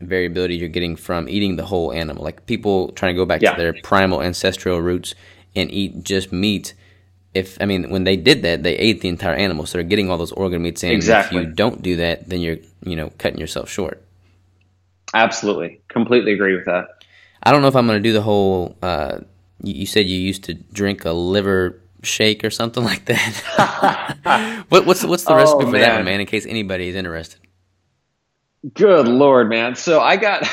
variability 0.02 0.56
you're 0.56 0.70
getting 0.70 0.96
from 0.96 1.30
eating 1.30 1.56
the 1.56 1.66
whole 1.66 1.94
animal. 1.94 2.24
Like 2.24 2.46
people 2.46 2.92
trying 2.94 3.14
to 3.14 3.18
go 3.18 3.26
back 3.26 3.42
yeah. 3.42 3.54
to 3.54 3.62
their 3.62 3.74
primal 3.84 4.22
ancestral 4.22 4.82
roots 4.82 5.16
and 5.56 5.72
eat 5.72 6.04
just 6.04 6.32
meat. 6.32 6.74
If 7.34 7.58
I 7.62 7.66
mean, 7.66 7.90
when 7.90 8.04
they 8.04 8.18
did 8.18 8.42
that, 8.42 8.64
they 8.64 8.76
ate 8.76 9.02
the 9.02 9.08
entire 9.08 9.36
animal, 9.36 9.66
so 9.66 9.78
they're 9.78 9.88
getting 9.88 10.10
all 10.10 10.18
those 10.18 10.34
organ 10.34 10.62
meats 10.62 10.84
in. 10.84 10.92
Exactly. 10.92 11.42
If 11.42 11.48
you 11.48 11.54
don't 11.54 11.82
do 11.82 11.96
that, 11.98 12.28
then 12.28 12.42
you're 12.42 12.58
you 12.84 12.96
know 12.96 13.12
cutting 13.18 13.40
yourself 13.40 13.70
short. 13.70 14.04
Absolutely, 15.14 15.82
completely 15.88 16.34
agree 16.34 16.56
with 16.56 16.66
that. 16.66 17.06
I 17.44 17.52
don't 17.52 17.62
know 17.62 17.68
if 17.70 17.76
I'm 17.76 17.88
going 17.88 18.02
to 18.02 18.08
do 18.08 18.14
the 18.14 18.22
whole. 18.22 18.76
Uh, 18.82 19.20
you, 19.64 19.74
you, 19.74 19.86
said 19.86 20.08
you 20.08 20.18
used 20.18 20.44
to 20.46 20.54
drink 20.54 21.06
a 21.06 21.12
liver 21.12 21.81
shake 22.04 22.44
or 22.44 22.50
something 22.50 22.84
like 22.92 23.06
that. 23.06 24.66
what, 24.70 24.86
what's 24.86 25.04
what's 25.04 25.24
the 25.24 25.36
recipe 25.36 25.64
oh, 25.64 25.68
for 25.68 25.72
man. 25.72 25.82
that 25.82 25.96
one, 25.98 26.06
man? 26.06 26.20
In 26.20 26.26
case 26.26 26.46
anybody 26.46 26.90
is 26.90 26.96
interested. 26.96 27.40
Good 28.76 29.08
lord, 29.08 29.50
man! 29.50 29.76
So 29.76 30.02
I 30.02 30.18
got 30.18 30.48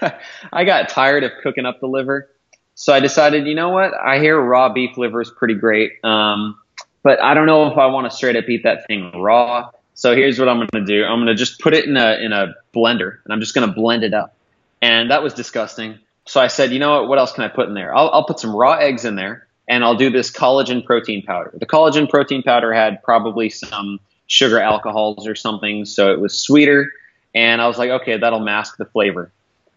I 0.52 0.64
got 0.64 0.88
tired 0.88 1.22
of 1.22 1.32
cooking 1.42 1.66
up 1.66 1.80
the 1.80 1.86
liver, 1.86 2.30
so 2.74 2.94
I 2.94 3.00
decided, 3.00 3.46
you 3.46 3.54
know 3.54 3.68
what? 3.68 3.92
I 3.94 4.18
hear 4.18 4.40
raw 4.40 4.72
beef 4.72 4.96
liver 4.96 5.20
is 5.20 5.30
pretty 5.30 5.54
great, 5.54 5.92
um, 6.02 6.58
but 7.02 7.22
I 7.22 7.34
don't 7.34 7.46
know 7.46 7.70
if 7.70 7.76
I 7.76 7.86
want 7.86 8.10
to 8.10 8.16
straight 8.16 8.36
up 8.36 8.48
eat 8.48 8.62
that 8.62 8.86
thing 8.86 9.12
raw. 9.20 9.70
So 9.94 10.16
here's 10.16 10.38
what 10.38 10.48
I'm 10.48 10.56
going 10.56 10.68
to 10.72 10.84
do. 10.84 11.04
I'm 11.04 11.18
going 11.18 11.26
to 11.26 11.34
just 11.34 11.60
put 11.60 11.74
it 11.74 11.84
in 11.84 11.96
a 11.98 12.14
in 12.14 12.32
a 12.32 12.54
blender, 12.74 13.18
and 13.24 13.32
I'm 13.32 13.40
just 13.40 13.54
going 13.54 13.68
to 13.68 13.74
blend 13.74 14.02
it 14.02 14.14
up. 14.14 14.34
And 14.80 15.10
that 15.10 15.22
was 15.22 15.34
disgusting. 15.34 15.98
So 16.24 16.40
I 16.40 16.46
said, 16.46 16.72
you 16.72 16.78
know 16.78 17.00
what? 17.00 17.08
What 17.08 17.18
else 17.18 17.32
can 17.32 17.44
I 17.44 17.48
put 17.48 17.68
in 17.68 17.74
there? 17.74 17.94
I'll, 17.94 18.08
I'll 18.10 18.24
put 18.24 18.40
some 18.40 18.54
raw 18.54 18.74
eggs 18.74 19.04
in 19.04 19.16
there, 19.16 19.46
and 19.68 19.84
I'll 19.84 19.96
do 19.96 20.10
this 20.10 20.30
collagen 20.30 20.84
protein 20.84 21.22
powder. 21.22 21.52
The 21.54 21.66
collagen 21.66 22.08
protein 22.08 22.42
powder 22.42 22.72
had 22.72 23.02
probably 23.02 23.48
some 23.50 24.00
sugar 24.26 24.60
alcohols 24.60 25.26
or 25.26 25.34
something, 25.34 25.84
so 25.84 26.12
it 26.12 26.20
was 26.20 26.38
sweeter. 26.38 26.92
And 27.34 27.62
I 27.62 27.68
was 27.68 27.78
like, 27.78 27.90
okay, 27.90 28.18
that'll 28.18 28.40
mask 28.40 28.76
the 28.76 28.84
flavor. 28.84 29.32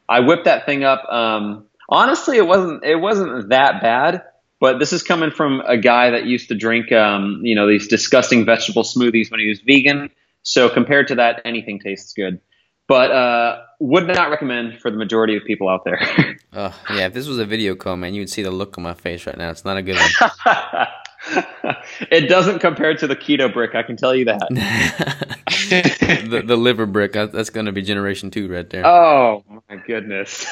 I 0.09 0.19
whipped 0.19 0.45
that 0.45 0.65
thing 0.65 0.83
up. 0.83 1.05
Um, 1.11 1.65
honestly, 1.89 2.37
it 2.37 2.47
wasn't 2.47 2.83
it 2.83 2.97
wasn't 2.97 3.49
that 3.49 3.81
bad. 3.81 4.23
But 4.59 4.79
this 4.79 4.93
is 4.93 5.03
coming 5.03 5.31
from 5.31 5.61
a 5.67 5.77
guy 5.77 6.11
that 6.11 6.25
used 6.25 6.47
to 6.47 6.55
drink, 6.55 6.91
um, 6.91 7.41
you 7.43 7.55
know, 7.55 7.67
these 7.67 7.87
disgusting 7.87 8.45
vegetable 8.45 8.83
smoothies 8.83 9.29
when 9.29 9.39
he 9.39 9.49
was 9.49 9.59
vegan. 9.59 10.09
So 10.43 10.69
compared 10.69 11.09
to 11.09 11.15
that, 11.15 11.41
anything 11.43 11.79
tastes 11.79 12.13
good. 12.13 12.39
But 12.87 13.11
uh, 13.11 13.61
would 13.79 14.07
not 14.07 14.29
recommend 14.29 14.79
for 14.79 14.91
the 14.91 14.97
majority 14.97 15.35
of 15.35 15.43
people 15.45 15.69
out 15.69 15.83
there. 15.85 15.99
uh, 16.53 16.71
yeah, 16.91 17.07
if 17.07 17.13
this 17.13 17.27
was 17.27 17.39
a 17.39 17.45
video 17.45 17.75
call, 17.75 17.97
man, 17.97 18.13
you 18.13 18.21
would 18.21 18.29
see 18.29 18.43
the 18.43 18.51
look 18.51 18.77
on 18.77 18.83
my 18.83 18.93
face 18.93 19.25
right 19.25 19.37
now. 19.37 19.49
It's 19.49 19.65
not 19.65 19.77
a 19.77 19.81
good 19.81 19.97
one. 19.97 20.87
it 22.11 22.29
doesn't 22.29 22.59
compare 22.59 22.93
to 22.95 23.07
the 23.07 23.15
keto 23.15 23.51
brick. 23.51 23.73
I 23.75 23.83
can 23.83 23.97
tell 23.97 24.13
you 24.13 24.25
that. 24.25 24.47
the, 26.29 26.43
the 26.45 26.55
liver 26.55 26.85
brick. 26.85 27.13
That's 27.13 27.49
going 27.49 27.65
to 27.65 27.71
be 27.71 27.81
generation 27.81 28.31
two 28.31 28.51
right 28.51 28.69
there. 28.69 28.85
Oh 28.85 29.43
my 29.69 29.77
goodness, 29.77 30.45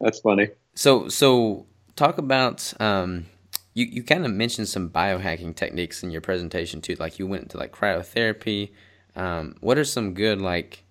that's 0.00 0.20
funny. 0.20 0.48
So 0.74 1.08
so 1.08 1.66
talk 1.94 2.18
about 2.18 2.72
um, 2.80 3.26
you, 3.74 3.86
you 3.86 4.02
kind 4.02 4.24
of 4.24 4.32
mentioned 4.32 4.68
some 4.68 4.90
biohacking 4.90 5.54
techniques 5.54 6.02
in 6.02 6.10
your 6.10 6.20
presentation 6.20 6.80
too. 6.80 6.96
Like 6.98 7.18
you 7.18 7.26
went 7.26 7.44
into 7.44 7.58
like 7.58 7.72
cryotherapy. 7.72 8.70
Um, 9.14 9.56
what 9.60 9.78
are 9.78 9.84
some 9.84 10.14
good 10.14 10.40
like 10.40 10.84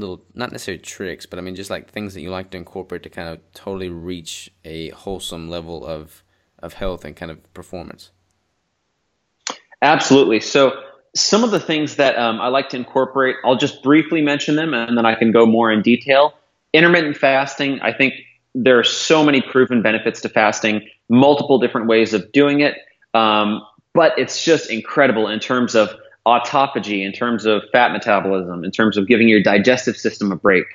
little 0.00 0.24
not 0.34 0.52
necessarily 0.52 0.82
tricks, 0.82 1.26
but 1.26 1.38
I 1.38 1.42
mean 1.42 1.54
just 1.54 1.70
like 1.70 1.90
things 1.90 2.14
that 2.14 2.20
you 2.20 2.30
like 2.30 2.50
to 2.50 2.56
incorporate 2.56 3.02
to 3.04 3.10
kind 3.10 3.28
of 3.28 3.40
totally 3.54 3.88
reach 3.88 4.50
a 4.64 4.90
wholesome 4.90 5.48
level 5.48 5.86
of 5.86 6.22
of 6.58 6.74
health 6.74 7.04
and 7.04 7.16
kind 7.16 7.30
of 7.30 7.54
performance? 7.54 8.10
Absolutely. 9.82 10.40
So 10.40 10.72
some 11.14 11.44
of 11.44 11.50
the 11.50 11.60
things 11.60 11.96
that 11.96 12.18
um, 12.18 12.40
I 12.40 12.48
like 12.48 12.68
to 12.70 12.76
incorporate, 12.76 13.36
I'll 13.44 13.56
just 13.56 13.82
briefly 13.82 14.22
mention 14.22 14.56
them, 14.56 14.74
and 14.74 14.96
then 14.96 15.06
I 15.06 15.14
can 15.14 15.30
go 15.30 15.46
more 15.46 15.70
in 15.70 15.82
detail. 15.82 16.34
Intermittent 16.72 17.16
fasting, 17.16 17.80
I 17.80 17.92
think 17.92 18.14
there 18.54 18.78
are 18.78 18.84
so 18.84 19.24
many 19.24 19.40
proven 19.40 19.82
benefits 19.82 20.20
to 20.22 20.28
fasting, 20.28 20.88
multiple 21.08 21.58
different 21.58 21.86
ways 21.86 22.12
of 22.12 22.30
doing 22.32 22.60
it. 22.60 22.76
Um, 23.14 23.62
but 23.94 24.18
it's 24.18 24.44
just 24.44 24.70
incredible 24.70 25.28
in 25.28 25.40
terms 25.40 25.74
of 25.74 25.90
autophagy, 26.28 27.04
in 27.04 27.12
terms 27.12 27.46
of 27.46 27.62
fat 27.72 27.92
metabolism, 27.92 28.64
in 28.64 28.70
terms 28.70 28.96
of 28.96 29.06
giving 29.06 29.28
your 29.28 29.42
digestive 29.42 29.96
system 29.96 30.30
a 30.32 30.36
break. 30.36 30.66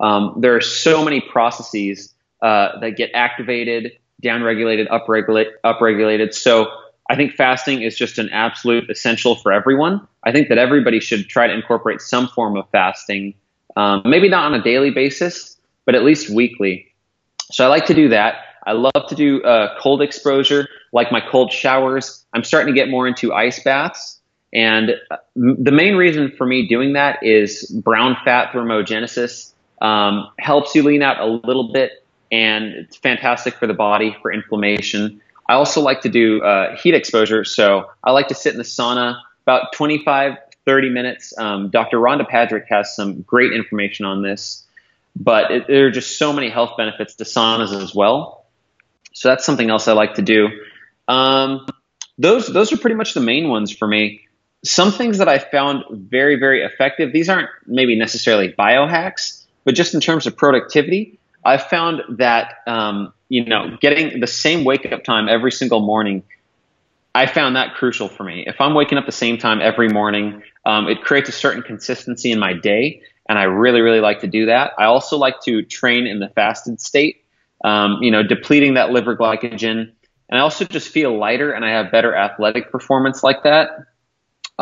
Um, 0.00 0.34
there 0.42 0.54
are 0.56 0.60
so 0.60 1.04
many 1.04 1.20
processes 1.20 2.12
uh, 2.42 2.78
that 2.80 2.96
get 2.96 3.10
activated, 3.14 3.92
downregulated, 4.22 4.88
upregulate, 4.88 5.50
upregulated. 5.64 6.34
So 6.34 6.68
I 7.08 7.16
think 7.16 7.34
fasting 7.34 7.82
is 7.82 7.96
just 7.96 8.18
an 8.18 8.28
absolute 8.30 8.90
essential 8.90 9.36
for 9.36 9.52
everyone. 9.52 10.06
I 10.24 10.32
think 10.32 10.48
that 10.48 10.58
everybody 10.58 11.00
should 11.00 11.28
try 11.28 11.46
to 11.46 11.52
incorporate 11.52 12.00
some 12.00 12.28
form 12.28 12.56
of 12.56 12.68
fasting, 12.70 13.34
um, 13.76 14.02
maybe 14.04 14.28
not 14.28 14.44
on 14.44 14.54
a 14.54 14.62
daily 14.62 14.90
basis, 14.90 15.56
but 15.84 15.94
at 15.94 16.04
least 16.04 16.30
weekly. 16.30 16.86
So 17.50 17.64
I 17.64 17.68
like 17.68 17.86
to 17.86 17.94
do 17.94 18.08
that. 18.08 18.36
I 18.66 18.72
love 18.72 19.06
to 19.08 19.14
do 19.14 19.42
uh, 19.42 19.78
cold 19.80 20.02
exposure, 20.02 20.68
like 20.92 21.10
my 21.10 21.20
cold 21.20 21.52
showers. 21.52 22.24
I'm 22.32 22.44
starting 22.44 22.72
to 22.72 22.80
get 22.80 22.88
more 22.88 23.06
into 23.08 23.32
ice 23.32 23.62
baths. 23.62 24.20
And 24.52 24.90
uh, 25.10 25.16
the 25.34 25.72
main 25.72 25.96
reason 25.96 26.32
for 26.36 26.46
me 26.46 26.66
doing 26.66 26.92
that 26.92 27.22
is 27.22 27.64
brown 27.70 28.16
fat 28.24 28.52
thermogenesis 28.52 29.52
um, 29.80 30.28
helps 30.38 30.74
you 30.74 30.82
lean 30.82 31.02
out 31.02 31.18
a 31.20 31.26
little 31.26 31.72
bit, 31.72 32.04
and 32.30 32.66
it's 32.66 32.96
fantastic 32.96 33.54
for 33.54 33.66
the 33.66 33.74
body 33.74 34.16
for 34.20 34.32
inflammation. 34.32 35.20
I 35.48 35.54
also 35.54 35.80
like 35.80 36.02
to 36.02 36.08
do 36.08 36.42
uh, 36.42 36.76
heat 36.76 36.94
exposure. 36.94 37.44
So 37.44 37.90
I 38.04 38.12
like 38.12 38.28
to 38.28 38.34
sit 38.34 38.52
in 38.52 38.58
the 38.58 38.64
sauna 38.64 39.20
about 39.42 39.72
25, 39.72 40.36
30 40.64 40.90
minutes. 40.90 41.36
Um, 41.36 41.70
Dr. 41.70 41.98
Rhonda 41.98 42.28
Patrick 42.28 42.66
has 42.68 42.94
some 42.94 43.22
great 43.22 43.52
information 43.52 44.06
on 44.06 44.22
this 44.22 44.64
but 45.16 45.50
it, 45.50 45.66
there 45.66 45.86
are 45.86 45.90
just 45.90 46.18
so 46.18 46.32
many 46.32 46.48
health 46.48 46.76
benefits 46.76 47.14
to 47.16 47.24
saunas 47.24 47.72
as 47.72 47.94
well. 47.94 48.46
So 49.14 49.28
that's 49.28 49.44
something 49.44 49.70
else 49.70 49.88
I 49.88 49.92
like 49.92 50.14
to 50.14 50.22
do. 50.22 50.48
Um, 51.08 51.66
those 52.18 52.46
those 52.46 52.72
are 52.72 52.76
pretty 52.76 52.96
much 52.96 53.14
the 53.14 53.20
main 53.20 53.48
ones 53.48 53.70
for 53.70 53.86
me. 53.86 54.22
Some 54.64 54.92
things 54.92 55.18
that 55.18 55.28
I 55.28 55.38
found 55.38 55.84
very 55.90 56.36
very 56.36 56.62
effective. 56.62 57.12
These 57.12 57.28
aren't 57.28 57.48
maybe 57.66 57.96
necessarily 57.96 58.52
biohacks, 58.52 59.44
but 59.64 59.74
just 59.74 59.94
in 59.94 60.00
terms 60.00 60.26
of 60.26 60.36
productivity, 60.36 61.18
I've 61.44 61.64
found 61.64 62.02
that 62.18 62.54
um, 62.66 63.12
you 63.28 63.44
know 63.44 63.76
getting 63.80 64.20
the 64.20 64.26
same 64.26 64.64
wake 64.64 64.90
up 64.90 65.04
time 65.04 65.28
every 65.28 65.52
single 65.52 65.80
morning. 65.80 66.22
I 67.14 67.26
found 67.26 67.56
that 67.56 67.74
crucial 67.74 68.08
for 68.08 68.24
me. 68.24 68.44
If 68.46 68.60
I'm 68.60 68.72
waking 68.74 68.96
up 68.96 69.04
the 69.04 69.12
same 69.12 69.36
time 69.36 69.60
every 69.60 69.88
morning, 69.88 70.42
um, 70.64 70.88
it 70.88 71.02
creates 71.02 71.28
a 71.28 71.32
certain 71.32 71.62
consistency 71.62 72.32
in 72.32 72.38
my 72.38 72.54
day, 72.54 73.02
and 73.28 73.38
I 73.38 73.44
really 73.44 73.80
really 73.80 74.00
like 74.00 74.20
to 74.20 74.28
do 74.28 74.46
that. 74.46 74.72
I 74.78 74.84
also 74.84 75.18
like 75.18 75.40
to 75.42 75.62
train 75.62 76.06
in 76.06 76.20
the 76.20 76.28
fasted 76.28 76.80
state. 76.80 77.24
Um, 77.64 77.98
you 78.02 78.10
know, 78.10 78.24
depleting 78.24 78.74
that 78.74 78.90
liver 78.90 79.16
glycogen 79.16 79.92
and 80.32 80.38
I 80.38 80.44
also 80.44 80.64
just 80.64 80.88
feel 80.88 81.14
lighter 81.18 81.52
and 81.52 81.62
I 81.62 81.72
have 81.72 81.92
better 81.92 82.16
athletic 82.16 82.72
performance 82.72 83.22
like 83.22 83.42
that. 83.42 83.68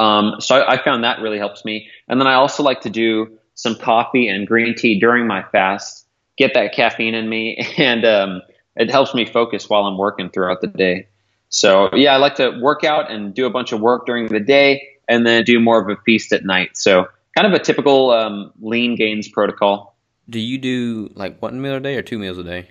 Um, 0.01 0.41
so 0.41 0.57
I, 0.57 0.75
I, 0.75 0.83
found 0.83 1.05
that 1.05 1.21
really 1.21 1.37
helps 1.37 1.63
me. 1.63 1.91
And 2.09 2.19
then 2.19 2.27
I 2.27 2.35
also 2.35 2.63
like 2.63 2.81
to 2.83 2.91
do 2.91 3.39
some 3.55 3.75
coffee 3.75 4.29
and 4.29 4.47
green 4.47 4.75
tea 4.75 4.99
during 4.99 5.27
my 5.27 5.43
fast, 5.43 6.07
get 6.39 6.55
that 6.55 6.73
caffeine 6.73 7.15
in 7.15 7.29
me, 7.29 7.57
and 7.77 8.07
um, 8.07 8.43
it 8.77 8.91
helps 8.91 9.13
me 9.15 9.27
focus 9.27 9.69
while 9.69 9.85
I'm 9.85 9.99
working 9.99 10.31
throughout 10.31 10.63
the 10.63 10.69
day. 10.69 11.09
So 11.51 11.91
yeah, 11.93 12.15
I 12.15 12.17
like 12.17 12.37
to 12.37 12.59
work 12.63 12.83
out 12.83 13.11
and 13.11 13.35
do 13.35 13.45
a 13.45 13.51
bunch 13.51 13.73
of 13.73 13.81
work 13.81 14.07
during 14.07 14.29
the 14.29 14.41
day, 14.41 14.89
and 15.07 15.27
then 15.27 15.45
do 15.45 15.61
more 15.61 15.79
of 15.79 15.91
a 15.91 16.01
feast 16.03 16.33
at 16.33 16.47
night. 16.47 16.79
So 16.79 17.07
kind 17.37 17.53
of 17.53 17.53
a 17.53 17.63
typical 17.63 18.11
um, 18.11 18.53
lean 18.63 18.95
gains 18.95 19.29
protocol. 19.29 19.97
Do 20.31 20.41
you 20.41 20.57
do 20.57 21.11
like 21.15 21.43
one 21.43 21.61
meal 21.61 21.75
a 21.75 21.81
day 21.81 21.97
or 21.97 22.03
two 22.03 22.19
meals 22.19 22.39
a 22.39 22.45
day? 22.45 22.71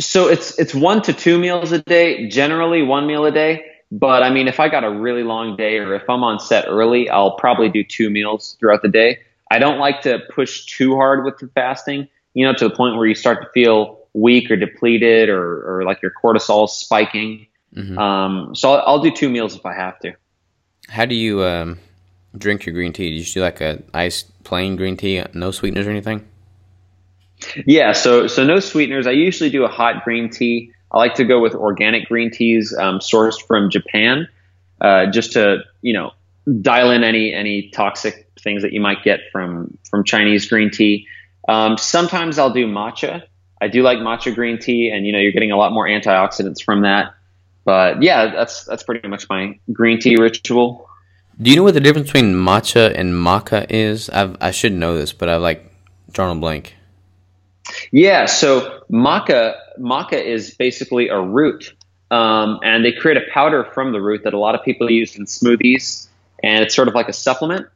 So 0.00 0.28
it's 0.28 0.58
it's 0.58 0.74
one 0.74 1.02
to 1.02 1.12
two 1.12 1.38
meals 1.38 1.72
a 1.72 1.82
day, 1.82 2.28
generally 2.28 2.82
one 2.82 3.06
meal 3.06 3.26
a 3.26 3.32
day. 3.32 3.66
But 3.92 4.22
I 4.22 4.30
mean, 4.30 4.46
if 4.46 4.60
I 4.60 4.68
got 4.68 4.84
a 4.84 4.90
really 4.90 5.22
long 5.22 5.56
day 5.56 5.78
or 5.78 5.94
if 5.94 6.08
I'm 6.08 6.22
on 6.22 6.38
set 6.38 6.66
early, 6.68 7.08
I'll 7.10 7.36
probably 7.36 7.68
do 7.68 7.82
two 7.82 8.08
meals 8.08 8.56
throughout 8.60 8.82
the 8.82 8.88
day. 8.88 9.18
I 9.50 9.58
don't 9.58 9.78
like 9.78 10.02
to 10.02 10.20
push 10.32 10.64
too 10.66 10.94
hard 10.94 11.24
with 11.24 11.38
the 11.38 11.48
fasting, 11.48 12.08
you 12.34 12.46
know, 12.46 12.54
to 12.54 12.68
the 12.68 12.74
point 12.74 12.96
where 12.96 13.06
you 13.06 13.16
start 13.16 13.42
to 13.42 13.48
feel 13.50 13.98
weak 14.12 14.50
or 14.50 14.56
depleted 14.56 15.28
or, 15.28 15.78
or 15.78 15.84
like 15.84 16.02
your 16.02 16.12
cortisol 16.12 16.68
spiking. 16.68 17.46
Mm-hmm. 17.74 17.98
Um, 17.98 18.54
so 18.54 18.72
I'll, 18.72 18.82
I'll, 18.86 19.02
do 19.02 19.10
two 19.10 19.28
meals 19.28 19.56
if 19.56 19.66
I 19.66 19.74
have 19.74 19.98
to. 20.00 20.14
How 20.88 21.04
do 21.04 21.14
you 21.14 21.42
um, 21.44 21.78
drink 22.36 22.66
your 22.66 22.74
green 22.74 22.92
tea? 22.92 23.10
Do 23.10 23.14
you 23.14 23.20
just 23.20 23.34
do 23.34 23.40
like 23.40 23.60
a 23.60 23.82
iced 23.94 24.44
plain 24.44 24.76
green 24.76 24.96
tea, 24.96 25.22
no 25.34 25.50
sweeteners 25.50 25.86
or 25.86 25.90
anything? 25.90 26.26
Yeah, 27.66 27.92
so 27.92 28.26
so 28.26 28.44
no 28.44 28.60
sweeteners. 28.60 29.06
I 29.06 29.12
usually 29.12 29.50
do 29.50 29.64
a 29.64 29.68
hot 29.68 30.04
green 30.04 30.30
tea. 30.30 30.72
I 30.92 30.98
like 30.98 31.14
to 31.14 31.24
go 31.24 31.40
with 31.40 31.54
organic 31.54 32.08
green 32.08 32.30
teas 32.30 32.74
um, 32.76 32.98
sourced 32.98 33.40
from 33.46 33.70
Japan, 33.70 34.28
uh, 34.80 35.06
just 35.06 35.32
to 35.32 35.64
you 35.82 35.92
know 35.92 36.12
dial 36.60 36.90
in 36.90 37.04
any 37.04 37.32
any 37.32 37.70
toxic 37.70 38.30
things 38.40 38.62
that 38.62 38.72
you 38.72 38.80
might 38.80 39.02
get 39.02 39.20
from 39.32 39.76
from 39.88 40.04
Chinese 40.04 40.48
green 40.48 40.70
tea. 40.70 41.06
Um, 41.48 41.76
sometimes 41.78 42.38
I'll 42.38 42.52
do 42.52 42.66
matcha. 42.66 43.22
I 43.60 43.68
do 43.68 43.82
like 43.82 43.98
matcha 43.98 44.34
green 44.34 44.58
tea, 44.58 44.90
and 44.90 45.06
you 45.06 45.12
know 45.12 45.18
you're 45.18 45.32
getting 45.32 45.52
a 45.52 45.56
lot 45.56 45.72
more 45.72 45.86
antioxidants 45.86 46.62
from 46.62 46.82
that. 46.82 47.14
But 47.64 48.02
yeah, 48.02 48.32
that's 48.32 48.64
that's 48.64 48.82
pretty 48.82 49.06
much 49.06 49.28
my 49.28 49.58
green 49.72 50.00
tea 50.00 50.16
ritual. 50.16 50.88
Do 51.40 51.50
you 51.50 51.56
know 51.56 51.62
what 51.62 51.74
the 51.74 51.80
difference 51.80 52.08
between 52.08 52.34
matcha 52.34 52.92
and 52.94 53.14
maca 53.14 53.66
is? 53.70 54.10
I've, 54.10 54.36
I 54.40 54.50
should 54.50 54.72
know 54.72 54.96
this, 54.96 55.12
but 55.12 55.28
I've 55.28 55.40
like 55.40 55.72
drawn 56.12 56.36
a 56.36 56.40
blank. 56.40 56.74
Yeah, 57.92 58.26
so 58.26 58.82
maca 58.90 59.54
maca 59.78 60.22
is 60.22 60.54
basically 60.54 61.08
a 61.08 61.20
root, 61.20 61.74
um, 62.10 62.60
and 62.62 62.84
they 62.84 62.92
create 62.92 63.16
a 63.16 63.32
powder 63.32 63.64
from 63.64 63.92
the 63.92 64.00
root 64.00 64.24
that 64.24 64.34
a 64.34 64.38
lot 64.38 64.54
of 64.54 64.64
people 64.64 64.90
use 64.90 65.16
in 65.16 65.26
smoothies, 65.26 66.08
and 66.42 66.62
it's 66.62 66.74
sort 66.74 66.88
of 66.88 66.94
like 66.94 67.08
a 67.08 67.12
supplement. 67.12 67.66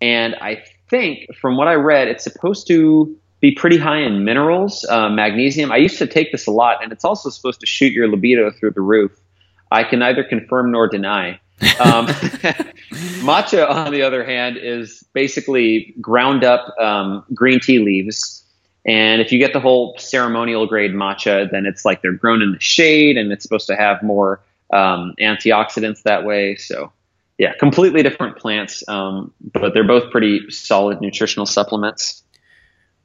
And 0.00 0.34
I 0.36 0.64
think, 0.88 1.34
from 1.36 1.56
what 1.56 1.68
I 1.68 1.74
read, 1.74 2.08
it's 2.08 2.24
supposed 2.24 2.66
to 2.68 3.16
be 3.40 3.52
pretty 3.52 3.78
high 3.78 4.00
in 4.00 4.24
minerals, 4.24 4.84
uh, 4.88 5.08
magnesium. 5.08 5.70
I 5.72 5.76
used 5.76 5.98
to 5.98 6.06
take 6.06 6.32
this 6.32 6.46
a 6.46 6.50
lot, 6.50 6.82
and 6.82 6.92
it's 6.92 7.04
also 7.04 7.30
supposed 7.30 7.60
to 7.60 7.66
shoot 7.66 7.92
your 7.92 8.08
libido 8.08 8.50
through 8.50 8.72
the 8.72 8.80
roof. 8.80 9.18
I 9.70 9.84
can 9.84 9.98
neither 9.98 10.24
confirm 10.24 10.70
nor 10.70 10.88
deny. 10.88 11.40
um, 11.80 12.06
matcha, 13.24 13.68
on 13.68 13.90
the 13.90 14.02
other 14.02 14.24
hand, 14.24 14.58
is 14.58 15.02
basically 15.12 15.94
ground 16.00 16.44
up 16.44 16.78
um, 16.78 17.24
green 17.34 17.60
tea 17.60 17.78
leaves 17.78 18.35
and 18.86 19.20
if 19.20 19.32
you 19.32 19.38
get 19.38 19.52
the 19.52 19.60
whole 19.60 19.96
ceremonial 19.98 20.66
grade 20.66 20.92
matcha, 20.92 21.50
then 21.50 21.66
it's 21.66 21.84
like 21.84 22.02
they're 22.02 22.12
grown 22.12 22.40
in 22.40 22.52
the 22.52 22.60
shade 22.60 23.16
and 23.16 23.32
it's 23.32 23.42
supposed 23.42 23.66
to 23.66 23.74
have 23.74 24.00
more 24.02 24.40
um, 24.72 25.14
antioxidants 25.20 26.04
that 26.04 26.24
way. 26.24 26.54
So, 26.54 26.92
yeah, 27.36 27.52
completely 27.58 28.04
different 28.04 28.38
plants, 28.38 28.88
um, 28.88 29.32
but 29.40 29.74
they're 29.74 29.86
both 29.86 30.12
pretty 30.12 30.50
solid 30.50 31.00
nutritional 31.00 31.46
supplements. 31.46 32.22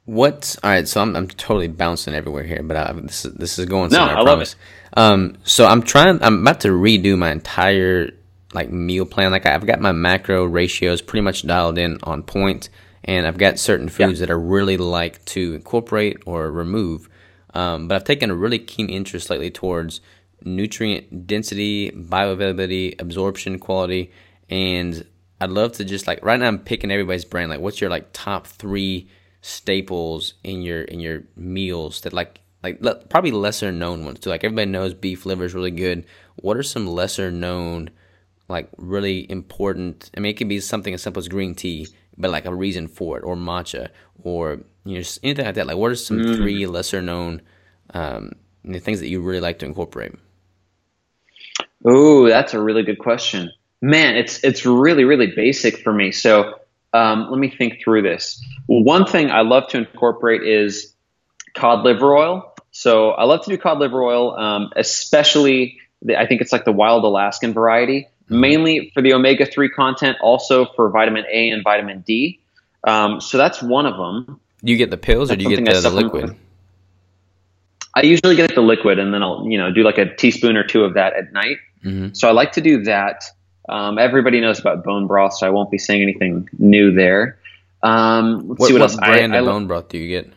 What? 0.04 0.56
All 0.62 0.70
right, 0.70 0.86
so 0.86 1.00
I'm, 1.02 1.16
I'm 1.16 1.26
totally 1.26 1.68
bouncing 1.68 2.14
everywhere 2.14 2.44
here, 2.44 2.62
but 2.62 2.76
I, 2.76 2.92
this 2.92 3.24
is 3.24 3.34
this 3.34 3.58
is 3.58 3.66
going 3.66 3.90
somewhere. 3.90 4.14
No, 4.14 4.20
I, 4.20 4.22
I 4.22 4.24
promise. 4.24 4.56
Um, 4.96 5.36
so 5.44 5.66
I'm 5.66 5.82
trying. 5.82 6.22
I'm 6.22 6.42
about 6.42 6.60
to 6.60 6.68
redo 6.68 7.18
my 7.18 7.30
entire 7.30 8.10
like 8.52 8.70
meal 8.70 9.04
plan. 9.04 9.32
Like 9.32 9.46
I've 9.46 9.66
got 9.66 9.80
my 9.80 9.92
macro 9.92 10.44
ratios 10.44 11.02
pretty 11.02 11.22
much 11.22 11.46
dialed 11.46 11.78
in 11.78 11.98
on 12.02 12.22
point 12.22 12.68
and 13.04 13.26
I've 13.26 13.38
got 13.38 13.58
certain 13.58 13.88
foods 13.88 14.20
yeah. 14.20 14.26
that 14.26 14.32
I 14.32 14.36
really 14.36 14.76
like 14.76 15.24
to 15.26 15.54
incorporate 15.54 16.22
or 16.26 16.50
remove. 16.50 17.08
Um, 17.54 17.88
but 17.88 17.96
I've 17.96 18.04
taken 18.04 18.30
a 18.30 18.34
really 18.34 18.58
keen 18.58 18.88
interest 18.88 19.28
lately 19.28 19.50
towards 19.50 20.00
nutrient 20.44 21.26
density, 21.26 21.90
bioavailability, 21.90 23.00
absorption 23.00 23.58
quality, 23.58 24.10
and 24.48 25.04
I'd 25.40 25.50
love 25.50 25.72
to 25.72 25.84
just 25.84 26.06
like 26.06 26.24
right 26.24 26.38
now 26.38 26.46
I'm 26.46 26.58
picking 26.58 26.90
everybody's 26.90 27.24
brain. 27.24 27.48
Like, 27.48 27.60
what's 27.60 27.80
your 27.80 27.90
like 27.90 28.08
top 28.12 28.46
three 28.46 29.08
staples 29.40 30.34
in 30.44 30.62
your 30.62 30.82
in 30.82 31.00
your 31.00 31.24
meals 31.36 32.02
that 32.02 32.12
like 32.12 32.40
like 32.62 32.80
le- 32.80 32.94
probably 32.94 33.32
lesser 33.32 33.72
known 33.72 34.04
ones 34.04 34.20
too. 34.20 34.30
Like 34.30 34.44
everybody 34.44 34.70
knows 34.70 34.94
beef 34.94 35.26
liver 35.26 35.44
is 35.44 35.54
really 35.54 35.70
good. 35.70 36.06
What 36.36 36.56
are 36.56 36.62
some 36.62 36.86
lesser 36.86 37.30
known 37.30 37.90
like 38.48 38.68
really 38.76 39.28
important? 39.30 40.10
I 40.16 40.20
mean, 40.20 40.30
it 40.30 40.36
could 40.36 40.48
be 40.48 40.60
something 40.60 40.94
as 40.94 41.02
simple 41.02 41.20
as 41.20 41.28
green 41.28 41.54
tea 41.54 41.88
but 42.16 42.30
like 42.30 42.46
a 42.46 42.54
reason 42.54 42.88
for 42.88 43.18
it, 43.18 43.24
or 43.24 43.36
matcha, 43.36 43.88
or 44.22 44.60
you 44.84 44.98
know, 44.98 45.04
anything 45.22 45.44
like 45.44 45.54
that. 45.54 45.66
Like, 45.66 45.76
what 45.76 45.90
are 45.90 45.96
some 45.96 46.18
mm. 46.18 46.36
three 46.36 46.66
lesser 46.66 47.02
known 47.02 47.42
um, 47.94 48.32
things 48.80 49.00
that 49.00 49.08
you 49.08 49.20
really 49.20 49.40
like 49.40 49.58
to 49.60 49.66
incorporate? 49.66 50.12
Oh, 51.84 52.28
that's 52.28 52.54
a 52.54 52.60
really 52.60 52.82
good 52.82 52.98
question. 52.98 53.50
Man, 53.80 54.16
it's 54.16 54.42
it's 54.44 54.64
really 54.64 55.04
really 55.04 55.32
basic 55.34 55.78
for 55.78 55.92
me. 55.92 56.12
So 56.12 56.54
um, 56.92 57.28
let 57.30 57.38
me 57.38 57.50
think 57.50 57.80
through 57.82 58.02
this. 58.02 58.44
One 58.66 59.06
thing 59.06 59.30
I 59.30 59.40
love 59.40 59.68
to 59.68 59.78
incorporate 59.78 60.42
is 60.42 60.94
cod 61.54 61.84
liver 61.84 62.14
oil. 62.14 62.54
So 62.70 63.10
I 63.10 63.24
love 63.24 63.44
to 63.44 63.50
do 63.50 63.58
cod 63.58 63.78
liver 63.78 64.02
oil, 64.02 64.36
um, 64.36 64.70
especially 64.76 65.78
the, 66.02 66.18
I 66.18 66.26
think 66.26 66.40
it's 66.40 66.52
like 66.52 66.64
the 66.64 66.72
wild 66.72 67.04
Alaskan 67.04 67.52
variety 67.52 68.08
mainly 68.32 68.90
for 68.94 69.02
the 69.02 69.14
omega 69.14 69.46
3 69.46 69.68
content, 69.70 70.16
also 70.20 70.66
for 70.74 70.90
vitamin 70.90 71.24
A 71.30 71.50
and 71.50 71.62
vitamin 71.62 72.00
D. 72.00 72.40
Um, 72.84 73.20
so 73.20 73.38
that's 73.38 73.62
one 73.62 73.86
of 73.86 73.96
them. 73.96 74.40
You 74.62 74.76
get 74.76 74.90
the 74.90 74.96
pills 74.96 75.30
or 75.30 75.36
do 75.36 75.44
you 75.44 75.56
get 75.56 75.64
the, 75.64 75.80
the 75.80 75.90
liquid? 75.90 76.36
I 77.94 78.02
usually 78.02 78.36
get 78.36 78.54
the 78.54 78.62
liquid 78.62 78.98
and 78.98 79.12
then 79.12 79.22
I'll, 79.22 79.46
you 79.46 79.58
know, 79.58 79.72
do 79.72 79.82
like 79.82 79.98
a 79.98 80.14
teaspoon 80.14 80.56
or 80.56 80.64
two 80.64 80.84
of 80.84 80.94
that 80.94 81.14
at 81.14 81.32
night. 81.32 81.58
Mm-hmm. 81.84 82.14
So 82.14 82.28
I 82.28 82.32
like 82.32 82.52
to 82.52 82.60
do 82.60 82.84
that. 82.84 83.24
Um, 83.68 83.98
everybody 83.98 84.40
knows 84.40 84.58
about 84.58 84.82
bone 84.84 85.06
broth, 85.06 85.34
so 85.34 85.46
I 85.46 85.50
won't 85.50 85.70
be 85.70 85.78
saying 85.78 86.02
anything 86.02 86.48
new 86.58 86.92
there. 86.92 87.38
Um, 87.82 88.48
let's 88.48 88.60
what, 88.60 88.66
see 88.68 88.72
what, 88.74 88.80
what 88.80 88.90
else. 88.90 88.96
brand 88.96 89.34
I, 89.34 89.38
of 89.38 89.48
I, 89.48 89.50
bone 89.50 89.66
broth 89.66 89.88
do 89.88 89.98
you 89.98 90.08
get? 90.08 90.32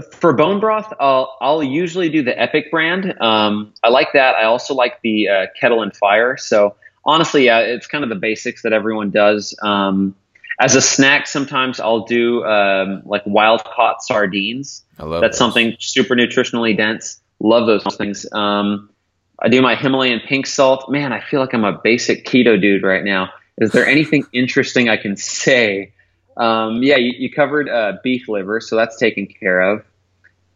For 0.00 0.32
bone 0.32 0.60
broth, 0.60 0.92
I'll, 1.00 1.36
I'll 1.40 1.62
usually 1.62 2.08
do 2.08 2.22
the 2.22 2.38
Epic 2.40 2.70
brand. 2.70 3.14
Um, 3.20 3.72
I 3.82 3.88
like 3.88 4.08
that. 4.14 4.34
I 4.34 4.44
also 4.44 4.74
like 4.74 5.00
the 5.02 5.28
uh, 5.28 5.46
Kettle 5.60 5.82
and 5.82 5.94
Fire. 5.94 6.36
So 6.36 6.76
honestly, 7.04 7.44
yeah, 7.46 7.60
it's 7.60 7.86
kind 7.86 8.04
of 8.04 8.10
the 8.10 8.16
basics 8.16 8.62
that 8.62 8.72
everyone 8.72 9.10
does. 9.10 9.56
Um, 9.62 10.14
as 10.58 10.74
a 10.74 10.80
snack, 10.80 11.26
sometimes 11.26 11.80
I'll 11.80 12.04
do 12.04 12.44
um, 12.44 13.02
like 13.04 13.22
wild 13.26 13.62
caught 13.64 14.02
sardines. 14.02 14.84
I 14.98 15.04
love 15.04 15.20
That's 15.20 15.34
those. 15.34 15.38
something 15.38 15.76
super 15.78 16.14
nutritionally 16.14 16.76
dense. 16.76 17.20
Love 17.40 17.66
those 17.66 17.96
things. 17.96 18.26
Um, 18.32 18.90
I 19.38 19.48
do 19.48 19.60
my 19.60 19.76
Himalayan 19.76 20.20
pink 20.26 20.46
salt. 20.46 20.90
Man, 20.90 21.12
I 21.12 21.20
feel 21.20 21.40
like 21.40 21.52
I'm 21.52 21.64
a 21.64 21.78
basic 21.78 22.24
keto 22.24 22.60
dude 22.60 22.82
right 22.82 23.04
now. 23.04 23.30
Is 23.58 23.72
there 23.72 23.86
anything 23.86 24.24
interesting 24.32 24.88
I 24.88 24.96
can 24.96 25.16
say? 25.16 25.92
Um, 26.36 26.82
yeah, 26.82 26.96
you, 26.96 27.12
you 27.16 27.30
covered 27.30 27.68
uh, 27.68 27.94
beef 28.02 28.28
liver, 28.28 28.60
so 28.60 28.76
that's 28.76 28.96
taken 28.96 29.26
care 29.26 29.60
of. 29.60 29.84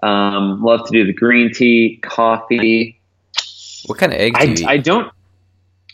Um, 0.02 0.62
love 0.62 0.86
to 0.86 0.92
do 0.92 1.06
the 1.06 1.12
green 1.12 1.52
tea, 1.52 1.98
coffee. 2.02 3.00
What 3.86 3.98
kind 3.98 4.12
of 4.12 4.18
eggs 4.18 4.38
do 4.56 4.66
I, 4.66 4.72
I 4.72 4.76
don't. 4.78 5.12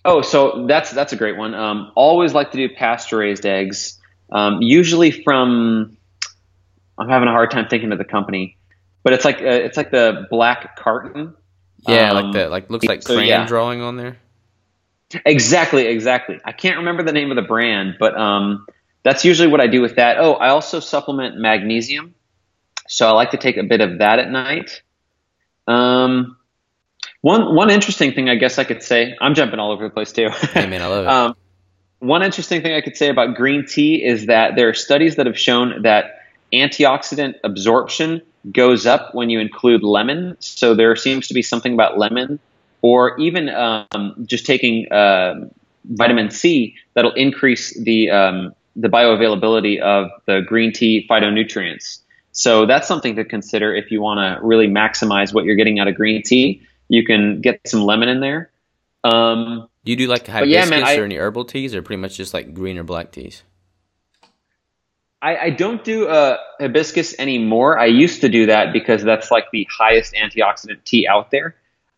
Oh, 0.04 0.22
so 0.22 0.66
that's 0.68 0.90
that's 0.92 1.12
a 1.12 1.16
great 1.16 1.36
one. 1.36 1.54
Um, 1.54 1.90
always 1.96 2.32
like 2.32 2.52
to 2.52 2.56
do 2.56 2.72
pasture 2.74 3.18
raised 3.18 3.44
eggs. 3.46 4.00
Um, 4.30 4.62
usually 4.62 5.10
from. 5.10 5.96
I'm 6.98 7.08
having 7.08 7.28
a 7.28 7.32
hard 7.32 7.50
time 7.50 7.68
thinking 7.68 7.92
of 7.92 7.98
the 7.98 8.04
company, 8.04 8.56
but 9.02 9.12
it's 9.12 9.24
like 9.24 9.40
uh, 9.40 9.46
it's 9.46 9.76
like 9.76 9.90
the 9.90 10.26
black 10.30 10.76
carton. 10.76 11.34
Yeah, 11.88 12.10
Um, 12.10 12.24
like 12.24 12.32
the 12.32 12.48
like 12.48 12.70
looks 12.70 12.86
like 12.86 13.02
so, 13.02 13.14
crayon 13.14 13.28
yeah. 13.28 13.46
drawing 13.46 13.82
on 13.82 13.96
there. 13.96 14.16
Exactly, 15.24 15.86
exactly. 15.86 16.40
I 16.44 16.52
can't 16.52 16.78
remember 16.78 17.02
the 17.02 17.12
name 17.12 17.30
of 17.30 17.36
the 17.36 17.42
brand, 17.42 17.96
but 18.00 18.16
um, 18.18 18.66
that's 19.06 19.24
usually 19.24 19.46
what 19.46 19.60
I 19.60 19.68
do 19.68 19.80
with 19.80 19.96
that. 19.96 20.18
Oh, 20.18 20.32
I 20.32 20.48
also 20.48 20.80
supplement 20.80 21.36
magnesium, 21.36 22.12
so 22.88 23.06
I 23.08 23.12
like 23.12 23.30
to 23.30 23.36
take 23.36 23.56
a 23.56 23.62
bit 23.62 23.80
of 23.80 23.98
that 23.98 24.18
at 24.18 24.28
night. 24.28 24.82
Um, 25.68 26.36
one 27.20 27.54
one 27.54 27.70
interesting 27.70 28.14
thing 28.14 28.28
I 28.28 28.34
guess 28.34 28.58
I 28.58 28.64
could 28.64 28.82
say. 28.82 29.16
I'm 29.20 29.34
jumping 29.34 29.60
all 29.60 29.70
over 29.70 29.84
the 29.84 29.90
place 29.90 30.10
too. 30.10 30.28
Hey 30.30 30.66
man, 30.66 30.82
I 30.82 30.86
love 30.88 31.04
it. 31.04 31.08
Um, 31.12 31.36
one 32.00 32.24
interesting 32.24 32.62
thing 32.62 32.74
I 32.74 32.80
could 32.80 32.96
say 32.96 33.08
about 33.08 33.36
green 33.36 33.64
tea 33.64 34.04
is 34.04 34.26
that 34.26 34.56
there 34.56 34.68
are 34.68 34.74
studies 34.74 35.14
that 35.16 35.26
have 35.26 35.38
shown 35.38 35.82
that 35.82 36.22
antioxidant 36.52 37.34
absorption 37.44 38.22
goes 38.50 38.86
up 38.86 39.14
when 39.14 39.30
you 39.30 39.38
include 39.38 39.84
lemon. 39.84 40.36
So 40.40 40.74
there 40.74 40.96
seems 40.96 41.28
to 41.28 41.34
be 41.34 41.42
something 41.42 41.72
about 41.72 41.96
lemon, 41.96 42.40
or 42.82 43.16
even 43.20 43.50
um, 43.50 44.26
just 44.26 44.46
taking 44.46 44.92
uh, 44.92 45.48
vitamin 45.84 46.30
C 46.30 46.74
that'll 46.94 47.14
increase 47.14 47.72
the 47.80 48.10
um, 48.10 48.52
the 48.76 48.88
bioavailability 48.88 49.80
of 49.80 50.10
the 50.26 50.42
green 50.46 50.72
tea 50.72 51.06
phytonutrients. 51.08 52.00
So 52.32 52.66
that's 52.66 52.86
something 52.86 53.16
to 53.16 53.24
consider 53.24 53.74
if 53.74 53.90
you 53.90 54.02
want 54.02 54.18
to 54.18 54.44
really 54.46 54.68
maximize 54.68 55.32
what 55.32 55.44
you're 55.44 55.56
getting 55.56 55.78
out 55.78 55.88
of 55.88 55.94
green 55.94 56.22
tea. 56.22 56.62
You 56.88 57.04
can 57.04 57.40
get 57.40 57.60
some 57.66 57.82
lemon 57.82 58.08
in 58.08 58.20
there. 58.20 58.50
Um, 59.02 59.68
Do 59.84 59.90
you 59.92 59.96
do 59.96 60.06
like 60.06 60.26
hibiscus 60.26 60.52
yeah, 60.52 60.64
man, 60.66 60.84
I- 60.84 60.96
or 60.98 61.04
any 61.04 61.16
herbal 61.16 61.46
teas, 61.46 61.74
or 61.74 61.82
pretty 61.82 62.00
much 62.00 62.16
just 62.16 62.34
like 62.34 62.52
green 62.52 62.76
or 62.76 62.82
black 62.82 63.10
teas? 63.10 63.42
I, 65.22 65.36
I 65.38 65.50
don't 65.50 65.82
do 65.82 66.06
uh, 66.08 66.36
hibiscus 66.60 67.18
anymore. 67.18 67.78
I 67.78 67.86
used 67.86 68.20
to 68.20 68.28
do 68.28 68.46
that 68.46 68.72
because 68.72 69.02
that's 69.02 69.30
like 69.30 69.50
the 69.50 69.66
highest 69.76 70.12
antioxidant 70.14 70.84
tea 70.84 71.08
out 71.08 71.30
there, 71.30 71.56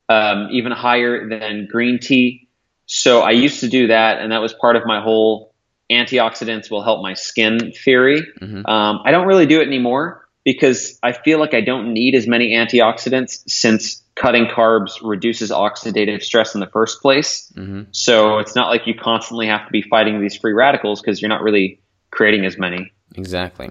um, 0.08 0.48
even 0.52 0.70
higher 0.72 1.28
than 1.28 1.66
green 1.66 1.98
tea. 1.98 2.48
So 2.86 3.20
I 3.20 3.32
used 3.32 3.60
to 3.60 3.68
do 3.68 3.88
that, 3.88 4.20
and 4.20 4.32
that 4.32 4.40
was 4.40 4.54
part 4.54 4.76
of 4.76 4.86
my 4.86 5.00
whole 5.02 5.47
antioxidants 5.90 6.70
will 6.70 6.82
help 6.82 7.02
my 7.02 7.14
skin 7.14 7.72
theory. 7.72 8.22
Mhm. 8.40 8.68
Um, 8.68 9.00
I 9.04 9.10
don't 9.10 9.26
really 9.26 9.46
do 9.46 9.60
it 9.60 9.66
anymore 9.66 10.28
because 10.44 10.98
I 11.02 11.12
feel 11.12 11.38
like 11.38 11.54
I 11.54 11.60
don't 11.60 11.92
need 11.92 12.14
as 12.14 12.26
many 12.26 12.54
antioxidants 12.54 13.42
since 13.48 14.02
cutting 14.14 14.46
carbs 14.46 14.92
reduces 15.02 15.50
oxidative 15.50 16.22
stress 16.22 16.54
in 16.54 16.60
the 16.60 16.66
first 16.66 17.00
place. 17.00 17.52
hmm 17.54 17.82
So 17.92 18.38
it's 18.38 18.54
not 18.54 18.68
like 18.68 18.86
you 18.86 18.94
constantly 18.94 19.46
have 19.46 19.64
to 19.66 19.70
be 19.72 19.82
fighting 19.82 20.20
these 20.20 20.36
free 20.36 20.52
radicals 20.52 21.00
because 21.00 21.22
you're 21.22 21.28
not 21.28 21.42
really 21.42 21.80
creating 22.10 22.44
as 22.44 22.58
many. 22.58 22.92
Exactly. 23.14 23.70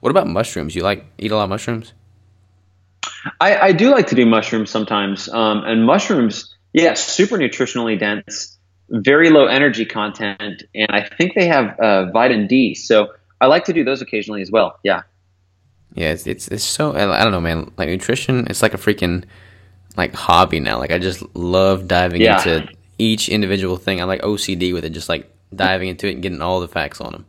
What 0.00 0.10
about 0.10 0.26
mushrooms? 0.26 0.74
You 0.74 0.82
like 0.82 1.04
eat 1.18 1.30
a 1.30 1.36
lot 1.36 1.44
of 1.44 1.50
mushrooms? 1.50 1.92
I, 3.40 3.56
I 3.58 3.72
do 3.72 3.90
like 3.90 4.08
to 4.08 4.14
do 4.14 4.26
mushrooms 4.26 4.70
sometimes. 4.70 5.28
Um, 5.28 5.64
and 5.64 5.84
mushrooms, 5.84 6.54
yeah, 6.72 6.94
super 6.94 7.36
nutritionally 7.36 7.98
dense, 7.98 8.55
very 8.90 9.30
low 9.30 9.46
energy 9.46 9.84
content, 9.84 10.62
and 10.74 10.88
I 10.90 11.02
think 11.02 11.34
they 11.34 11.46
have 11.46 11.78
uh, 11.80 12.10
vitamin 12.10 12.46
D. 12.46 12.74
So 12.74 13.12
I 13.40 13.46
like 13.46 13.64
to 13.64 13.72
do 13.72 13.84
those 13.84 14.00
occasionally 14.02 14.42
as 14.42 14.50
well. 14.50 14.78
Yeah. 14.82 15.02
Yeah, 15.94 16.10
it's 16.10 16.26
it's, 16.26 16.48
it's 16.48 16.64
so 16.64 16.92
I 16.94 17.22
don't 17.22 17.32
know, 17.32 17.40
man. 17.40 17.70
Like 17.76 17.88
nutrition, 17.88 18.46
it's 18.48 18.62
like 18.62 18.74
a 18.74 18.78
freaking 18.78 19.24
like 19.96 20.14
hobby 20.14 20.60
now. 20.60 20.78
Like 20.78 20.90
I 20.90 20.98
just 20.98 21.22
love 21.34 21.88
diving 21.88 22.20
Yeah. 22.20 22.36
into 22.36 22.68
each 22.98 23.28
individual 23.28 23.76
thing. 23.76 24.00
I'm 24.00 24.08
like 24.08 24.22
OCD 24.22 24.72
with 24.74 24.84
it, 24.84 24.90
just 24.90 25.08
like 25.08 25.30
diving 25.54 25.88
into 25.88 26.06
it 26.08 26.12
and 26.12 26.22
getting 26.22 26.42
all 26.42 26.60
the 26.60 26.68
facts 26.68 27.00
on 27.00 27.12
them. 27.12 27.26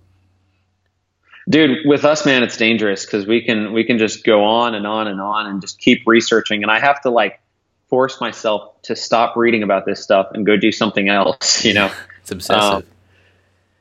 Dude, 1.49 1.77
with 1.85 2.03
us, 2.03 2.25
man, 2.25 2.43
it's 2.43 2.57
dangerous 2.57 3.05
because 3.05 3.25
we 3.25 3.41
can 3.41 3.71
we 3.71 3.85
can 3.85 3.97
just 3.97 4.25
go 4.25 4.43
on 4.43 4.75
and 4.75 4.85
on 4.85 5.07
and 5.07 5.21
on 5.21 5.47
and 5.47 5.61
just 5.61 5.79
keep 5.79 6.01
researching, 6.05 6.61
and 6.61 6.69
I 6.69 6.79
have 6.79 6.99
to 7.01 7.09
like 7.09 7.39
force 7.89 8.19
myself 8.19 8.81
to 8.83 8.95
stop 8.95 9.35
reading 9.35 9.63
about 9.63 9.85
this 9.85 10.01
stuff 10.03 10.27
and 10.33 10.45
go 10.45 10.57
do 10.57 10.71
something 10.71 11.09
else. 11.09 11.63
You 11.63 11.73
know? 11.73 11.91
It's 12.21 12.31
obsessive. 12.33 12.73
Um, 12.73 12.83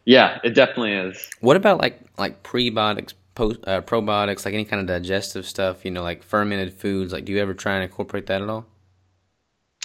yeah, 0.04 0.38
it 0.44 0.54
definitely 0.54 0.92
is. 0.92 1.30
what 1.40 1.56
about 1.56 1.80
like 1.80 1.98
like 2.16 2.44
prebiotics, 2.44 3.12
post, 3.34 3.58
uh, 3.66 3.80
probiotics, 3.80 4.44
like 4.44 4.54
any 4.54 4.64
kind 4.64 4.80
of 4.80 4.86
digestive 4.86 5.46
stuff? 5.46 5.84
You 5.84 5.90
know, 5.90 6.04
like 6.04 6.22
fermented 6.22 6.72
foods. 6.72 7.12
Like, 7.12 7.24
do 7.24 7.32
you 7.32 7.40
ever 7.40 7.54
try 7.54 7.74
and 7.74 7.82
incorporate 7.82 8.26
that 8.26 8.40
at 8.40 8.48
all? 8.48 8.64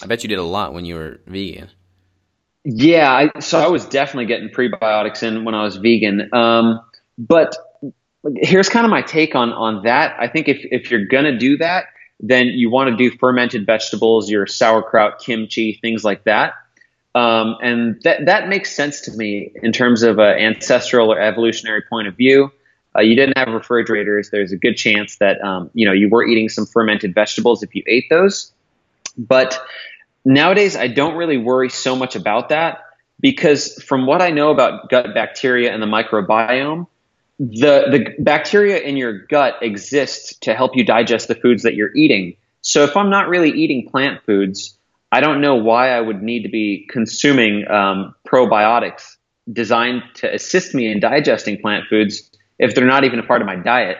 I 0.00 0.06
bet 0.06 0.22
you 0.22 0.28
did 0.28 0.38
a 0.38 0.44
lot 0.44 0.74
when 0.74 0.84
you 0.84 0.94
were 0.94 1.20
vegan. 1.26 1.70
Yeah, 2.64 3.10
I, 3.10 3.40
so 3.40 3.58
I 3.58 3.66
was 3.66 3.84
definitely 3.84 4.26
getting 4.26 4.48
prebiotics 4.48 5.24
in 5.24 5.44
when 5.44 5.56
I 5.56 5.64
was 5.64 5.76
vegan. 5.76 6.32
Um, 6.32 6.80
but 7.18 7.56
here's 8.36 8.68
kind 8.68 8.84
of 8.84 8.90
my 8.90 9.02
take 9.02 9.34
on 9.34 9.52
on 9.52 9.82
that. 9.82 10.14
I 10.20 10.28
think 10.28 10.48
if 10.48 10.64
if 10.70 10.90
you're 10.90 11.06
gonna 11.06 11.36
do 11.36 11.56
that, 11.58 11.86
then 12.22 12.46
you 12.46 12.70
want 12.70 12.88
to 12.90 12.96
do 12.96 13.16
fermented 13.18 13.66
vegetables, 13.66 14.30
your 14.30 14.46
sauerkraut, 14.46 15.18
kimchi, 15.18 15.78
things 15.82 16.04
like 16.04 16.24
that. 16.24 16.54
Um, 17.14 17.56
and 17.60 18.00
that 18.04 18.24
that 18.26 18.48
makes 18.48 18.74
sense 18.74 19.02
to 19.02 19.12
me 19.12 19.52
in 19.62 19.72
terms 19.72 20.02
of 20.02 20.18
an 20.18 20.38
ancestral 20.38 21.12
or 21.12 21.20
evolutionary 21.20 21.82
point 21.82 22.08
of 22.08 22.16
view. 22.16 22.50
Uh, 22.96 23.00
you 23.00 23.14
didn't 23.16 23.36
have 23.36 23.48
refrigerators. 23.48 24.30
There's 24.30 24.52
a 24.52 24.56
good 24.56 24.74
chance 24.74 25.16
that 25.16 25.42
um, 25.42 25.70
you 25.74 25.84
know 25.84 25.92
you 25.92 26.08
were 26.08 26.24
eating 26.24 26.48
some 26.48 26.64
fermented 26.64 27.14
vegetables 27.14 27.62
if 27.62 27.74
you 27.74 27.82
ate 27.86 28.08
those. 28.08 28.52
But 29.18 29.62
nowadays, 30.24 30.74
I 30.74 30.88
don't 30.88 31.16
really 31.16 31.36
worry 31.36 31.68
so 31.68 31.96
much 31.96 32.16
about 32.16 32.48
that 32.48 32.84
because 33.20 33.82
from 33.82 34.06
what 34.06 34.22
I 34.22 34.30
know 34.30 34.50
about 34.50 34.88
gut 34.88 35.14
bacteria 35.14 35.72
and 35.72 35.82
the 35.82 35.86
microbiome, 35.86 36.86
the 37.42 37.86
the 37.90 38.22
bacteria 38.22 38.78
in 38.78 38.96
your 38.96 39.26
gut 39.26 39.56
exist 39.62 40.42
to 40.42 40.54
help 40.54 40.76
you 40.76 40.84
digest 40.84 41.26
the 41.26 41.34
foods 41.34 41.64
that 41.64 41.74
you're 41.74 41.94
eating. 41.96 42.36
So 42.60 42.84
if 42.84 42.96
I'm 42.96 43.10
not 43.10 43.28
really 43.28 43.50
eating 43.50 43.88
plant 43.88 44.22
foods, 44.24 44.78
I 45.10 45.20
don't 45.20 45.40
know 45.40 45.56
why 45.56 45.90
I 45.90 46.00
would 46.00 46.22
need 46.22 46.44
to 46.44 46.48
be 46.48 46.86
consuming 46.88 47.68
um, 47.68 48.14
probiotics 48.26 49.16
designed 49.52 50.02
to 50.14 50.32
assist 50.32 50.72
me 50.72 50.90
in 50.90 51.00
digesting 51.00 51.60
plant 51.60 51.86
foods 51.90 52.30
if 52.60 52.76
they're 52.76 52.86
not 52.86 53.02
even 53.02 53.18
a 53.18 53.24
part 53.24 53.40
of 53.40 53.46
my 53.46 53.56
diet. 53.56 53.98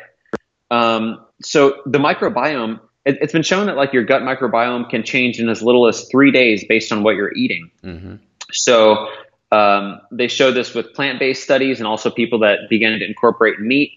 Um, 0.70 1.26
so 1.42 1.82
the 1.84 1.98
microbiome, 1.98 2.78
it, 3.04 3.18
it's 3.20 3.32
been 3.32 3.42
shown 3.42 3.66
that 3.66 3.76
like 3.76 3.92
your 3.92 4.04
gut 4.04 4.22
microbiome 4.22 4.88
can 4.88 5.02
change 5.02 5.40
in 5.40 5.48
as 5.48 5.62
little 5.62 5.88
as 5.88 6.06
three 6.08 6.30
days 6.30 6.64
based 6.68 6.92
on 6.92 7.02
what 7.02 7.16
you're 7.16 7.34
eating. 7.34 7.72
hmm 7.82 8.14
So 8.52 9.08
um, 9.52 10.00
they 10.10 10.28
show 10.28 10.50
this 10.50 10.74
with 10.74 10.94
plant-based 10.94 11.42
studies 11.42 11.78
and 11.78 11.86
also 11.86 12.10
people 12.10 12.38
that 12.40 12.70
began 12.70 12.98
to 12.98 13.04
incorporate 13.04 13.60
meat. 13.60 13.92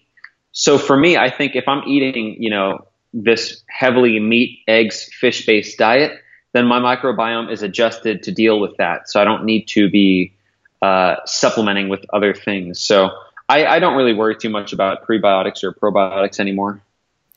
So 0.52 0.78
for 0.78 0.96
me, 0.96 1.16
I 1.16 1.30
think 1.30 1.56
if 1.56 1.66
I'm 1.66 1.82
eating, 1.88 2.36
you 2.38 2.50
know, 2.50 2.86
this 3.14 3.62
heavily 3.68 4.20
meat, 4.20 4.60
eggs, 4.68 5.08
fish-based 5.14 5.78
diet, 5.78 6.20
then 6.52 6.66
my 6.66 6.78
microbiome 6.78 7.50
is 7.50 7.62
adjusted 7.62 8.22
to 8.24 8.32
deal 8.32 8.60
with 8.60 8.76
that. 8.76 9.08
So 9.08 9.20
I 9.20 9.24
don't 9.24 9.44
need 9.44 9.66
to 9.68 9.90
be 9.90 10.34
uh, 10.82 11.16
supplementing 11.24 11.88
with 11.88 12.04
other 12.12 12.34
things. 12.34 12.78
So 12.80 13.10
I, 13.48 13.66
I 13.66 13.78
don't 13.78 13.96
really 13.96 14.14
worry 14.14 14.36
too 14.36 14.50
much 14.50 14.72
about 14.72 15.06
prebiotics 15.06 15.64
or 15.64 15.72
probiotics 15.72 16.38
anymore. 16.38 16.82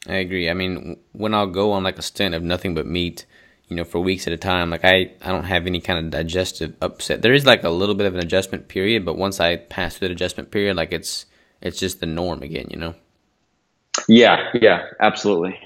I 0.08 0.16
agree. 0.16 0.50
I 0.50 0.54
mean, 0.54 0.98
when 1.14 1.34
I'll 1.34 1.48
go 1.48 1.72
on 1.72 1.84
like 1.84 1.98
a 1.98 2.02
stint 2.02 2.36
of 2.36 2.44
nothing 2.44 2.76
but 2.76 2.86
meat, 2.86 3.26
you 3.70 3.76
know, 3.76 3.84
for 3.84 4.00
weeks 4.00 4.26
at 4.26 4.34
a 4.34 4.38
time, 4.38 4.72
like 4.72 4.84
I, 4.84 5.12
I 5.22 5.30
don't 5.30 5.44
have 5.44 5.68
any 5.68 5.80
kind 5.80 6.04
of 6.04 6.12
digestive 6.12 6.76
upset. 6.82 7.22
There 7.22 7.34
is 7.34 7.46
like 7.46 7.64
a 7.64 7.70
little 7.70 7.96
bit 7.96 8.08
of 8.08 8.16
an 8.16 8.20
adjustment 8.20 8.68
period, 8.68 9.06
but 9.06 9.18
once 9.18 9.40
I 9.40 9.58
pass 9.58 9.96
through 9.96 10.10
the 10.10 10.16
adjustment 10.16 10.50
period, 10.50 10.76
like 10.76 10.92
it's 10.92 11.28
it's 11.62 11.80
just 11.80 12.00
the 12.00 12.08
norm 12.08 12.42
again, 12.42 12.68
you 12.72 12.78
know. 12.78 12.96
Yeah, 14.08 14.50
yeah, 14.56 14.88
absolutely. 15.00 15.60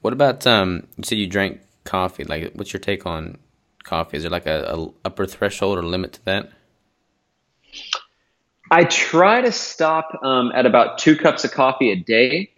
What 0.00 0.12
about 0.12 0.46
um? 0.46 0.86
You 0.96 1.04
said 1.04 1.18
you 1.18 1.26
drank 1.26 1.60
coffee. 1.84 2.24
Like, 2.24 2.52
what's 2.54 2.72
your 2.72 2.80
take 2.80 3.04
on 3.04 3.38
coffee? 3.82 4.16
Is 4.16 4.22
there 4.22 4.30
like 4.30 4.46
a, 4.46 4.72
a 4.72 4.88
upper 5.04 5.26
threshold 5.26 5.78
or 5.78 5.82
limit 5.82 6.12
to 6.14 6.24
that? 6.26 6.50
I 8.70 8.84
try 8.84 9.40
to 9.42 9.52
stop 9.52 10.20
um, 10.22 10.52
at 10.54 10.66
about 10.66 10.98
two 10.98 11.16
cups 11.16 11.44
of 11.44 11.50
coffee 11.50 11.90
a 11.90 11.96
day. 11.96 12.51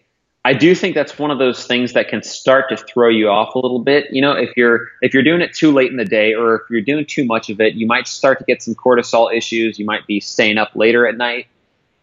I 0.46 0.52
do 0.52 0.74
think 0.74 0.94
that's 0.94 1.18
one 1.18 1.30
of 1.30 1.38
those 1.38 1.66
things 1.66 1.94
that 1.94 2.08
can 2.08 2.22
start 2.22 2.68
to 2.68 2.76
throw 2.76 3.08
you 3.08 3.28
off 3.28 3.54
a 3.54 3.58
little 3.58 3.78
bit. 3.78 4.08
You 4.10 4.20
know, 4.20 4.32
if 4.32 4.54
you're 4.56 4.90
if 5.00 5.14
you're 5.14 5.22
doing 5.22 5.40
it 5.40 5.54
too 5.54 5.72
late 5.72 5.90
in 5.90 5.96
the 5.96 6.04
day, 6.04 6.34
or 6.34 6.56
if 6.56 6.62
you're 6.68 6.82
doing 6.82 7.06
too 7.06 7.24
much 7.24 7.48
of 7.48 7.60
it, 7.60 7.74
you 7.74 7.86
might 7.86 8.06
start 8.06 8.38
to 8.40 8.44
get 8.44 8.62
some 8.62 8.74
cortisol 8.74 9.34
issues. 9.34 9.78
You 9.78 9.86
might 9.86 10.06
be 10.06 10.20
staying 10.20 10.58
up 10.58 10.72
later 10.74 11.06
at 11.06 11.16
night. 11.16 11.46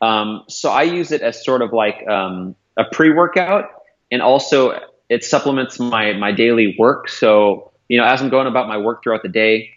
Um, 0.02 0.44
so 0.48 0.72
I 0.72 0.82
use 0.84 1.12
it 1.12 1.22
as 1.22 1.44
sort 1.44 1.62
of 1.62 1.72
like 1.72 2.08
um, 2.08 2.56
a 2.78 2.84
pre-workout, 2.84 3.70
and 4.12 4.24
also 4.24 4.80
it 5.10 5.24
supplements 5.24 5.80
my 5.80 6.14
my 6.14 6.32
daily 6.32 6.76
work. 6.80 7.10
So 7.10 7.72
you 7.90 7.98
know, 7.98 8.06
as 8.06 8.22
I'm 8.22 8.30
going 8.30 8.48
about 8.48 8.68
my 8.68 8.78
work 8.78 9.04
throughout 9.04 9.22
the 9.22 9.30
day, 9.30 9.70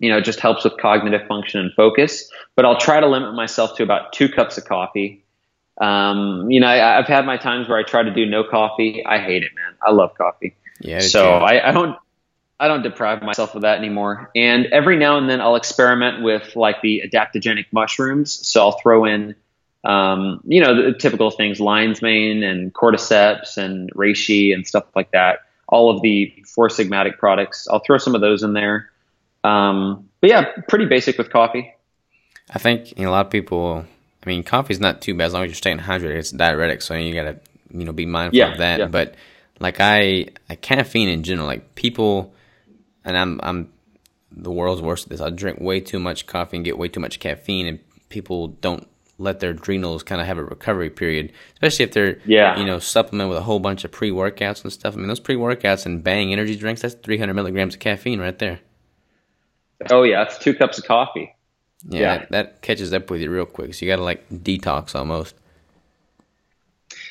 you 0.00 0.10
know, 0.10 0.18
it 0.18 0.24
just 0.24 0.40
helps 0.40 0.64
with 0.64 0.76
cognitive 0.78 1.28
function 1.28 1.60
and 1.60 1.72
focus. 1.74 2.28
But 2.56 2.64
I'll 2.64 2.78
try 2.78 2.98
to 2.98 3.06
limit 3.06 3.34
myself 3.34 3.76
to 3.76 3.84
about 3.84 4.12
two 4.12 4.28
cups 4.28 4.58
of 4.58 4.64
coffee. 4.64 5.22
Um, 5.80 6.50
you 6.50 6.60
know, 6.60 6.66
I, 6.66 6.98
I've 6.98 7.06
had 7.06 7.24
my 7.26 7.38
times 7.38 7.68
where 7.68 7.78
I 7.78 7.82
try 7.82 8.02
to 8.02 8.10
do 8.12 8.26
no 8.26 8.44
coffee. 8.44 9.04
I 9.04 9.18
hate 9.18 9.42
it, 9.42 9.52
man. 9.54 9.74
I 9.84 9.90
love 9.90 10.14
coffee. 10.16 10.54
Yeah. 10.80 11.00
So. 11.00 11.32
I, 11.32 11.68
I 11.68 11.72
don't 11.72 11.96
I 12.60 12.68
don't 12.68 12.82
deprive 12.82 13.22
myself 13.22 13.54
of 13.54 13.62
that 13.62 13.78
anymore. 13.78 14.30
And 14.36 14.66
every 14.66 14.98
now 14.98 15.16
and 15.16 15.30
then 15.30 15.40
I'll 15.40 15.56
experiment 15.56 16.22
with 16.22 16.54
like 16.54 16.82
the 16.82 17.02
adaptogenic 17.10 17.66
mushrooms. 17.72 18.46
So 18.46 18.60
I'll 18.60 18.78
throw 18.78 19.06
in 19.06 19.34
um, 19.84 20.40
you 20.46 20.60
know, 20.60 20.92
the 20.92 20.98
typical 20.98 21.30
things, 21.30 21.58
lion's 21.58 22.02
mane 22.02 22.42
and 22.42 22.72
cordyceps 22.72 23.56
and 23.56 23.90
reishi 23.94 24.52
and 24.52 24.66
stuff 24.66 24.84
like 24.94 25.10
that. 25.12 25.40
all 25.68 25.88
of 25.88 26.02
the 26.02 26.34
Four 26.46 26.68
Sigmatic 26.68 27.16
products. 27.16 27.68
I'll 27.70 27.78
throw 27.78 27.96
some 27.96 28.14
of 28.14 28.20
those 28.20 28.42
in 28.42 28.52
there. 28.52 28.90
Um, 29.44 30.08
but 30.20 30.28
yeah, 30.30 30.52
pretty 30.68 30.86
basic 30.86 31.16
with 31.16 31.30
coffee. 31.30 31.72
I 32.52 32.58
think 32.58 32.98
you 32.98 33.04
know, 33.04 33.10
a 33.10 33.12
lot 33.12 33.26
of 33.26 33.32
people. 33.32 33.86
I 34.24 34.28
mean, 34.28 34.42
coffee's 34.42 34.80
not 34.80 35.00
too 35.00 35.14
bad 35.14 35.26
as 35.26 35.32
long 35.32 35.44
as 35.44 35.48
you're 35.48 35.54
staying 35.56 35.78
hydrated. 35.78 36.16
It's 36.16 36.30
diuretic, 36.30 36.82
so 36.82 36.94
you 36.94 37.14
gotta 37.14 37.38
you 37.70 37.84
know 37.84 37.92
be 37.92 38.06
mindful 38.06 38.38
Yeah, 38.38 38.52
of 38.52 38.58
that. 38.58 38.78
yeah. 38.80 38.86
But 38.86 39.14
like 39.60 39.76
I, 39.80 40.26
I 40.48 40.56
caffeine 40.56 41.08
in 41.08 41.22
general, 41.22 41.46
like 41.46 41.74
people, 41.74 42.34
and 43.04 43.16
I'm 43.16 43.40
I'm 43.42 43.72
the 44.32 44.50
world's 44.50 44.82
worst 44.82 45.04
at 45.06 45.10
this. 45.10 45.20
I 45.20 45.30
drink 45.30 45.58
way 45.60 45.80
too 45.80 45.98
much 45.98 46.26
coffee 46.26 46.56
and 46.56 46.64
get 46.64 46.78
way 46.78 46.88
too 46.88 47.00
much 47.00 47.18
caffeine, 47.18 47.66
and 47.66 47.78
people 48.10 48.48
don't 48.48 48.86
let 49.18 49.40
their 49.40 49.50
adrenals 49.50 50.02
kind 50.02 50.20
of 50.20 50.26
have 50.26 50.38
a 50.38 50.44
recovery 50.44 50.88
period, 50.88 51.30
especially 51.54 51.84
if 51.84 51.92
they're 51.92 52.18
Yeah. 52.24 52.58
you 52.58 52.64
know 52.64 52.78
supplement 52.78 53.28
with 53.28 53.38
a 53.38 53.42
whole 53.42 53.58
bunch 53.58 53.84
of 53.84 53.90
pre 53.92 54.10
workouts 54.10 54.62
and 54.64 54.72
stuff. 54.72 54.94
I 54.94 54.98
mean, 54.98 55.08
those 55.08 55.20
pre 55.20 55.36
workouts 55.36 55.84
and 55.86 56.02
Bang 56.04 56.32
energy 56.32 56.56
drinks, 56.56 56.82
that's 56.82 56.94
300 56.94 57.34
milligrams 57.34 57.74
of 57.74 57.80
caffeine 57.80 58.20
right 58.20 58.38
there. 58.38 58.60
Oh 59.90 60.02
yeah, 60.02 60.22
it's 60.24 60.38
two 60.38 60.54
cups 60.54 60.78
of 60.78 60.84
coffee. 60.84 61.34
Yeah, 61.88 62.00
Yeah. 62.00 62.18
That, 62.18 62.30
that 62.30 62.62
catches 62.62 62.92
up 62.92 63.10
with 63.10 63.20
you 63.20 63.30
real 63.30 63.46
quick. 63.46 63.74
So 63.74 63.84
you 63.84 63.92
got 63.92 63.96
to 63.96 64.02
like 64.02 64.28
detox 64.30 64.94
almost. 64.94 65.34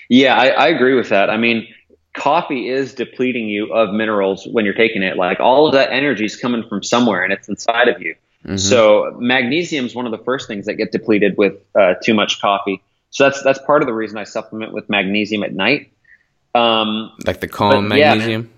Yeah, 0.10 0.36
I, 0.36 0.48
I 0.48 0.68
agree 0.68 0.96
with 0.96 1.10
that. 1.10 1.30
I 1.30 1.38
mean, 1.38 1.68
coffee 2.14 2.68
is 2.70 2.94
depleting 2.94 3.48
you 3.48 3.72
of 3.74 3.94
minerals 3.94 4.48
when 4.52 4.66
you're 4.66 4.74
taking 4.74 5.04
it. 5.04 5.18
Like 5.18 5.40
all 5.40 5.68
of 5.68 5.74
that 5.74 5.92
energy 5.92 6.26
is 6.26 6.36
coming 6.36 6.64
from 6.68 6.84
somewhere 6.84 7.24
and 7.24 7.32
it's 7.32 7.48
inside 7.48 7.88
of 7.88 8.02
you. 8.02 8.16
So 8.56 9.18
magnesium 9.20 9.86
is 9.86 9.94
one 9.94 10.06
of 10.06 10.12
the 10.12 10.18
first 10.24 10.48
things 10.48 10.66
that 10.66 10.76
get 10.76 10.94
depleted 10.94 11.38
with 11.38 11.56
uh, 11.76 11.96
too 12.02 12.14
much 12.14 12.40
coffee. 12.42 12.82
So 13.10 13.26
that's 13.26 13.44
that's 13.44 13.60
part 13.60 13.82
of 13.82 13.88
the 13.88 13.94
reason 13.94 14.18
I 14.18 14.24
supplement 14.24 14.72
with 14.72 14.90
magnesium 14.90 15.44
at 15.44 15.54
night. 15.54 15.92
Um, 16.56 17.12
Like 17.28 17.42
the 17.42 17.50
calm 17.50 17.90
But, 17.90 17.98
yeah. 17.98 18.12
magnesium. 18.16 18.50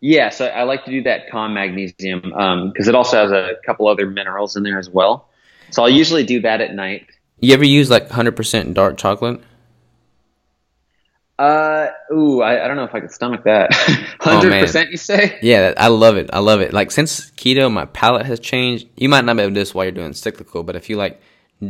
yeah, 0.00 0.30
so 0.30 0.46
I 0.46 0.64
like 0.64 0.84
to 0.86 0.90
do 0.90 1.02
that 1.04 1.30
calm 1.30 1.54
magnesium 1.54 2.20
because 2.22 2.88
it 2.88 2.96
also 2.96 3.16
has 3.18 3.30
a 3.30 3.52
couple 3.64 3.86
other 3.86 4.04
minerals 4.04 4.56
in 4.56 4.64
there 4.64 4.80
as 4.80 4.90
well. 4.90 5.28
So 5.70 5.82
I'll 5.82 5.88
usually 5.90 6.24
do 6.24 6.40
that 6.42 6.60
at 6.60 6.74
night. 6.74 7.06
You 7.40 7.52
ever 7.54 7.64
use 7.64 7.90
like 7.90 8.08
100% 8.08 8.74
dark 8.74 8.96
chocolate? 8.96 9.40
Uh, 11.38 11.88
ooh, 12.12 12.42
I, 12.42 12.64
I 12.64 12.68
don't 12.68 12.76
know 12.76 12.84
if 12.84 12.94
I 12.94 13.00
could 13.00 13.10
stomach 13.10 13.44
that. 13.44 13.70
Oh, 14.26 14.30
Hundred 14.30 14.50
man. 14.50 14.62
percent, 14.64 14.90
you 14.90 14.96
say? 14.96 15.38
Yeah, 15.42 15.74
I 15.76 15.88
love 15.88 16.16
it. 16.16 16.30
I 16.32 16.38
love 16.38 16.62
it. 16.62 16.72
Like 16.72 16.90
since 16.90 17.30
keto, 17.32 17.70
my 17.70 17.84
palate 17.84 18.24
has 18.24 18.40
changed. 18.40 18.88
You 18.96 19.10
might 19.10 19.24
not 19.26 19.36
be 19.36 19.42
able 19.42 19.50
to 19.50 19.54
do 19.54 19.60
this 19.60 19.74
while 19.74 19.84
you're 19.84 19.92
doing 19.92 20.14
cyclical, 20.14 20.62
but 20.62 20.76
if 20.76 20.88
you 20.88 20.96
like 20.96 21.20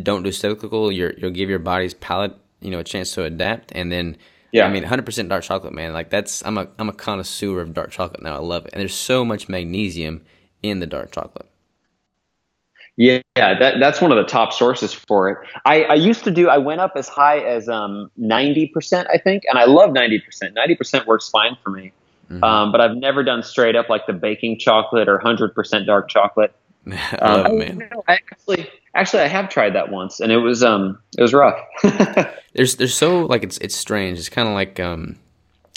don't 0.03 0.23
do 0.23 0.31
cyclical, 0.31 0.93
you're, 0.93 1.15
you'll 1.15 1.33
give 1.33 1.49
your 1.51 1.59
body's 1.59 1.95
palate, 1.95 2.37
you 2.61 2.71
know, 2.71 2.79
a 2.79 2.85
chance 2.85 3.13
to 3.15 3.25
adapt. 3.25 3.73
And 3.75 3.91
then, 3.91 4.17
Yeah. 4.53 4.67
I 4.67 4.71
mean, 4.71 4.85
100% 4.85 5.29
dark 5.29 5.43
chocolate, 5.43 5.73
man. 5.73 5.93
Like 5.93 6.11
that's 6.11 6.45
I'm 6.47 6.59
a 6.59 6.69
I'm 6.79 6.89
a 6.89 6.93
connoisseur 6.93 7.61
of 7.61 7.75
dark 7.75 7.91
chocolate 7.91 8.23
now. 8.23 8.37
I 8.37 8.41
love 8.41 8.67
it. 8.67 8.73
And 8.73 8.81
there's 8.81 8.95
so 8.95 9.25
much 9.25 9.49
magnesium 9.49 10.23
in 10.63 10.79
the 10.79 10.87
dark 10.87 11.11
chocolate. 11.11 11.49
Yeah, 12.97 13.21
that 13.37 13.81
that's 13.81 14.01
one 14.01 14.13
of 14.13 14.17
the 14.17 14.25
top 14.25 14.53
sources 14.53 14.93
for 14.93 15.29
it. 15.29 15.39
I, 15.65 15.83
I 15.83 15.95
used 15.95 16.23
to 16.25 16.31
do. 16.31 16.49
I 16.49 16.59
went 16.59 16.81
up 16.81 16.93
as 16.95 17.09
high 17.09 17.41
as 17.41 17.69
um 17.69 18.11
ninety 18.17 18.69
percent, 18.69 19.09
I 19.13 19.19
think, 19.19 19.43
and 19.49 19.59
I 19.59 19.65
love 19.65 19.93
ninety 19.93 20.21
percent. 20.21 20.55
Ninety 20.55 20.77
percent 20.77 21.07
works 21.07 21.29
fine 21.29 21.57
for 21.63 21.71
me. 21.71 21.93
Um, 22.43 22.73
but 22.73 22.81
I've 22.81 22.97
never 22.97 23.23
done 23.23 23.43
straight 23.43 23.77
up 23.77 23.89
like 23.89 24.07
the 24.07 24.13
baking 24.13 24.59
chocolate 24.59 25.09
or 25.09 25.19
hundred 25.19 25.55
percent 25.55 25.87
dark 25.87 26.09
chocolate. 26.09 26.55
I 26.87 27.17
Um, 27.21 27.61
it, 27.61 27.77
man. 27.77 27.89
no, 27.93 28.05
I 28.09 28.15
actually, 28.15 28.71
actually, 28.95 29.23
I 29.23 29.29
have 29.29 29.49
tried 29.49 29.75
that 29.75 29.91
once, 29.91 30.21
and 30.21 30.33
it 30.33 30.39
was 30.39 30.63
um, 30.63 30.99
it 31.19 31.23
was 31.23 31.35
rough. 31.35 31.59
there's 32.55 32.77
there's 32.77 32.95
so 32.95 33.27
like 33.27 33.43
it's 33.43 33.59
it's 33.59 33.75
strange. 33.75 34.19
It's 34.19 34.29
kind 34.29 34.49
of 34.49 34.55
like 34.55 34.81
um, 34.81 35.17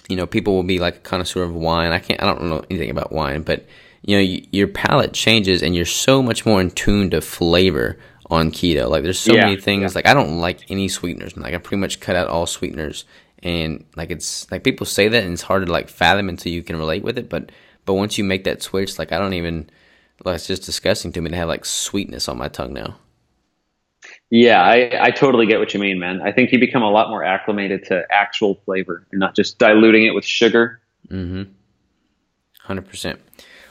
you 0.07 0.15
know, 0.15 0.25
people 0.25 0.55
will 0.55 0.63
be 0.63 0.79
like 0.79 0.95
a 0.95 0.99
connoisseur 0.99 1.43
of 1.43 1.53
wine. 1.53 1.91
I 1.91 1.99
can't, 1.99 2.21
I 2.21 2.25
don't 2.25 2.43
know 2.43 2.63
anything 2.69 2.89
about 2.89 3.11
wine, 3.11 3.41
but 3.41 3.65
you 4.07 4.17
know, 4.17 4.23
y- 4.23 4.47
your 4.53 4.69
palate 4.69 5.13
changes 5.13 5.63
and 5.63 5.75
you're 5.75 5.85
so 5.85 6.23
much 6.23 6.47
more 6.47 6.61
in 6.61 6.71
tune 6.71 7.11
to 7.11 7.21
flavor 7.21 7.99
on 8.31 8.51
keto. 8.51 8.89
Like 8.89 9.03
there's 9.03 9.19
so 9.19 9.37
Yeah, 9.37 9.43
many 9.43 9.57
things. 9.57 9.95
Like 9.95 10.07
I 10.07 10.15
don't 10.15 10.39
like 10.41 10.61
any 10.71 10.89
sweeteners. 10.89 11.37
Like 11.37 11.55
I 11.55 11.59
pretty 11.59 11.81
much 11.81 12.01
cut 12.01 12.17
out 12.17 12.29
all 12.29 12.47
sweeteners. 12.47 13.05
And 13.43 13.85
like 13.97 14.11
it's 14.11 14.51
like 14.51 14.65
people 14.65 14.87
say 14.87 15.09
that 15.09 15.25
and 15.25 15.33
it's 15.33 15.43
hard 15.43 15.67
to 15.67 15.73
like 15.73 15.89
fathom 15.89 16.29
until 16.29 16.53
you 16.53 16.63
can 16.63 16.77
relate 16.77 17.03
with 17.03 17.19
it. 17.19 17.29
But 17.29 17.51
but 17.85 17.95
once 17.95 18.17
you 18.19 18.25
make 18.25 18.45
that 18.45 18.63
switch, 18.63 18.99
like 18.99 19.13
I 19.13 19.19
don't 19.19 19.35
even 19.35 19.69
like 20.25 20.37
it's 20.37 20.47
just 20.47 20.63
disgusting 20.65 21.13
to 21.13 21.21
me 21.21 21.31
to 21.31 21.37
have 21.37 21.49
like 21.49 21.65
sweetness 21.65 22.29
on 22.29 22.39
my 22.39 22.49
tongue 22.49 22.73
now. 22.73 22.97
yeah, 24.29 24.61
I, 24.61 25.07
I 25.07 25.11
totally 25.11 25.45
get 25.47 25.59
what 25.59 25.73
you 25.73 25.79
mean, 25.79 25.99
man. 25.99 26.21
I 26.21 26.31
think 26.31 26.51
you 26.51 26.59
become 26.59 26.83
a 26.83 26.89
lot 26.91 27.09
more 27.09 27.23
acclimated 27.23 27.85
to 27.85 28.03
actual 28.11 28.55
flavor 28.65 29.07
and 29.11 29.19
not 29.19 29.35
just 29.35 29.57
diluting 29.57 30.05
it 30.05 30.13
with 30.13 30.25
sugar. 30.25 30.81
Mm-hmm. 31.09 31.51
Hundred 32.61 32.87
percent. 32.87 33.19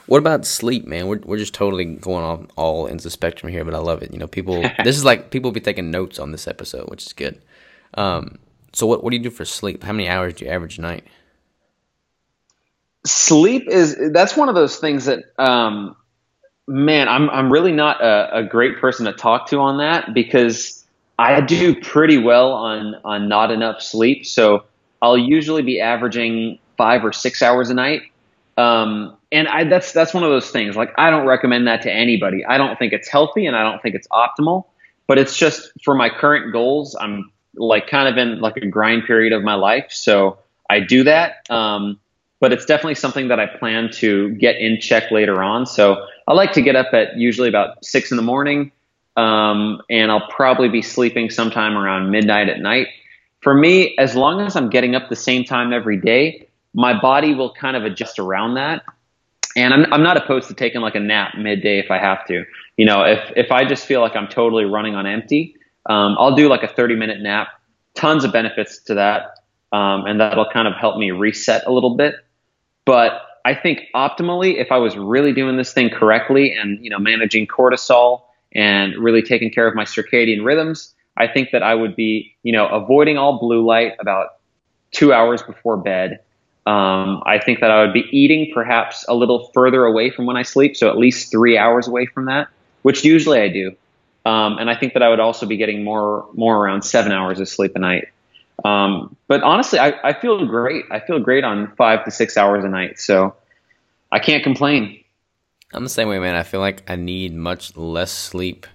What 0.07 0.19
about 0.19 0.47
sleep, 0.47 0.87
man? 0.87 1.09
We're 1.09 1.21
we're 1.25 1.39
just 1.39 1.55
totally 1.55 1.85
going 1.85 2.25
on 2.25 2.49
all 2.57 2.87
ends 2.87 3.05
of 3.05 3.09
the 3.09 3.11
spectrum 3.11 3.51
here, 3.51 3.65
but 3.65 3.75
I 3.75 3.79
love 3.79 4.03
it. 4.03 4.13
You 4.13 4.19
know, 4.19 4.29
people. 4.29 4.63
this 4.85 4.97
is 4.97 5.05
like 5.05 5.31
people 5.31 5.51
be 5.51 5.61
taking 5.61 5.91
notes 5.91 6.19
on 6.19 6.33
this 6.33 6.47
episode, 6.47 6.89
which 6.91 7.07
is 7.07 7.13
good. 7.13 7.41
Um, 7.95 8.39
so 8.73 8.87
what 8.87 9.03
what 9.03 9.11
do 9.11 9.17
you 9.17 9.23
do 9.23 9.31
for 9.31 9.45
sleep? 9.45 9.83
How 9.83 9.93
many 9.93 10.09
hours 10.09 10.35
do 10.35 10.45
you 10.45 10.51
average 10.51 10.79
a 10.79 10.83
night? 10.83 11.05
sleep 13.07 13.69
is 13.69 13.97
that's 14.13 14.37
one 14.37 14.49
of 14.49 14.55
those 14.55 14.79
things 14.79 15.05
that 15.05 15.25
um 15.39 15.97
man 16.67 17.09
i'm 17.09 17.31
i'm 17.31 17.53
really 17.53 17.73
not 17.73 18.03
a, 18.03 18.39
a 18.39 18.45
great 18.45 18.79
person 18.79 19.07
to 19.07 19.13
talk 19.13 19.49
to 19.49 19.59
on 19.59 19.79
that 19.79 20.13
because 20.13 20.85
i 21.19 21.41
do 21.41 21.81
pretty 21.81 22.19
well 22.19 22.53
on 22.53 22.97
on 23.05 23.29
not 23.29 23.53
enough 23.53 23.81
sleep 23.81 24.27
so 24.27 24.65
i'll 25.01 25.17
usually 25.17 25.63
be 25.63 25.81
averaging 25.81 26.59
five 26.77 27.05
or 27.05 27.13
six 27.13 27.43
hours 27.43 27.71
a 27.71 27.75
night 27.75 28.03
um 28.59 29.17
and 29.37 29.49
i 29.49 29.65
that's 29.65 29.93
that's 29.93 30.15
one 30.15 30.23
of 30.23 30.31
those 30.31 30.51
things 30.51 30.77
like 30.77 30.93
i 30.99 31.11
don't 31.11 31.27
recommend 31.27 31.67
that 31.67 31.83
to 31.83 31.93
anybody 31.93 32.45
i 32.47 32.57
don't 32.57 32.79
think 32.79 32.93
it's 32.93 33.09
healthy 33.09 33.47
and 33.47 33.57
i 33.57 33.63
don't 33.63 33.81
think 33.83 33.95
it's 33.95 34.09
optimal 34.09 34.65
but 35.07 35.19
it's 35.19 35.37
just 35.37 35.71
for 35.83 35.95
my 35.95 36.09
current 36.09 36.53
goals 36.53 36.97
i'm 37.01 37.31
like 37.55 37.87
kind 37.87 38.09
of 38.09 38.17
in 38.19 38.41
like 38.41 38.57
a 38.57 38.67
grind 38.67 39.05
period 39.05 39.33
of 39.33 39.43
my 39.43 39.55
life 39.55 39.87
so 39.91 40.39
i 40.71 40.81
do 40.81 41.05
that 41.05 41.49
um 41.51 41.99
but 42.41 42.53
it's 42.53 42.65
definitely 42.65 42.95
something 42.95 43.29
that 43.29 43.41
I 43.41 43.47
plan 43.47 43.91
to 43.95 44.31
get 44.33 44.57
in 44.57 44.81
check 44.81 45.11
later 45.11 45.43
on. 45.43 45.67
So 45.67 46.07
I 46.29 46.35
like 46.35 46.53
to 46.53 46.63
get 46.63 46.77
up 46.77 46.93
at 46.93 47.17
usually 47.17 47.49
about 47.49 47.83
six 47.85 48.11
in 48.11 48.17
the 48.17 48.23
morning, 48.23 48.73
um, 49.17 49.81
and 49.89 50.11
I'll 50.11 50.29
probably 50.29 50.69
be 50.69 50.83
sleeping 50.83 51.31
sometime 51.31 51.77
around 51.77 52.11
midnight 52.11 52.49
at 52.49 52.61
night. 52.61 52.89
For 53.41 53.55
me, 53.55 53.97
as 53.99 54.15
long 54.15 54.41
as 54.41 54.57
I'm 54.57 54.69
getting 54.69 54.95
up 54.95 55.09
the 55.09 55.17
same 55.17 55.45
time 55.45 55.73
every 55.73 55.97
day, 55.99 56.49
my 56.75 56.99
body 56.99 57.35
will 57.35 57.53
kind 57.53 57.77
of 57.77 57.85
adjust 57.85 58.19
around 58.19 58.55
that. 58.55 58.85
And 59.57 59.73
I'm, 59.73 59.93
I'm 59.93 60.03
not 60.03 60.17
opposed 60.17 60.49
to 60.49 60.55
taking 60.55 60.83
like 60.83 60.95
a 60.95 61.01
nap 61.01 61.35
midday 61.37 61.79
if 61.79 61.91
I 61.91 61.99
have 61.99 62.27
to. 62.27 62.45
You 62.77 62.85
know, 62.85 63.03
if, 63.03 63.33
if 63.35 63.51
I 63.51 63.65
just 63.65 63.87
feel 63.87 64.03
like 64.03 64.15
I'm 64.15 64.29
totally 64.29 64.65
running 64.65 64.95
on 64.95 65.07
empty, 65.07 65.57
um, 65.87 66.17
I'll 66.19 66.35
do 66.35 66.49
like 66.49 66.63
a 66.63 66.69
30 66.69 66.95
minute 66.95 67.21
nap. 67.23 67.49
Tons 67.95 68.25
of 68.25 68.33
benefits 68.33 68.83
to 68.85 68.95
that. 68.95 69.39
Um, 69.73 70.05
and 70.07 70.21
that'll 70.21 70.49
kind 70.53 70.69
of 70.69 70.75
help 70.75 70.99
me 70.99 71.11
reset 71.11 71.67
a 71.67 71.73
little 71.73 71.97
bit. 71.97 72.15
But 72.85 73.23
I 73.47 73.55
think 73.55 73.83
optimally, 73.95 74.61
if 74.61 74.73
I 74.73 74.79
was 74.79 74.97
really 74.97 75.33
doing 75.33 75.57
this 75.57 75.73
thing 75.73 75.89
correctly 75.89 76.53
and 76.53 76.83
you 76.83 76.91
know 76.91 76.99
managing 76.99 77.47
cortisol 77.47 78.23
and 78.55 78.95
really 78.97 79.23
taking 79.23 79.51
care 79.51 79.69
of 79.69 79.75
my 79.75 79.85
circadian 79.85 80.45
rhythms, 80.45 80.95
I 81.17 81.29
think 81.29 81.51
that 81.53 81.63
I 81.63 81.75
would 81.75 81.95
be 81.95 82.35
you 82.43 82.53
know 82.53 82.67
avoiding 82.69 83.19
all 83.19 83.39
blue 83.39 83.65
light 83.65 83.93
about 84.01 84.29
two 84.91 85.13
hours 85.13 85.43
before 85.43 85.77
bed. 85.77 86.21
Um, 86.67 87.23
I 87.25 87.39
think 87.39 87.61
that 87.61 87.71
I 87.71 87.83
would 87.85 87.93
be 87.93 88.05
eating 88.11 88.51
perhaps 88.53 89.05
a 89.09 89.15
little 89.15 89.51
further 89.55 89.85
away 89.85 90.11
from 90.11 90.27
when 90.27 90.37
I 90.37 90.43
sleep, 90.43 90.77
so 90.77 90.89
at 90.89 90.99
least 90.99 91.31
three 91.31 91.57
hours 91.57 91.87
away 91.87 92.07
from 92.07 92.25
that, 92.27 92.49
which 92.83 93.05
usually 93.05 93.41
I 93.41 93.49
do. 93.49 93.77
Um, 94.25 94.59
and 94.59 94.69
I 94.69 94.75
think 94.75 94.95
that 94.95 95.03
I 95.03 95.09
would 95.09 95.21
also 95.21 95.47
be 95.47 95.57
getting 95.57 95.85
more 95.85 96.27
more 96.35 96.57
around 96.57 96.83
seven 96.83 97.13
hours 97.13 97.39
of 97.39 97.49
sleep 97.49 97.77
a 97.77 97.79
night. 97.79 98.09
Um, 98.65 99.15
but 99.29 99.43
honestly, 99.45 99.79
I, 99.79 99.95
I 100.03 100.13
feel 100.13 100.45
great. 100.47 100.85
I 100.91 100.99
feel 100.99 101.21
great 101.21 101.45
on 101.45 101.73
five 101.77 102.05
to 102.05 102.11
six 102.11 102.37
hours 102.37 102.65
a 102.65 102.69
night. 102.69 102.99
So 102.99 103.37
I 104.11 104.19
can't 104.19 104.43
complain. 104.43 105.05
I'm 105.73 105.85
the 105.85 105.91
same 105.91 106.09
way, 106.09 106.19
man. 106.19 106.35
I 106.35 106.43
feel 106.43 106.61
like 106.61 106.89
I 106.91 106.97
need 106.97 107.35
much 107.35 107.77
less 107.77 108.11
sleep 108.11 108.67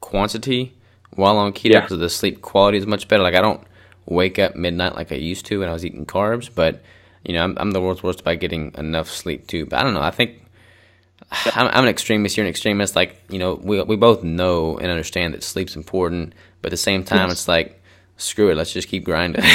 quantity 0.00 0.74
while 1.14 1.38
on 1.38 1.52
keto 1.52 1.72
Yeah. 1.72 1.80
because 1.80 1.98
the 1.98 2.10
sleep 2.10 2.42
quality 2.42 2.76
is 2.76 2.86
much 2.86 3.08
better. 3.08 3.22
Like 3.22 3.34
I 3.34 3.40
don't 3.40 3.62
wake 4.04 4.38
up 4.38 4.56
midnight 4.56 4.96
like 4.96 5.12
I 5.12 5.16
used 5.16 5.46
to 5.46 5.60
when 5.60 5.68
I 5.68 5.72
was 5.72 5.84
eating 5.86 6.04
carbs, 6.04 6.50
but 6.54 6.82
you 7.24 7.34
know 7.34 7.44
I'm, 7.44 7.56
I'm 7.58 7.70
the 7.70 7.80
world's 7.80 8.02
worst 8.02 8.24
by 8.24 8.34
getting 8.34 8.72
enough 8.76 9.08
sleep 9.08 9.46
too. 9.46 9.66
But 9.66 9.80
I 9.80 9.82
don't 9.82 9.94
know. 9.94 10.02
I 10.02 10.10
think 10.10 10.42
I'm, 11.54 11.68
I'm 11.68 11.84
an 11.84 11.90
extremist. 11.90 12.36
You're 12.36 12.46
an 12.46 12.50
extremist. 12.50 12.96
Like 12.96 13.20
you 13.28 13.38
know, 13.38 13.54
we 13.54 13.82
we 13.82 13.96
both 13.96 14.22
know 14.22 14.78
and 14.78 14.90
understand 14.90 15.34
that 15.34 15.42
sleep's 15.42 15.76
important, 15.76 16.34
but 16.60 16.68
at 16.68 16.72
the 16.72 16.76
same 16.76 17.04
time, 17.04 17.30
it's 17.30 17.48
like 17.48 17.82
screw 18.16 18.50
it. 18.50 18.56
Let's 18.56 18.72
just 18.72 18.88
keep 18.88 19.04
grinding. 19.04 19.44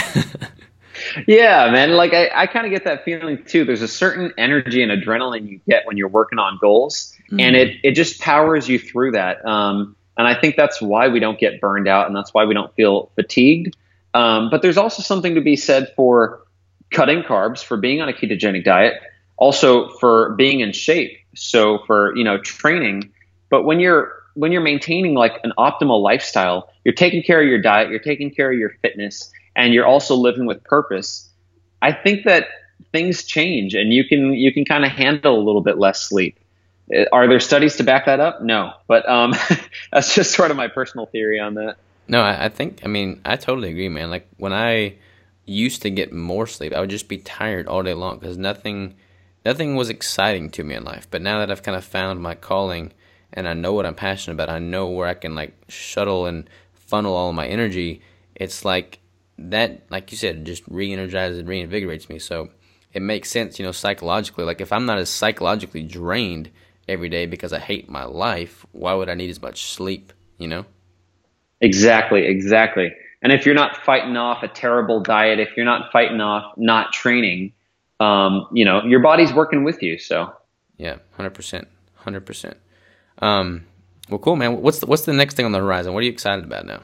Yeah, 1.28 1.70
man. 1.72 1.92
Like 1.92 2.14
I, 2.14 2.30
I 2.34 2.48
kind 2.48 2.66
of 2.66 2.72
get 2.72 2.84
that 2.86 3.04
feeling 3.06 3.44
too. 3.44 3.66
There's 3.66 3.82
a 3.82 3.88
certain 3.88 4.34
energy 4.38 4.82
and 4.84 4.92
adrenaline 4.92 5.48
you 5.48 5.60
get 5.68 5.86
when 5.86 5.98
you're 5.98 6.08
working 6.08 6.40
on 6.40 6.58
goals, 6.60 7.16
and 7.32 7.56
it 7.56 7.78
it 7.84 7.92
just 7.92 8.20
powers 8.20 8.68
you 8.68 8.80
through 8.80 9.12
that. 9.12 9.46
Um, 9.46 9.96
and 10.18 10.28
I 10.28 10.40
think 10.40 10.56
that's 10.56 10.82
why 10.82 11.08
we 11.08 11.20
don't 11.20 11.40
get 11.40 11.62
burned 11.62 11.88
out, 11.88 12.08
and 12.08 12.16
that's 12.16 12.34
why 12.34 12.46
we 12.46 12.54
don't 12.54 12.74
feel 12.76 13.12
fatigued. 13.16 13.76
Um, 14.14 14.50
but 14.50 14.62
there's 14.62 14.78
also 14.78 15.04
something 15.04 15.36
to 15.36 15.42
be 15.42 15.56
said 15.56 15.94
for 15.96 16.42
cutting 16.92 17.24
carbs, 17.24 17.64
for 17.64 17.78
being 17.78 18.02
on 18.02 18.10
a 18.10 18.14
ketogenic 18.14 18.64
diet, 18.64 19.02
also 19.38 19.90
for 19.90 20.36
being 20.36 20.62
in 20.62 20.72
shape. 20.72 21.18
So 21.36 21.80
for, 21.86 22.16
you 22.16 22.24
know, 22.24 22.38
training. 22.38 23.12
But 23.50 23.64
when 23.64 23.80
you're 23.80 24.14
when 24.34 24.52
you're 24.52 24.62
maintaining 24.62 25.16
like 25.16 25.40
an 25.44 25.52
optimal 25.58 26.02
lifestyle, 26.02 26.70
you're 26.84 26.94
taking 26.94 27.24
care 27.24 27.42
of 27.42 27.48
your 27.48 27.60
diet, 27.60 27.90
you're 27.90 28.00
taking 28.00 28.30
care 28.30 28.52
of 28.52 28.58
your 28.58 28.70
fitness, 28.82 29.32
and 29.56 29.74
you're 29.74 29.86
also 29.86 30.16
living 30.16 30.46
with 30.46 30.64
purpose. 30.64 31.30
I 31.82 31.92
think 31.92 32.26
that 32.26 32.48
things 32.92 33.24
change 33.24 33.74
and 33.74 33.92
you 33.92 34.06
can 34.06 34.34
you 34.34 34.54
can 34.54 34.66
kind 34.66 34.86
of 34.86 34.92
handle 34.92 35.38
a 35.38 35.44
little 35.44 35.62
bit 35.62 35.78
less 35.78 36.02
sleep. 36.02 36.40
Uh, 36.96 37.04
are 37.12 37.28
there 37.28 37.40
studies 37.40 37.78
to 37.78 37.84
back 37.84 38.06
that 38.06 38.20
up? 38.20 38.42
No, 38.42 38.74
but 38.88 39.08
um, 39.10 39.34
that's 39.92 40.14
just 40.16 40.34
sort 40.34 40.52
of 40.52 40.58
my 40.58 40.68
personal 40.68 41.06
theory 41.06 41.40
on 41.40 41.56
that. 41.56 41.78
No, 42.08 42.22
I, 42.22 42.46
I 42.46 42.50
think 42.50 42.82
I 42.84 42.88
mean 42.88 43.22
I 43.26 43.36
totally 43.36 43.70
agree, 43.70 43.90
man. 43.90 44.10
Like 44.10 44.28
when 44.38 44.54
I 44.54 44.96
used 45.48 45.82
to 45.82 45.90
get 45.90 46.14
more 46.14 46.46
sleep, 46.46 46.74
I 46.74 46.80
would 46.80 46.90
just 46.90 47.08
be 47.08 47.18
tired 47.18 47.68
all 47.68 47.82
day 47.82 47.94
long 47.94 48.20
because 48.20 48.38
nothing 48.38 48.96
nothing 49.46 49.76
was 49.76 49.90
exciting 49.90 50.50
to 50.52 50.64
me 50.64 50.76
in 50.76 50.84
life. 50.84 51.08
But 51.10 51.22
now 51.22 51.40
that 51.40 51.50
I've 51.50 51.64
kind 51.64 51.78
of 51.78 51.86
found 51.86 52.22
my 52.22 52.36
calling 52.36 52.92
and 53.34 53.48
I 53.48 53.54
know 53.54 53.74
what 53.74 53.86
I'm 53.86 53.96
passionate 53.96 54.34
about, 54.34 54.50
I 54.50 54.60
know 54.60 54.90
where 54.90 55.08
I 55.08 55.14
can 55.14 55.36
like 55.36 55.54
shuttle 55.70 56.26
and 56.26 56.50
funnel 56.74 57.16
all 57.16 57.34
my 57.34 57.48
energy. 57.48 58.02
It's 58.36 58.66
like 58.66 59.00
that, 59.38 59.84
like 59.90 60.12
you 60.12 60.18
said, 60.18 60.46
just 60.46 60.64
re-energizes 60.68 61.40
and 61.40 61.48
reinvigorates 61.48 62.10
me. 62.10 62.20
So 62.20 62.50
it 62.94 63.02
makes 63.02 63.32
sense, 63.32 63.58
you 63.58 63.66
know, 63.66 63.72
psychologically. 63.72 64.44
Like 64.44 64.60
if 64.60 64.74
I'm 64.74 64.86
not 64.86 64.98
as 64.98 65.10
psychologically 65.10 65.84
drained 65.84 66.52
every 66.88 67.10
day 67.10 67.26
because 67.26 67.54
I 67.54 67.60
hate 67.60 67.90
my 67.90 68.04
life, 68.04 68.66
why 68.74 68.94
would 68.94 69.10
I 69.10 69.14
need 69.14 69.30
as 69.30 69.42
much 69.42 69.72
sleep? 69.72 70.12
You 70.38 70.48
know? 70.50 70.66
Exactly, 71.62 72.26
exactly. 72.26 72.92
And 73.28 73.34
if 73.34 73.46
you're 73.46 73.56
not 73.56 73.84
fighting 73.84 74.16
off 74.16 74.42
a 74.42 74.48
terrible 74.48 75.02
diet, 75.02 75.38
if 75.38 75.58
you're 75.58 75.66
not 75.66 75.92
fighting 75.92 76.22
off 76.22 76.58
not 76.58 76.94
training, 76.94 77.52
um, 78.00 78.48
you 78.54 78.64
know, 78.64 78.82
your 78.86 79.02
body's 79.02 79.34
working 79.34 79.66
with 79.66 79.84
you. 79.84 79.98
So 79.98 80.32
yeah, 80.78 81.00
hundred 81.12 81.32
percent, 81.32 81.68
hundred 81.96 82.26
percent. 82.26 82.56
Um, 83.18 83.66
well, 84.08 84.20
cool, 84.20 84.38
man. 84.38 84.62
What's 84.62 84.80
the, 84.80 84.86
what's 84.86 85.04
the 85.04 85.12
next 85.12 85.34
thing 85.36 85.46
on 85.46 85.52
the 85.52 85.60
horizon? 85.60 85.94
What 85.94 86.00
are 86.00 86.04
you 86.04 86.12
excited 86.12 86.46
about 86.46 86.66
now? 86.68 86.84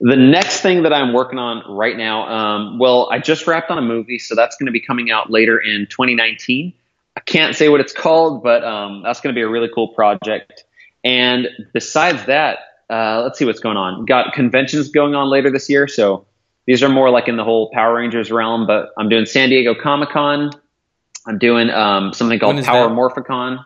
The 0.00 0.16
next 0.16 0.62
thing 0.62 0.84
that 0.84 0.94
I'm 0.94 1.12
working 1.12 1.38
on 1.38 1.62
right 1.70 1.98
now, 1.98 2.26
um, 2.26 2.78
well, 2.78 3.10
I 3.12 3.18
just 3.18 3.46
wrapped 3.46 3.70
on 3.70 3.76
a 3.76 3.82
movie, 3.82 4.18
so 4.18 4.34
that's 4.34 4.56
going 4.56 4.64
to 4.64 4.72
be 4.72 4.80
coming 4.80 5.10
out 5.10 5.28
later 5.28 5.58
in 5.58 5.88
2019. 5.90 6.72
I 7.18 7.20
can't 7.20 7.54
say 7.54 7.68
what 7.68 7.82
it's 7.82 7.92
called, 7.92 8.42
but 8.42 8.64
um, 8.64 9.02
that's 9.02 9.20
going 9.20 9.34
to 9.34 9.38
be 9.38 9.42
a 9.42 9.48
really 9.48 9.68
cool 9.74 9.88
project. 9.88 10.64
And 11.04 11.48
besides 11.74 12.24
that, 12.24 12.60
uh, 12.90 13.22
let's 13.22 13.38
see 13.38 13.44
what's 13.44 13.60
going 13.60 13.76
on. 13.76 14.04
Got 14.04 14.32
conventions 14.32 14.88
going 14.88 15.14
on 15.14 15.30
later 15.30 15.50
this 15.50 15.68
year, 15.70 15.86
so 15.86 16.26
these 16.66 16.82
are 16.82 16.88
more 16.88 17.10
like 17.10 17.28
in 17.28 17.36
the 17.36 17.44
whole 17.44 17.70
Power 17.72 17.94
Rangers 17.94 18.30
realm. 18.30 18.66
But 18.66 18.90
I'm 18.98 19.08
doing 19.08 19.26
San 19.26 19.48
Diego 19.48 19.74
Comic 19.74 20.10
Con. 20.10 20.50
I'm 21.26 21.38
doing 21.38 21.70
um, 21.70 22.12
something 22.12 22.38
called 22.38 22.62
Power 22.64 22.88
that? 22.88 22.94
Morphicon. 22.94 23.64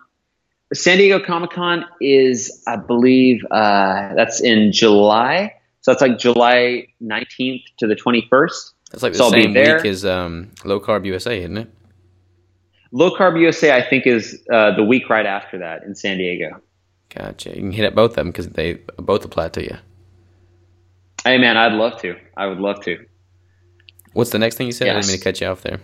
San 0.72 0.98
Diego 0.98 1.20
Comic 1.20 1.50
Con 1.50 1.84
is, 2.00 2.62
I 2.66 2.76
believe, 2.76 3.44
uh, 3.50 4.14
that's 4.14 4.40
in 4.40 4.72
July. 4.72 5.54
So 5.80 5.92
that's 5.92 6.00
like 6.00 6.18
July 6.18 6.88
19th 7.02 7.62
to 7.78 7.86
the 7.86 7.94
21st. 7.94 8.72
That's 8.90 9.02
like 9.02 9.12
the 9.12 9.18
so 9.18 9.30
same 9.30 9.52
week 9.52 9.84
as 9.84 10.04
um, 10.04 10.50
Low 10.64 10.80
Carb 10.80 11.04
USA, 11.06 11.38
isn't 11.38 11.58
it? 11.58 11.70
Low 12.90 13.10
Carb 13.10 13.38
USA, 13.40 13.72
I 13.72 13.82
think, 13.88 14.06
is 14.06 14.42
uh, 14.52 14.74
the 14.76 14.84
week 14.84 15.10
right 15.10 15.26
after 15.26 15.58
that 15.58 15.82
in 15.82 15.94
San 15.94 16.18
Diego. 16.18 16.60
Gotcha. 17.16 17.50
You 17.50 17.56
can 17.56 17.72
hit 17.72 17.84
at 17.84 17.94
both 17.94 18.12
of 18.12 18.16
them 18.16 18.28
because 18.28 18.48
they 18.48 18.74
both 18.96 19.24
apply 19.24 19.50
to 19.50 19.62
you. 19.62 19.76
Hey, 21.24 21.38
man, 21.38 21.56
I'd 21.56 21.72
love 21.72 22.00
to. 22.02 22.16
I 22.36 22.46
would 22.46 22.58
love 22.58 22.82
to. 22.84 23.04
What's 24.12 24.30
the 24.30 24.38
next 24.38 24.56
thing 24.56 24.66
you 24.66 24.72
said? 24.72 24.86
Yes. 24.86 24.96
I 24.96 25.00
didn't 25.00 25.08
mean 25.08 25.18
to 25.18 25.24
cut 25.24 25.40
you 25.40 25.46
off 25.46 25.62
there. 25.62 25.80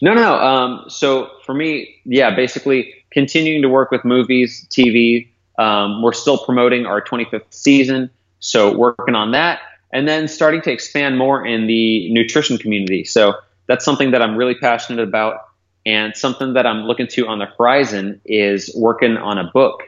No, 0.00 0.14
no, 0.14 0.22
no. 0.22 0.34
Um, 0.34 0.84
so 0.88 1.30
for 1.44 1.54
me, 1.54 1.96
yeah, 2.04 2.34
basically 2.34 2.94
continuing 3.10 3.62
to 3.62 3.68
work 3.68 3.90
with 3.90 4.04
movies, 4.04 4.66
TV. 4.70 5.28
Um, 5.58 6.02
we're 6.02 6.12
still 6.12 6.38
promoting 6.38 6.84
our 6.84 7.00
25th 7.00 7.44
season, 7.50 8.10
so 8.40 8.76
working 8.76 9.14
on 9.14 9.30
that, 9.32 9.60
and 9.92 10.08
then 10.08 10.26
starting 10.26 10.60
to 10.62 10.72
expand 10.72 11.16
more 11.16 11.46
in 11.46 11.66
the 11.66 12.12
nutrition 12.12 12.58
community. 12.58 13.04
So 13.04 13.34
that's 13.66 13.84
something 13.84 14.10
that 14.10 14.20
I'm 14.20 14.36
really 14.36 14.56
passionate 14.56 15.02
about, 15.02 15.48
and 15.86 16.16
something 16.16 16.54
that 16.54 16.66
I'm 16.66 16.84
looking 16.84 17.06
to 17.08 17.28
on 17.28 17.38
the 17.38 17.46
horizon 17.46 18.20
is 18.24 18.74
working 18.76 19.16
on 19.16 19.38
a 19.38 19.50
book 19.52 19.84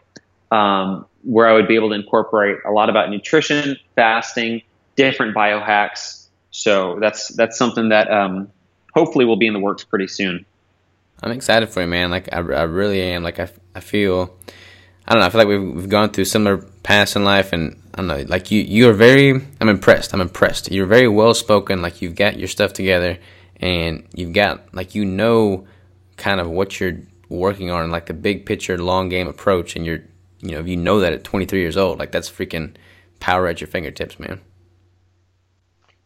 um, 0.50 1.06
where 1.22 1.48
I 1.48 1.52
would 1.52 1.68
be 1.68 1.74
able 1.74 1.88
to 1.90 1.94
incorporate 1.94 2.58
a 2.64 2.70
lot 2.70 2.88
about 2.88 3.10
nutrition, 3.10 3.76
fasting, 3.94 4.62
different 4.96 5.36
biohacks. 5.36 6.26
So 6.50 6.98
that's 7.00 7.28
that's 7.28 7.58
something 7.58 7.90
that 7.90 8.10
um, 8.10 8.50
hopefully 8.94 9.24
will 9.24 9.36
be 9.36 9.46
in 9.46 9.52
the 9.52 9.60
works 9.60 9.84
pretty 9.84 10.08
soon. 10.08 10.46
I'm 11.22 11.32
excited 11.32 11.68
for 11.68 11.80
you, 11.80 11.86
man. 11.86 12.10
Like 12.10 12.32
I, 12.32 12.38
I 12.38 12.62
really 12.62 13.02
am. 13.02 13.22
Like 13.22 13.40
I, 13.40 13.48
I 13.74 13.80
feel, 13.80 14.36
I 15.06 15.12
don't 15.12 15.20
know. 15.20 15.26
I 15.26 15.30
feel 15.30 15.38
like 15.38 15.48
we've, 15.48 15.74
we've 15.74 15.88
gone 15.88 16.10
through 16.10 16.26
similar 16.26 16.58
paths 16.58 17.16
in 17.16 17.24
life, 17.24 17.52
and 17.52 17.80
I 17.94 17.98
don't 17.98 18.06
know. 18.06 18.24
Like 18.28 18.50
you, 18.50 18.60
you 18.62 18.88
are 18.88 18.92
very. 18.92 19.30
I'm 19.60 19.68
impressed. 19.68 20.12
I'm 20.12 20.20
impressed. 20.20 20.70
You're 20.70 20.86
very 20.86 21.08
well 21.08 21.34
spoken. 21.34 21.82
Like 21.82 22.02
you've 22.02 22.14
got 22.14 22.38
your 22.38 22.48
stuff 22.48 22.72
together, 22.72 23.18
and 23.56 24.06
you've 24.14 24.32
got 24.32 24.74
like 24.74 24.94
you 24.94 25.04
know, 25.04 25.66
kind 26.16 26.40
of 26.40 26.48
what 26.48 26.78
you're 26.80 26.98
working 27.28 27.70
on, 27.70 27.90
like 27.90 28.06
the 28.06 28.14
big 28.14 28.46
picture, 28.46 28.78
long 28.78 29.08
game 29.08 29.26
approach, 29.26 29.76
and 29.76 29.84
you're, 29.84 30.02
you 30.40 30.52
know, 30.52 30.60
if 30.60 30.68
you 30.68 30.76
know 30.76 31.00
that 31.00 31.12
at 31.12 31.24
23 31.24 31.60
years 31.60 31.76
old, 31.76 31.98
like 31.98 32.12
that's 32.12 32.30
freaking 32.30 32.74
power 33.20 33.46
at 33.46 33.60
your 33.60 33.68
fingertips, 33.68 34.18
man. 34.18 34.40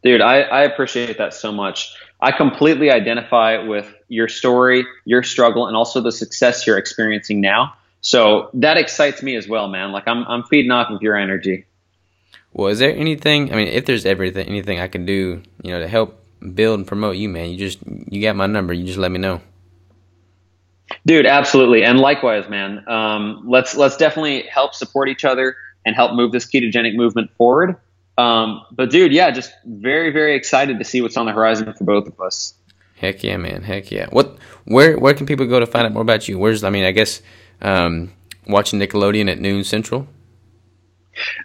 Dude, 0.02 0.20
I, 0.20 0.40
I 0.40 0.62
appreciate 0.62 1.18
that 1.18 1.34
so 1.34 1.52
much. 1.52 1.94
I 2.20 2.32
completely 2.32 2.90
identify 2.90 3.58
with 3.62 3.92
your 4.08 4.28
story, 4.28 4.86
your 5.04 5.22
struggle, 5.22 5.66
and 5.66 5.76
also 5.76 6.00
the 6.00 6.12
success 6.12 6.66
you're 6.66 6.78
experiencing 6.78 7.40
now. 7.40 7.74
So 8.00 8.50
that 8.54 8.78
excites 8.78 9.22
me 9.22 9.36
as 9.36 9.46
well, 9.46 9.68
man. 9.68 9.92
Like 9.92 10.06
I'm, 10.06 10.24
I'm 10.24 10.44
feeding 10.44 10.70
off 10.70 10.90
of 10.90 11.02
your 11.02 11.16
energy. 11.16 11.66
Well, 12.52 12.68
is 12.68 12.78
there 12.78 12.94
anything? 12.94 13.52
I 13.52 13.56
mean, 13.56 13.68
if 13.68 13.84
there's 13.84 14.06
everything, 14.06 14.46
anything 14.48 14.80
I 14.80 14.88
can 14.88 15.06
do, 15.06 15.42
you 15.62 15.70
know, 15.70 15.80
to 15.80 15.88
help 15.88 16.24
build 16.54 16.78
and 16.80 16.88
promote 16.88 17.16
you, 17.16 17.28
man, 17.28 17.50
you 17.50 17.58
just 17.58 17.78
you 17.86 18.20
got 18.22 18.36
my 18.36 18.46
number. 18.46 18.72
You 18.72 18.86
just 18.86 18.98
let 18.98 19.10
me 19.10 19.18
know. 19.18 19.40
Dude, 21.07 21.26
absolutely, 21.26 21.84
and 21.84 21.99
likewise, 21.99 22.49
man. 22.49 22.88
Um, 22.88 23.45
let's 23.47 23.76
let's 23.76 23.97
definitely 23.97 24.43
help 24.43 24.74
support 24.74 25.09
each 25.09 25.24
other 25.24 25.57
and 25.84 25.95
help 25.95 26.14
move 26.14 26.32
this 26.32 26.47
ketogenic 26.47 26.95
movement 26.95 27.30
forward. 27.36 27.76
Um, 28.18 28.64
but 28.72 28.91
dude, 28.91 29.12
yeah, 29.12 29.30
just 29.30 29.53
very, 29.64 30.11
very 30.11 30.34
excited 30.34 30.78
to 30.78 30.84
see 30.84 31.01
what's 31.01 31.16
on 31.16 31.26
the 31.26 31.32
horizon 31.32 31.72
for 31.72 31.84
both 31.84 32.07
of 32.07 32.20
us. 32.20 32.55
Heck 32.97 33.22
yeah, 33.22 33.38
man. 33.38 33.62
Heck 33.62 33.91
yeah. 33.91 34.07
What? 34.11 34.36
Where? 34.64 34.99
Where 34.99 35.14
can 35.14 35.26
people 35.26 35.47
go 35.47 35.59
to 35.59 35.66
find 35.66 35.86
out 35.86 35.93
more 35.93 36.03
about 36.03 36.28
you? 36.28 36.38
Where's? 36.38 36.64
I 36.64 36.70
mean, 36.70 36.84
I 36.84 36.91
guess 36.91 37.22
um, 37.62 38.12
watching 38.47 38.78
Nickelodeon 38.78 39.30
at 39.30 39.41
noon 39.41 39.64
central. 39.64 40.07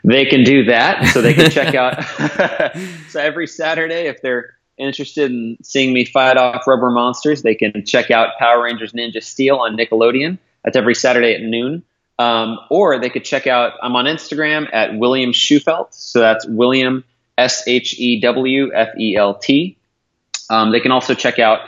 They 0.03 0.25
can 0.25 0.43
do 0.43 0.65
that, 0.65 1.07
so 1.07 1.21
they 1.21 1.33
can 1.33 1.49
check 1.49 1.75
out. 1.75 2.03
so 3.09 3.19
every 3.19 3.47
Saturday, 3.47 4.07
if 4.07 4.21
they're 4.21 4.54
interested 4.77 5.31
in 5.31 5.57
seeing 5.63 5.93
me 5.93 6.05
fight 6.05 6.37
off 6.37 6.67
rubber 6.67 6.91
monsters, 6.91 7.41
they 7.41 7.55
can 7.55 7.85
check 7.85 8.11
out 8.11 8.37
Power 8.39 8.63
Rangers 8.63 8.93
Ninja 8.93 9.23
Steel 9.23 9.57
on 9.57 9.77
Nickelodeon. 9.77 10.37
That's 10.63 10.75
every 10.75 10.95
Saturday 10.95 11.35
at 11.35 11.41
noon. 11.41 11.83
Um, 12.17 12.59
or 12.69 12.99
they 12.99 13.09
could 13.09 13.25
check 13.25 13.45
out, 13.45 13.73
I'm 13.81 13.95
on 13.95 14.05
Instagram 14.05 14.73
at 14.73 14.97
William 14.97 15.31
Shewfelt. 15.31 15.93
So 15.93 16.19
that's 16.19 16.45
William 16.47 17.03
S 17.37 17.67
H 17.67 17.99
E 17.99 18.19
W 18.21 18.73
F 18.73 18.89
E 18.97 19.15
L 19.15 19.35
T. 19.35 19.77
Um, 20.49 20.71
they 20.71 20.79
can 20.79 20.91
also 20.91 21.13
check 21.13 21.39
out, 21.39 21.59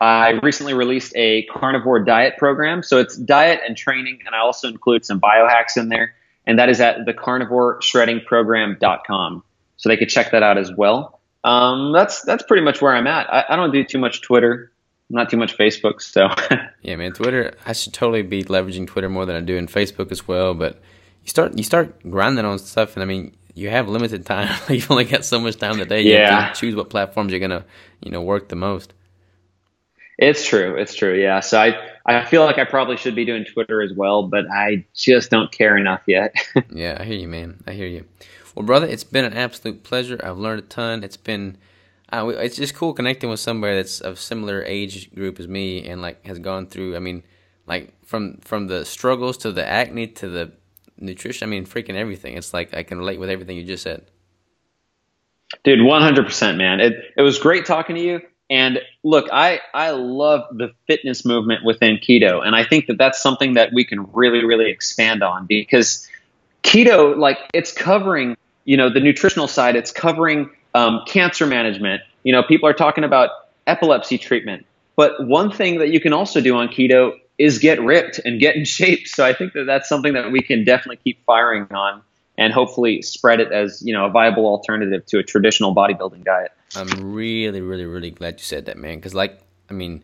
I 0.00 0.32
recently 0.42 0.74
released 0.74 1.12
a 1.16 1.44
carnivore 1.44 2.00
diet 2.00 2.36
program. 2.36 2.82
So 2.82 2.98
it's 2.98 3.16
diet 3.16 3.60
and 3.66 3.76
training, 3.76 4.20
and 4.26 4.34
I 4.34 4.40
also 4.40 4.68
include 4.68 5.04
some 5.04 5.20
biohacks 5.20 5.76
in 5.76 5.88
there. 5.88 6.14
And 6.46 6.58
that 6.58 6.68
is 6.68 6.80
at 6.80 7.06
the 7.06 7.14
carnivore 7.14 7.80
shredding 7.80 8.20
thecarnivoreshreddingprogram.com. 8.20 9.44
So 9.76 9.88
they 9.88 9.96
could 9.96 10.10
check 10.10 10.32
that 10.32 10.42
out 10.42 10.58
as 10.58 10.70
well. 10.72 11.20
Um, 11.44 11.92
that's 11.92 12.22
that's 12.22 12.42
pretty 12.42 12.64
much 12.64 12.80
where 12.82 12.94
I'm 12.94 13.06
at. 13.06 13.32
I, 13.32 13.44
I 13.50 13.56
don't 13.56 13.70
do 13.70 13.84
too 13.84 13.98
much 13.98 14.22
Twitter 14.22 14.72
not 15.10 15.30
too 15.30 15.36
much 15.36 15.56
Facebook. 15.56 16.00
So 16.00 16.28
yeah, 16.82 16.96
man, 16.96 17.12
Twitter. 17.12 17.54
I 17.66 17.72
should 17.72 17.92
totally 17.92 18.22
be 18.22 18.44
leveraging 18.44 18.86
Twitter 18.86 19.08
more 19.08 19.26
than 19.26 19.36
I 19.36 19.40
do 19.40 19.56
in 19.56 19.66
Facebook 19.66 20.10
as 20.12 20.26
well. 20.26 20.54
But 20.54 20.80
you 21.22 21.28
start 21.28 21.56
you 21.56 21.64
start 21.64 21.98
grinding 22.10 22.44
on 22.44 22.58
stuff, 22.58 22.94
and 22.96 23.02
I 23.02 23.06
mean, 23.06 23.34
you 23.54 23.70
have 23.70 23.88
limited 23.88 24.26
time. 24.26 24.54
You've 24.68 24.90
only 24.90 25.04
got 25.04 25.24
so 25.24 25.40
much 25.40 25.56
time 25.56 25.72
in 25.72 25.78
the 25.78 25.86
day. 25.86 26.02
You 26.02 26.12
yeah. 26.12 26.40
have 26.40 26.54
to 26.54 26.60
choose 26.60 26.74
what 26.74 26.90
platforms 26.90 27.30
you're 27.32 27.40
gonna 27.40 27.64
you 28.02 28.10
know 28.10 28.22
work 28.22 28.48
the 28.48 28.56
most. 28.56 28.92
It's 30.16 30.46
true. 30.46 30.76
It's 30.76 30.94
true. 30.94 31.20
Yeah. 31.20 31.40
So 31.40 31.60
I 31.60 31.76
I 32.06 32.24
feel 32.24 32.44
like 32.44 32.58
I 32.58 32.64
probably 32.64 32.96
should 32.96 33.14
be 33.14 33.24
doing 33.24 33.44
Twitter 33.44 33.82
as 33.82 33.92
well, 33.92 34.24
but 34.24 34.44
I 34.50 34.84
just 34.94 35.30
don't 35.30 35.50
care 35.50 35.76
enough 35.76 36.02
yet. 36.06 36.34
yeah, 36.70 36.96
I 37.00 37.04
hear 37.04 37.18
you, 37.18 37.28
man. 37.28 37.62
I 37.66 37.72
hear 37.72 37.86
you. 37.86 38.04
Well, 38.54 38.64
brother, 38.64 38.86
it's 38.86 39.04
been 39.04 39.24
an 39.24 39.34
absolute 39.34 39.82
pleasure. 39.82 40.20
I've 40.22 40.38
learned 40.38 40.60
a 40.60 40.62
ton. 40.62 41.04
It's 41.04 41.16
been 41.16 41.56
uh, 42.12 42.28
it's 42.28 42.56
just 42.56 42.74
cool 42.74 42.92
connecting 42.92 43.30
with 43.30 43.40
somebody 43.40 43.76
that's 43.76 44.00
of 44.00 44.18
similar 44.18 44.62
age 44.64 45.12
group 45.14 45.40
as 45.40 45.48
me 45.48 45.86
and 45.88 46.00
like 46.00 46.24
has 46.26 46.38
gone 46.38 46.66
through. 46.66 46.96
I 46.96 47.00
mean, 47.00 47.22
like 47.66 47.92
from 48.04 48.38
from 48.38 48.68
the 48.68 48.84
struggles 48.84 49.36
to 49.38 49.52
the 49.52 49.66
acne 49.66 50.06
to 50.08 50.28
the 50.28 50.52
nutrition. 50.98 51.48
I 51.48 51.50
mean, 51.50 51.66
freaking 51.66 51.96
everything. 51.96 52.36
It's 52.36 52.54
like 52.54 52.74
I 52.74 52.82
can 52.82 52.98
relate 52.98 53.18
with 53.18 53.30
everything 53.30 53.56
you 53.56 53.64
just 53.64 53.82
said. 53.82 54.04
Dude, 55.62 55.82
one 55.82 56.02
hundred 56.02 56.26
percent, 56.26 56.58
man. 56.58 56.80
It 56.80 56.94
it 57.16 57.22
was 57.22 57.38
great 57.38 57.66
talking 57.66 57.96
to 57.96 58.02
you, 58.02 58.20
and 58.50 58.80
look, 59.02 59.28
I, 59.32 59.60
I 59.72 59.90
love 59.90 60.42
the 60.56 60.72
fitness 60.86 61.24
movement 61.24 61.64
within 61.64 61.96
keto. 61.96 62.44
And 62.44 62.54
I 62.54 62.64
think 62.64 62.86
that 62.86 62.98
that's 62.98 63.22
something 63.22 63.54
that 63.54 63.72
we 63.72 63.84
can 63.84 64.10
really, 64.12 64.44
really 64.44 64.70
expand 64.70 65.22
on 65.22 65.46
because 65.46 66.08
keto, 66.62 67.16
like 67.16 67.38
it's 67.54 67.72
covering, 67.72 68.36
you 68.64 68.76
know, 68.76 68.88
the 68.90 69.00
nutritional 69.00 69.48
side, 69.48 69.76
it's 69.76 69.92
covering 69.92 70.50
um, 70.74 71.02
cancer 71.06 71.46
management. 71.46 72.02
You 72.22 72.32
know, 72.32 72.42
people 72.42 72.68
are 72.68 72.74
talking 72.74 73.04
about 73.04 73.30
epilepsy 73.66 74.18
treatment. 74.18 74.66
But 74.96 75.26
one 75.26 75.50
thing 75.50 75.78
that 75.78 75.88
you 75.88 76.00
can 76.00 76.12
also 76.12 76.40
do 76.40 76.56
on 76.56 76.68
keto 76.68 77.18
is 77.38 77.58
get 77.58 77.80
ripped 77.80 78.20
and 78.24 78.38
get 78.40 78.56
in 78.56 78.64
shape. 78.78 79.06
So 79.08 79.24
I 79.24 79.32
think 79.32 79.52
that 79.54 79.64
that's 79.64 79.88
something 79.88 80.14
that 80.14 80.30
we 80.30 80.40
can 80.40 80.64
definitely 80.64 81.00
keep 81.02 81.24
firing 81.24 81.66
on 81.70 82.02
and 82.36 82.52
hopefully 82.52 83.00
spread 83.02 83.40
it 83.40 83.52
as 83.52 83.80
you 83.82 83.92
know 83.92 84.06
a 84.06 84.10
viable 84.10 84.46
alternative 84.46 85.06
to 85.06 85.18
a 85.18 85.22
traditional 85.22 85.74
bodybuilding 85.74 86.24
diet. 86.24 86.50
I'm 86.76 87.12
really, 87.12 87.60
really, 87.60 87.84
really 87.84 88.10
glad 88.10 88.40
you 88.40 88.44
said 88.44 88.66
that, 88.66 88.76
man. 88.76 88.96
Because 88.96 89.14
like, 89.14 89.40
I 89.70 89.74
mean, 89.74 90.02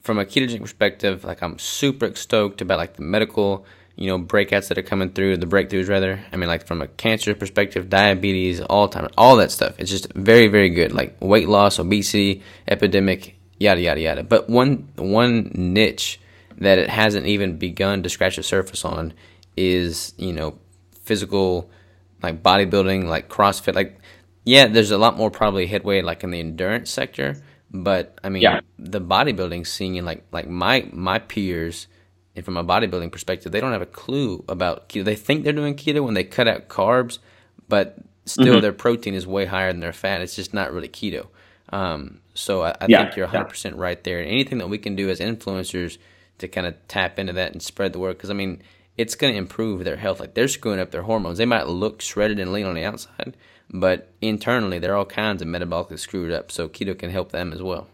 from 0.00 0.18
a 0.18 0.24
ketogenic 0.24 0.62
perspective, 0.62 1.24
like 1.24 1.42
I'm 1.42 1.58
super 1.58 2.14
stoked 2.14 2.60
about 2.60 2.78
like 2.78 2.94
the 2.94 3.02
medical, 3.02 3.66
you 3.96 4.08
know, 4.08 4.18
breakouts 4.18 4.68
that 4.68 4.76
are 4.76 4.82
coming 4.82 5.10
through, 5.10 5.38
the 5.38 5.46
breakthroughs 5.46 5.88
rather. 5.88 6.22
I 6.30 6.36
mean, 6.36 6.48
like 6.48 6.66
from 6.66 6.82
a 6.82 6.86
cancer 6.86 7.34
perspective, 7.34 7.88
diabetes, 7.88 8.60
all 8.60 8.88
time, 8.88 9.08
all 9.16 9.36
that 9.36 9.50
stuff. 9.50 9.74
It's 9.78 9.90
just 9.90 10.12
very, 10.12 10.48
very 10.48 10.68
good. 10.68 10.92
Like 10.92 11.16
weight 11.20 11.48
loss, 11.48 11.78
obesity, 11.78 12.42
epidemic, 12.68 13.36
yada 13.58 13.80
yada 13.80 14.00
yada. 14.00 14.22
But 14.22 14.50
one 14.50 14.88
one 14.96 15.50
niche 15.54 16.20
that 16.58 16.78
it 16.78 16.90
hasn't 16.90 17.26
even 17.26 17.56
begun 17.56 18.02
to 18.02 18.08
scratch 18.08 18.36
the 18.36 18.42
surface 18.42 18.84
on 18.84 19.14
is 19.56 20.12
you 20.18 20.32
know 20.32 20.58
physical, 21.02 21.70
like 22.22 22.42
bodybuilding, 22.42 23.04
like 23.04 23.30
CrossFit. 23.30 23.74
Like, 23.74 23.98
yeah, 24.44 24.66
there's 24.66 24.90
a 24.90 24.98
lot 24.98 25.16
more 25.16 25.30
probably 25.30 25.66
headway 25.66 26.02
like 26.02 26.22
in 26.22 26.30
the 26.30 26.40
endurance 26.40 26.90
sector, 26.90 27.42
but 27.70 28.18
I 28.22 28.28
mean, 28.28 28.42
yeah. 28.42 28.60
the 28.78 29.00
bodybuilding 29.00 29.66
scene, 29.66 30.04
like 30.04 30.24
like 30.32 30.48
my 30.48 30.86
my 30.92 31.18
peers, 31.18 31.86
and 32.36 32.44
from 32.44 32.56
a 32.58 32.64
bodybuilding 32.64 33.10
perspective, 33.10 33.50
they 33.50 33.60
don't 33.60 33.72
have 33.72 33.82
a 33.82 33.86
clue 33.86 34.44
about 34.48 34.88
keto. 34.90 35.04
They 35.04 35.16
think 35.16 35.42
they're 35.42 35.54
doing 35.54 35.74
keto 35.74 36.04
when 36.04 36.14
they 36.14 36.22
cut 36.22 36.46
out 36.46 36.68
carbs, 36.68 37.18
but 37.68 37.96
still 38.26 38.46
mm-hmm. 38.46 38.60
their 38.60 38.72
protein 38.72 39.14
is 39.14 39.26
way 39.26 39.46
higher 39.46 39.72
than 39.72 39.80
their 39.80 39.92
fat. 39.92 40.20
It's 40.20 40.36
just 40.36 40.52
not 40.52 40.72
really 40.72 40.88
keto. 40.88 41.28
Um, 41.70 42.20
so 42.34 42.62
I, 42.62 42.70
I 42.80 42.86
yeah, 42.88 43.04
think 43.04 43.16
you're 43.16 43.26
100 43.26 43.42
yeah. 43.42 43.48
percent 43.48 43.76
right 43.76 44.02
there. 44.04 44.20
anything 44.20 44.58
that 44.58 44.68
we 44.68 44.78
can 44.78 44.94
do 44.94 45.08
as 45.08 45.18
influencers 45.18 45.96
to 46.38 46.46
kind 46.46 46.66
of 46.66 46.74
tap 46.88 47.18
into 47.18 47.32
that 47.32 47.52
and 47.52 47.62
spread 47.62 47.94
the 47.94 47.98
word, 47.98 48.18
because 48.18 48.30
I 48.30 48.34
mean, 48.34 48.62
it's 48.98 49.14
going 49.14 49.32
to 49.32 49.38
improve 49.38 49.84
their 49.84 49.96
health. 49.96 50.20
Like 50.20 50.34
they're 50.34 50.48
screwing 50.48 50.80
up 50.80 50.90
their 50.90 51.02
hormones. 51.02 51.38
They 51.38 51.46
might 51.46 51.66
look 51.68 52.02
shredded 52.02 52.38
and 52.38 52.52
lean 52.52 52.66
on 52.66 52.74
the 52.74 52.84
outside, 52.84 53.36
but 53.70 54.12
internally 54.20 54.78
they're 54.78 54.96
all 54.96 55.06
kinds 55.06 55.40
of 55.40 55.48
metabolically 55.48 55.98
screwed 55.98 56.32
up. 56.32 56.52
So 56.52 56.68
keto 56.68 56.98
can 56.98 57.10
help 57.10 57.32
them 57.32 57.52
as 57.52 57.62
well. 57.62 57.88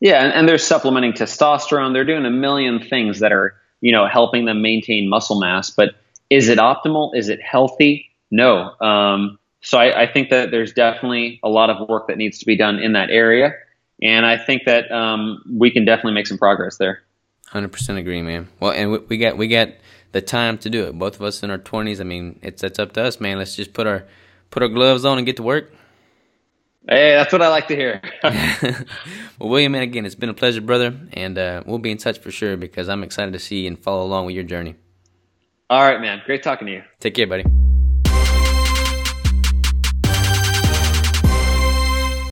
Yeah, 0.00 0.24
and, 0.24 0.32
and 0.32 0.48
they're 0.48 0.58
supplementing 0.58 1.12
testosterone. 1.12 1.92
They're 1.92 2.04
doing 2.04 2.24
a 2.24 2.30
million 2.30 2.80
things 2.80 3.20
that 3.20 3.32
are 3.32 3.54
you 3.80 3.92
know 3.92 4.06
helping 4.06 4.44
them 4.44 4.62
maintain 4.62 5.08
muscle 5.08 5.40
mass. 5.40 5.70
But 5.70 5.94
is 6.30 6.48
it 6.48 6.58
optimal? 6.58 7.16
Is 7.16 7.28
it 7.28 7.40
healthy? 7.42 8.10
No. 8.30 8.74
Um, 8.80 9.38
so 9.60 9.78
I, 9.78 10.02
I, 10.02 10.12
think 10.12 10.30
that 10.30 10.50
there's 10.50 10.72
definitely 10.72 11.40
a 11.42 11.48
lot 11.48 11.70
of 11.70 11.88
work 11.88 12.08
that 12.08 12.16
needs 12.16 12.38
to 12.38 12.46
be 12.46 12.56
done 12.56 12.78
in 12.78 12.92
that 12.92 13.10
area, 13.10 13.54
and 14.00 14.24
I 14.24 14.36
think 14.36 14.64
that 14.66 14.90
um, 14.92 15.42
we 15.50 15.70
can 15.70 15.84
definitely 15.84 16.12
make 16.12 16.26
some 16.26 16.38
progress 16.38 16.76
there. 16.76 17.02
Hundred 17.48 17.72
percent 17.72 17.98
agree, 17.98 18.22
man. 18.22 18.48
Well, 18.60 18.72
and 18.72 18.92
we, 18.92 18.98
we 18.98 19.16
got 19.16 19.36
we 19.36 19.48
got 19.48 19.70
the 20.12 20.20
time 20.20 20.58
to 20.58 20.70
do 20.70 20.86
it. 20.86 20.98
Both 20.98 21.16
of 21.16 21.22
us 21.22 21.42
in 21.42 21.50
our 21.50 21.58
twenties. 21.58 22.00
I 22.00 22.04
mean, 22.04 22.38
it's 22.42 22.62
up 22.62 22.92
to 22.92 23.02
us, 23.02 23.20
man. 23.20 23.38
Let's 23.38 23.56
just 23.56 23.72
put 23.72 23.86
our 23.86 24.04
put 24.50 24.62
our 24.62 24.68
gloves 24.68 25.04
on 25.04 25.18
and 25.18 25.26
get 25.26 25.36
to 25.36 25.42
work. 25.42 25.72
Hey, 26.88 27.16
that's 27.16 27.32
what 27.32 27.42
I 27.42 27.48
like 27.48 27.68
to 27.68 27.76
hear. 27.76 28.00
well, 28.22 29.50
William, 29.50 29.72
man, 29.72 29.82
again, 29.82 30.06
it's 30.06 30.14
been 30.14 30.30
a 30.30 30.34
pleasure, 30.34 30.62
brother, 30.62 30.98
and 31.12 31.36
uh, 31.36 31.62
we'll 31.66 31.78
be 31.78 31.90
in 31.90 31.98
touch 31.98 32.18
for 32.18 32.30
sure 32.30 32.56
because 32.56 32.88
I'm 32.88 33.02
excited 33.02 33.34
to 33.34 33.38
see 33.38 33.66
and 33.66 33.78
follow 33.78 34.04
along 34.04 34.24
with 34.24 34.34
your 34.34 34.44
journey. 34.44 34.74
All 35.68 35.82
right, 35.82 36.00
man. 36.00 36.22
Great 36.24 36.42
talking 36.42 36.66
to 36.66 36.72
you. 36.72 36.82
Take 36.98 37.14
care, 37.14 37.26
buddy. 37.26 37.44